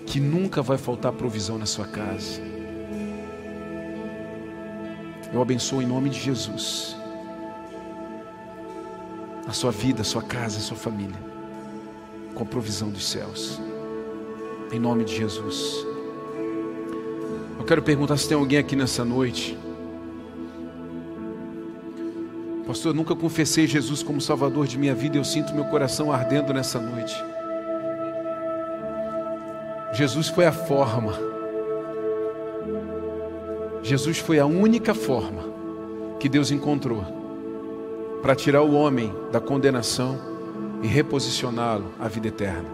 que 0.06 0.20
nunca 0.20 0.62
vai 0.62 0.78
faltar 0.78 1.12
provisão 1.14 1.58
na 1.58 1.66
sua 1.66 1.88
casa. 1.88 2.42
Eu 5.34 5.42
abençoo 5.42 5.82
em 5.82 5.86
nome 5.86 6.10
de 6.10 6.20
Jesus 6.20 6.96
a 9.48 9.54
sua 9.54 9.72
vida, 9.72 10.02
a 10.02 10.06
sua 10.06 10.22
casa, 10.22 10.58
a 10.58 10.62
sua 10.62 10.76
família, 10.76 11.16
com 12.36 12.44
a 12.44 12.46
provisão 12.46 12.90
dos 12.90 13.08
céus. 13.08 13.62
Em 14.72 14.80
nome 14.80 15.06
de 15.06 15.16
Jesus. 15.16 15.97
Quero 17.68 17.82
perguntar 17.82 18.16
se 18.16 18.30
tem 18.30 18.38
alguém 18.38 18.60
aqui 18.60 18.78
nessa 18.78 19.04
noite. 19.04 19.58
Pastor, 22.66 22.92
eu 22.92 22.96
nunca 22.96 23.14
confessei 23.14 23.68
Jesus 23.68 24.02
como 24.02 24.22
Salvador 24.22 24.66
de 24.68 24.78
minha 24.78 24.96
vida 24.96 25.18
eu 25.18 25.24
sinto 25.26 25.54
meu 25.54 25.66
coração 25.66 26.10
ardendo 26.10 26.54
nessa 26.54 26.80
noite. 26.80 27.14
Jesus 29.92 30.30
foi 30.30 30.46
a 30.46 30.52
forma. 30.54 31.12
Jesus 33.84 34.18
foi 34.18 34.40
a 34.40 34.46
única 34.46 34.94
forma 34.94 35.44
que 36.22 36.30
Deus 36.30 36.52
encontrou 36.52 37.04
para 38.22 38.34
tirar 38.34 38.62
o 38.62 38.74
homem 38.76 39.14
da 39.30 39.42
condenação 39.42 40.18
e 40.82 40.88
reposicioná-lo 40.88 41.92
à 42.00 42.08
vida 42.08 42.30
eterna. 42.30 42.70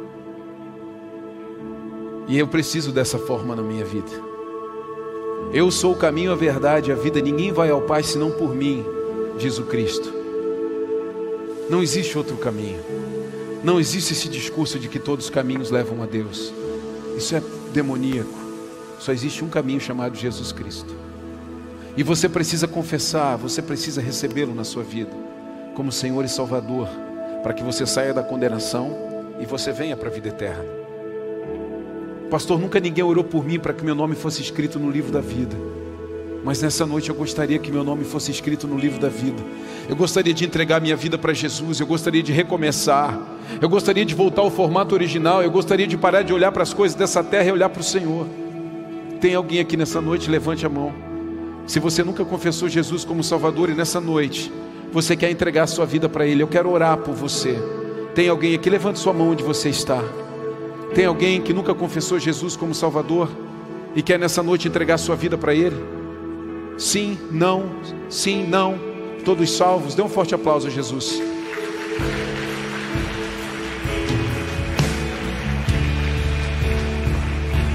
E 2.28 2.38
eu 2.38 2.48
preciso 2.48 2.92
dessa 2.92 3.18
forma 3.18 3.56
na 3.56 3.64
minha 3.64 3.84
vida. 3.84 4.33
Eu 5.54 5.70
sou 5.70 5.94
o 5.94 5.96
caminho, 5.96 6.32
a 6.32 6.36
verdade, 6.36 6.92
a 6.92 6.96
vida. 6.96 7.22
Ninguém 7.22 7.52
vai 7.52 7.70
ao 7.70 7.82
Pai 7.82 8.02
senão 8.02 8.32
por 8.32 8.56
mim, 8.56 8.84
diz 9.38 9.60
o 9.60 9.64
Cristo. 9.64 10.12
Não 11.70 11.84
existe 11.84 12.18
outro 12.18 12.36
caminho. 12.38 12.80
Não 13.64 13.80
existe 13.80 14.14
esse 14.14 14.28
discurso 14.28 14.80
de 14.80 14.90
que 14.90 14.98
todos 14.98 15.26
os 15.26 15.32
caminhos 15.32 15.70
levam 15.70 16.02
a 16.02 16.08
Deus. 16.08 16.52
Isso 17.16 17.36
é 17.36 17.42
demoníaco. 17.72 18.34
Só 19.00 19.12
existe 19.12 19.44
um 19.44 19.50
caminho 19.50 19.80
chamado 19.80 20.18
Jesus 20.18 20.52
Cristo. 20.52 20.94
E 21.96 22.02
você 22.02 22.28
precisa 22.28 22.68
confessar, 22.68 23.38
você 23.38 23.62
precisa 23.62 24.02
recebê-lo 24.02 24.56
na 24.56 24.64
sua 24.64 24.82
vida 24.82 25.12
como 25.76 25.92
Senhor 25.92 26.24
e 26.24 26.30
Salvador, 26.30 26.88
para 27.42 27.54
que 27.54 27.64
você 27.64 27.86
saia 27.86 28.14
da 28.14 28.24
condenação 28.24 28.96
e 29.40 29.46
você 29.46 29.72
venha 29.72 29.98
para 29.98 30.10
a 30.10 30.12
vida 30.12 30.30
eterna. 30.30 30.83
Pastor, 32.34 32.60
nunca 32.60 32.80
ninguém 32.80 33.04
orou 33.04 33.24
por 33.24 33.46
mim 33.46 33.60
para 33.60 33.74
que 33.74 33.86
meu 33.86 33.94
nome 33.94 34.16
fosse 34.16 34.42
escrito 34.42 34.80
no 34.80 34.90
livro 34.90 35.12
da 35.12 35.22
vida. 35.22 35.56
Mas 36.44 36.60
nessa 36.64 36.84
noite 36.84 37.12
eu 37.12 37.16
gostaria 37.16 37.60
que 37.60 37.72
meu 37.72 37.84
nome 37.84 38.04
fosse 38.04 38.32
escrito 38.32 38.68
no 38.68 38.76
livro 38.76 39.00
da 39.00 39.08
vida. 39.08 39.40
Eu 39.88 39.96
gostaria 39.96 40.34
de 40.34 40.44
entregar 40.44 40.82
minha 40.82 40.96
vida 40.96 41.16
para 41.16 41.32
Jesus, 41.32 41.80
eu 41.80 41.86
gostaria 41.86 42.24
de 42.24 42.32
recomeçar. 42.32 43.22
Eu 43.62 43.70
gostaria 43.70 44.04
de 44.04 44.16
voltar 44.16 44.42
ao 44.42 44.50
formato 44.50 44.96
original, 44.96 45.44
eu 45.44 45.52
gostaria 45.52 45.86
de 45.86 45.96
parar 45.96 46.24
de 46.24 46.34
olhar 46.34 46.52
para 46.52 46.64
as 46.64 46.74
coisas 46.74 46.98
dessa 46.98 47.24
terra 47.24 47.50
e 47.50 47.52
olhar 47.52 47.70
para 47.70 47.82
o 47.82 47.84
Senhor. 47.84 48.26
Tem 49.22 49.36
alguém 49.36 49.60
aqui 49.60 49.78
nessa 49.78 50.02
noite? 50.02 50.28
Levante 50.28 50.66
a 50.66 50.70
mão. 50.70 50.92
Se 51.68 51.80
você 51.80 52.04
nunca 52.04 52.26
confessou 52.26 52.68
Jesus 52.68 53.06
como 53.06 53.24
Salvador 53.24 53.70
e 53.70 53.76
nessa 53.76 54.02
noite 54.02 54.52
você 54.92 55.16
quer 55.16 55.30
entregar 55.30 55.66
a 55.66 55.68
sua 55.68 55.86
vida 55.86 56.10
para 56.10 56.26
Ele, 56.26 56.42
eu 56.42 56.48
quero 56.48 56.72
orar 56.72 56.98
por 56.98 57.14
você. 57.14 57.56
Tem 58.16 58.28
alguém 58.28 58.56
aqui? 58.56 58.72
Levante 58.72 58.98
sua 58.98 59.14
mão 59.14 59.30
onde 59.30 59.44
você 59.44 59.70
está. 59.70 60.04
Tem 60.96 61.06
alguém 61.06 61.42
que 61.42 61.54
nunca 61.54 61.74
confessou 61.74 62.20
Jesus 62.20 62.56
como 62.56 62.74
Salvador 62.74 63.28
e 63.96 64.02
quer 64.04 64.20
nessa 64.20 64.44
noite 64.44 64.68
entregar 64.68 65.00
sua 65.00 65.16
vida 65.16 65.36
para 65.36 65.54
Ele? 65.54 65.76
Sim, 66.78 67.18
não, 67.32 67.66
sim, 68.10 68.46
não. 68.46 68.80
Todos 69.26 69.50
salvos. 69.52 69.96
Dê 69.96 70.04
um 70.04 70.10
forte 70.10 70.36
aplauso 70.36 70.68
a 70.68 70.70
Jesus. 70.70 71.20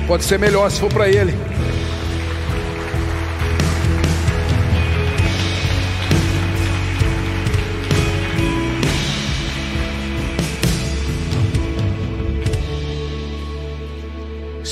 Pode 0.06 0.24
ser 0.24 0.38
melhor 0.38 0.70
se 0.70 0.78
for 0.78 0.92
para 0.92 1.08
Ele. 1.08 1.34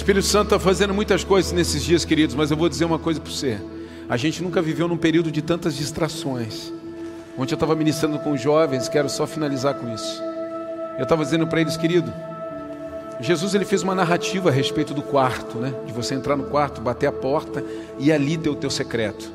Espírito 0.06 0.26
Santo 0.26 0.54
está 0.54 0.58
fazendo 0.60 0.94
muitas 0.94 1.24
coisas 1.24 1.50
nesses 1.50 1.82
dias, 1.82 2.04
queridos, 2.04 2.36
mas 2.36 2.48
eu 2.52 2.56
vou 2.56 2.68
dizer 2.68 2.84
uma 2.84 2.96
coisa 2.96 3.20
para 3.20 3.28
você. 3.28 3.60
A 4.08 4.16
gente 4.16 4.40
nunca 4.40 4.62
viveu 4.62 4.86
num 4.86 4.96
período 4.96 5.32
de 5.32 5.42
tantas 5.42 5.74
distrações. 5.74 6.72
Ontem 7.36 7.54
eu 7.54 7.56
estava 7.56 7.74
ministrando 7.74 8.16
com 8.20 8.30
os 8.30 8.40
jovens, 8.40 8.88
quero 8.88 9.08
só 9.08 9.26
finalizar 9.26 9.74
com 9.74 9.92
isso. 9.92 10.22
Eu 10.96 11.02
estava 11.02 11.24
dizendo 11.24 11.48
para 11.48 11.60
eles, 11.60 11.76
querido, 11.76 12.14
Jesus 13.18 13.52
ele 13.52 13.64
fez 13.64 13.82
uma 13.82 13.96
narrativa 13.96 14.48
a 14.48 14.52
respeito 14.52 14.94
do 14.94 15.02
quarto, 15.02 15.58
né? 15.58 15.74
De 15.84 15.92
você 15.92 16.14
entrar 16.14 16.36
no 16.36 16.44
quarto, 16.44 16.80
bater 16.80 17.08
a 17.08 17.12
porta 17.12 17.64
e 17.98 18.12
ali 18.12 18.36
ter 18.36 18.48
o 18.48 18.54
teu 18.54 18.70
secreto. 18.70 19.28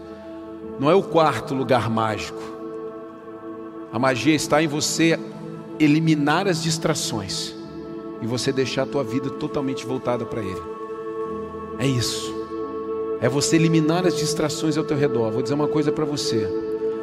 Não 0.80 0.90
é 0.90 0.96
o 0.96 1.04
quarto 1.04 1.54
lugar 1.54 1.90
mágico. 1.90 2.42
A 3.92 4.00
magia 4.00 4.34
está 4.34 4.64
em 4.64 4.68
você 4.68 5.20
eliminar 5.78 6.48
as 6.48 6.64
distrações 6.64 7.60
e 8.22 8.28
você 8.28 8.52
deixar 8.52 8.84
a 8.84 8.86
tua 8.86 9.04
vida 9.04 9.30
totalmente 9.30 9.86
voltada 9.86 10.26
para 10.26 10.42
Ele. 10.42 10.62
É 11.80 11.88
isso. 11.88 12.34
É 13.20 13.30
você 13.30 13.56
eliminar 13.56 14.06
as 14.06 14.18
distrações 14.18 14.78
ao 14.78 14.84
teu 14.84 14.98
redor. 14.98 15.32
Vou 15.32 15.42
dizer 15.42 15.56
uma 15.56 15.68
coisa 15.68 15.92
para 15.92 16.06
você. 16.06 16.48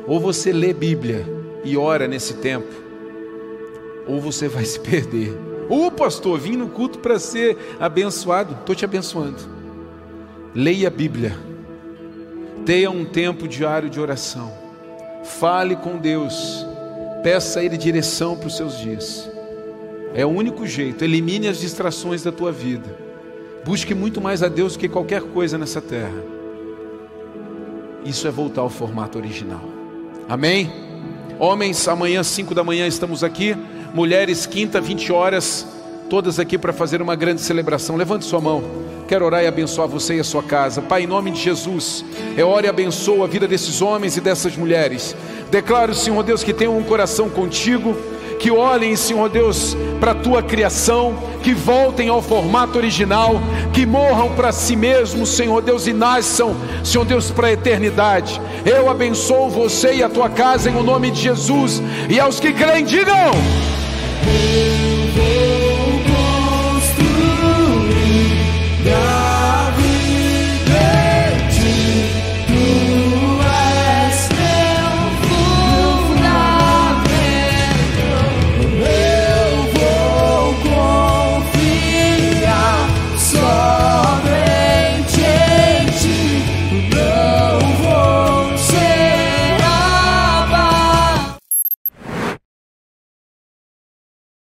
Ou 0.06 0.18
você 0.18 0.52
lê 0.52 0.72
Bíblia 0.72 1.26
e 1.64 1.76
ora 1.76 2.08
nesse 2.08 2.34
tempo, 2.34 2.72
ou 4.06 4.20
você 4.20 4.48
vai 4.48 4.64
se 4.64 4.80
perder. 4.80 5.36
Ô 5.68 5.90
pastor, 5.90 6.38
vim 6.38 6.56
no 6.56 6.68
culto 6.68 6.98
para 6.98 7.18
ser 7.18 7.58
abençoado. 7.78 8.54
Estou 8.54 8.74
te 8.74 8.84
abençoando. 8.84 9.38
Leia 10.54 10.88
a 10.88 10.90
Bíblia. 10.90 11.36
Tenha 12.64 12.90
um 12.90 13.04
tempo 13.04 13.46
diário 13.46 13.90
de 13.90 14.00
oração. 14.00 14.52
Fale 15.24 15.76
com 15.76 15.98
Deus. 15.98 16.66
Peça 17.22 17.60
a 17.60 17.64
Ele 17.64 17.76
direção 17.76 18.36
para 18.36 18.46
os 18.46 18.56
seus 18.56 18.78
dias. 18.78 19.30
É 20.14 20.24
o 20.24 20.28
único 20.28 20.66
jeito. 20.66 21.04
Elimine 21.04 21.48
as 21.48 21.60
distrações 21.60 22.22
da 22.22 22.32
tua 22.32 22.50
vida. 22.50 22.88
Busque 23.64 23.94
muito 23.94 24.20
mais 24.20 24.42
a 24.42 24.48
Deus 24.48 24.76
que 24.76 24.88
qualquer 24.88 25.22
coisa 25.22 25.58
nessa 25.58 25.80
terra. 25.80 26.22
Isso 28.04 28.26
é 28.26 28.30
voltar 28.30 28.62
ao 28.62 28.70
formato 28.70 29.18
original. 29.18 29.62
Amém? 30.28 30.72
Homens, 31.38 31.86
amanhã, 31.86 32.22
5 32.22 32.54
da 32.54 32.64
manhã, 32.64 32.86
estamos 32.86 33.22
aqui. 33.22 33.56
Mulheres, 33.94 34.46
quinta, 34.46 34.80
20 34.80 35.12
horas. 35.12 35.66
Todas 36.08 36.38
aqui 36.38 36.56
para 36.56 36.72
fazer 36.72 37.02
uma 37.02 37.14
grande 37.14 37.40
celebração. 37.40 37.96
Levante 37.96 38.24
sua 38.24 38.40
mão. 38.40 38.62
Quero 39.06 39.24
orar 39.24 39.42
e 39.42 39.46
abençoar 39.46 39.88
você 39.88 40.16
e 40.16 40.20
a 40.20 40.24
sua 40.24 40.42
casa. 40.42 40.82
Pai, 40.82 41.04
em 41.04 41.06
nome 41.06 41.30
de 41.30 41.40
Jesus, 41.40 42.04
eu 42.36 42.48
oro 42.48 42.66
e 42.66 42.68
abençoo 42.68 43.24
a 43.24 43.26
vida 43.26 43.48
desses 43.48 43.80
homens 43.80 44.16
e 44.16 44.20
dessas 44.20 44.56
mulheres. 44.56 45.16
Declaro, 45.50 45.94
Senhor 45.94 46.22
Deus, 46.22 46.44
que 46.44 46.52
tenham 46.52 46.76
um 46.76 46.82
coração 46.82 47.30
contigo 47.30 47.96
que 48.38 48.50
olhem, 48.50 48.94
Senhor 48.96 49.28
Deus, 49.28 49.76
para 50.00 50.12
a 50.12 50.14
tua 50.14 50.42
criação, 50.42 51.16
que 51.42 51.52
voltem 51.52 52.08
ao 52.08 52.22
formato 52.22 52.78
original, 52.78 53.40
que 53.72 53.84
morram 53.84 54.30
para 54.34 54.52
si 54.52 54.76
mesmos, 54.76 55.30
Senhor 55.30 55.60
Deus, 55.60 55.86
e 55.86 55.92
nasçam, 55.92 56.56
Senhor 56.84 57.04
Deus, 57.04 57.30
para 57.30 57.48
a 57.48 57.52
eternidade. 57.52 58.40
Eu 58.64 58.88
abençoo 58.88 59.48
você 59.48 59.94
e 59.94 60.02
a 60.02 60.08
tua 60.08 60.28
casa 60.28 60.70
em 60.70 60.76
o 60.76 60.82
nome 60.82 61.10
de 61.10 61.22
Jesus, 61.22 61.82
e 62.08 62.18
aos 62.18 62.40
que 62.40 62.52
creem, 62.52 62.84
digam. 62.84 63.32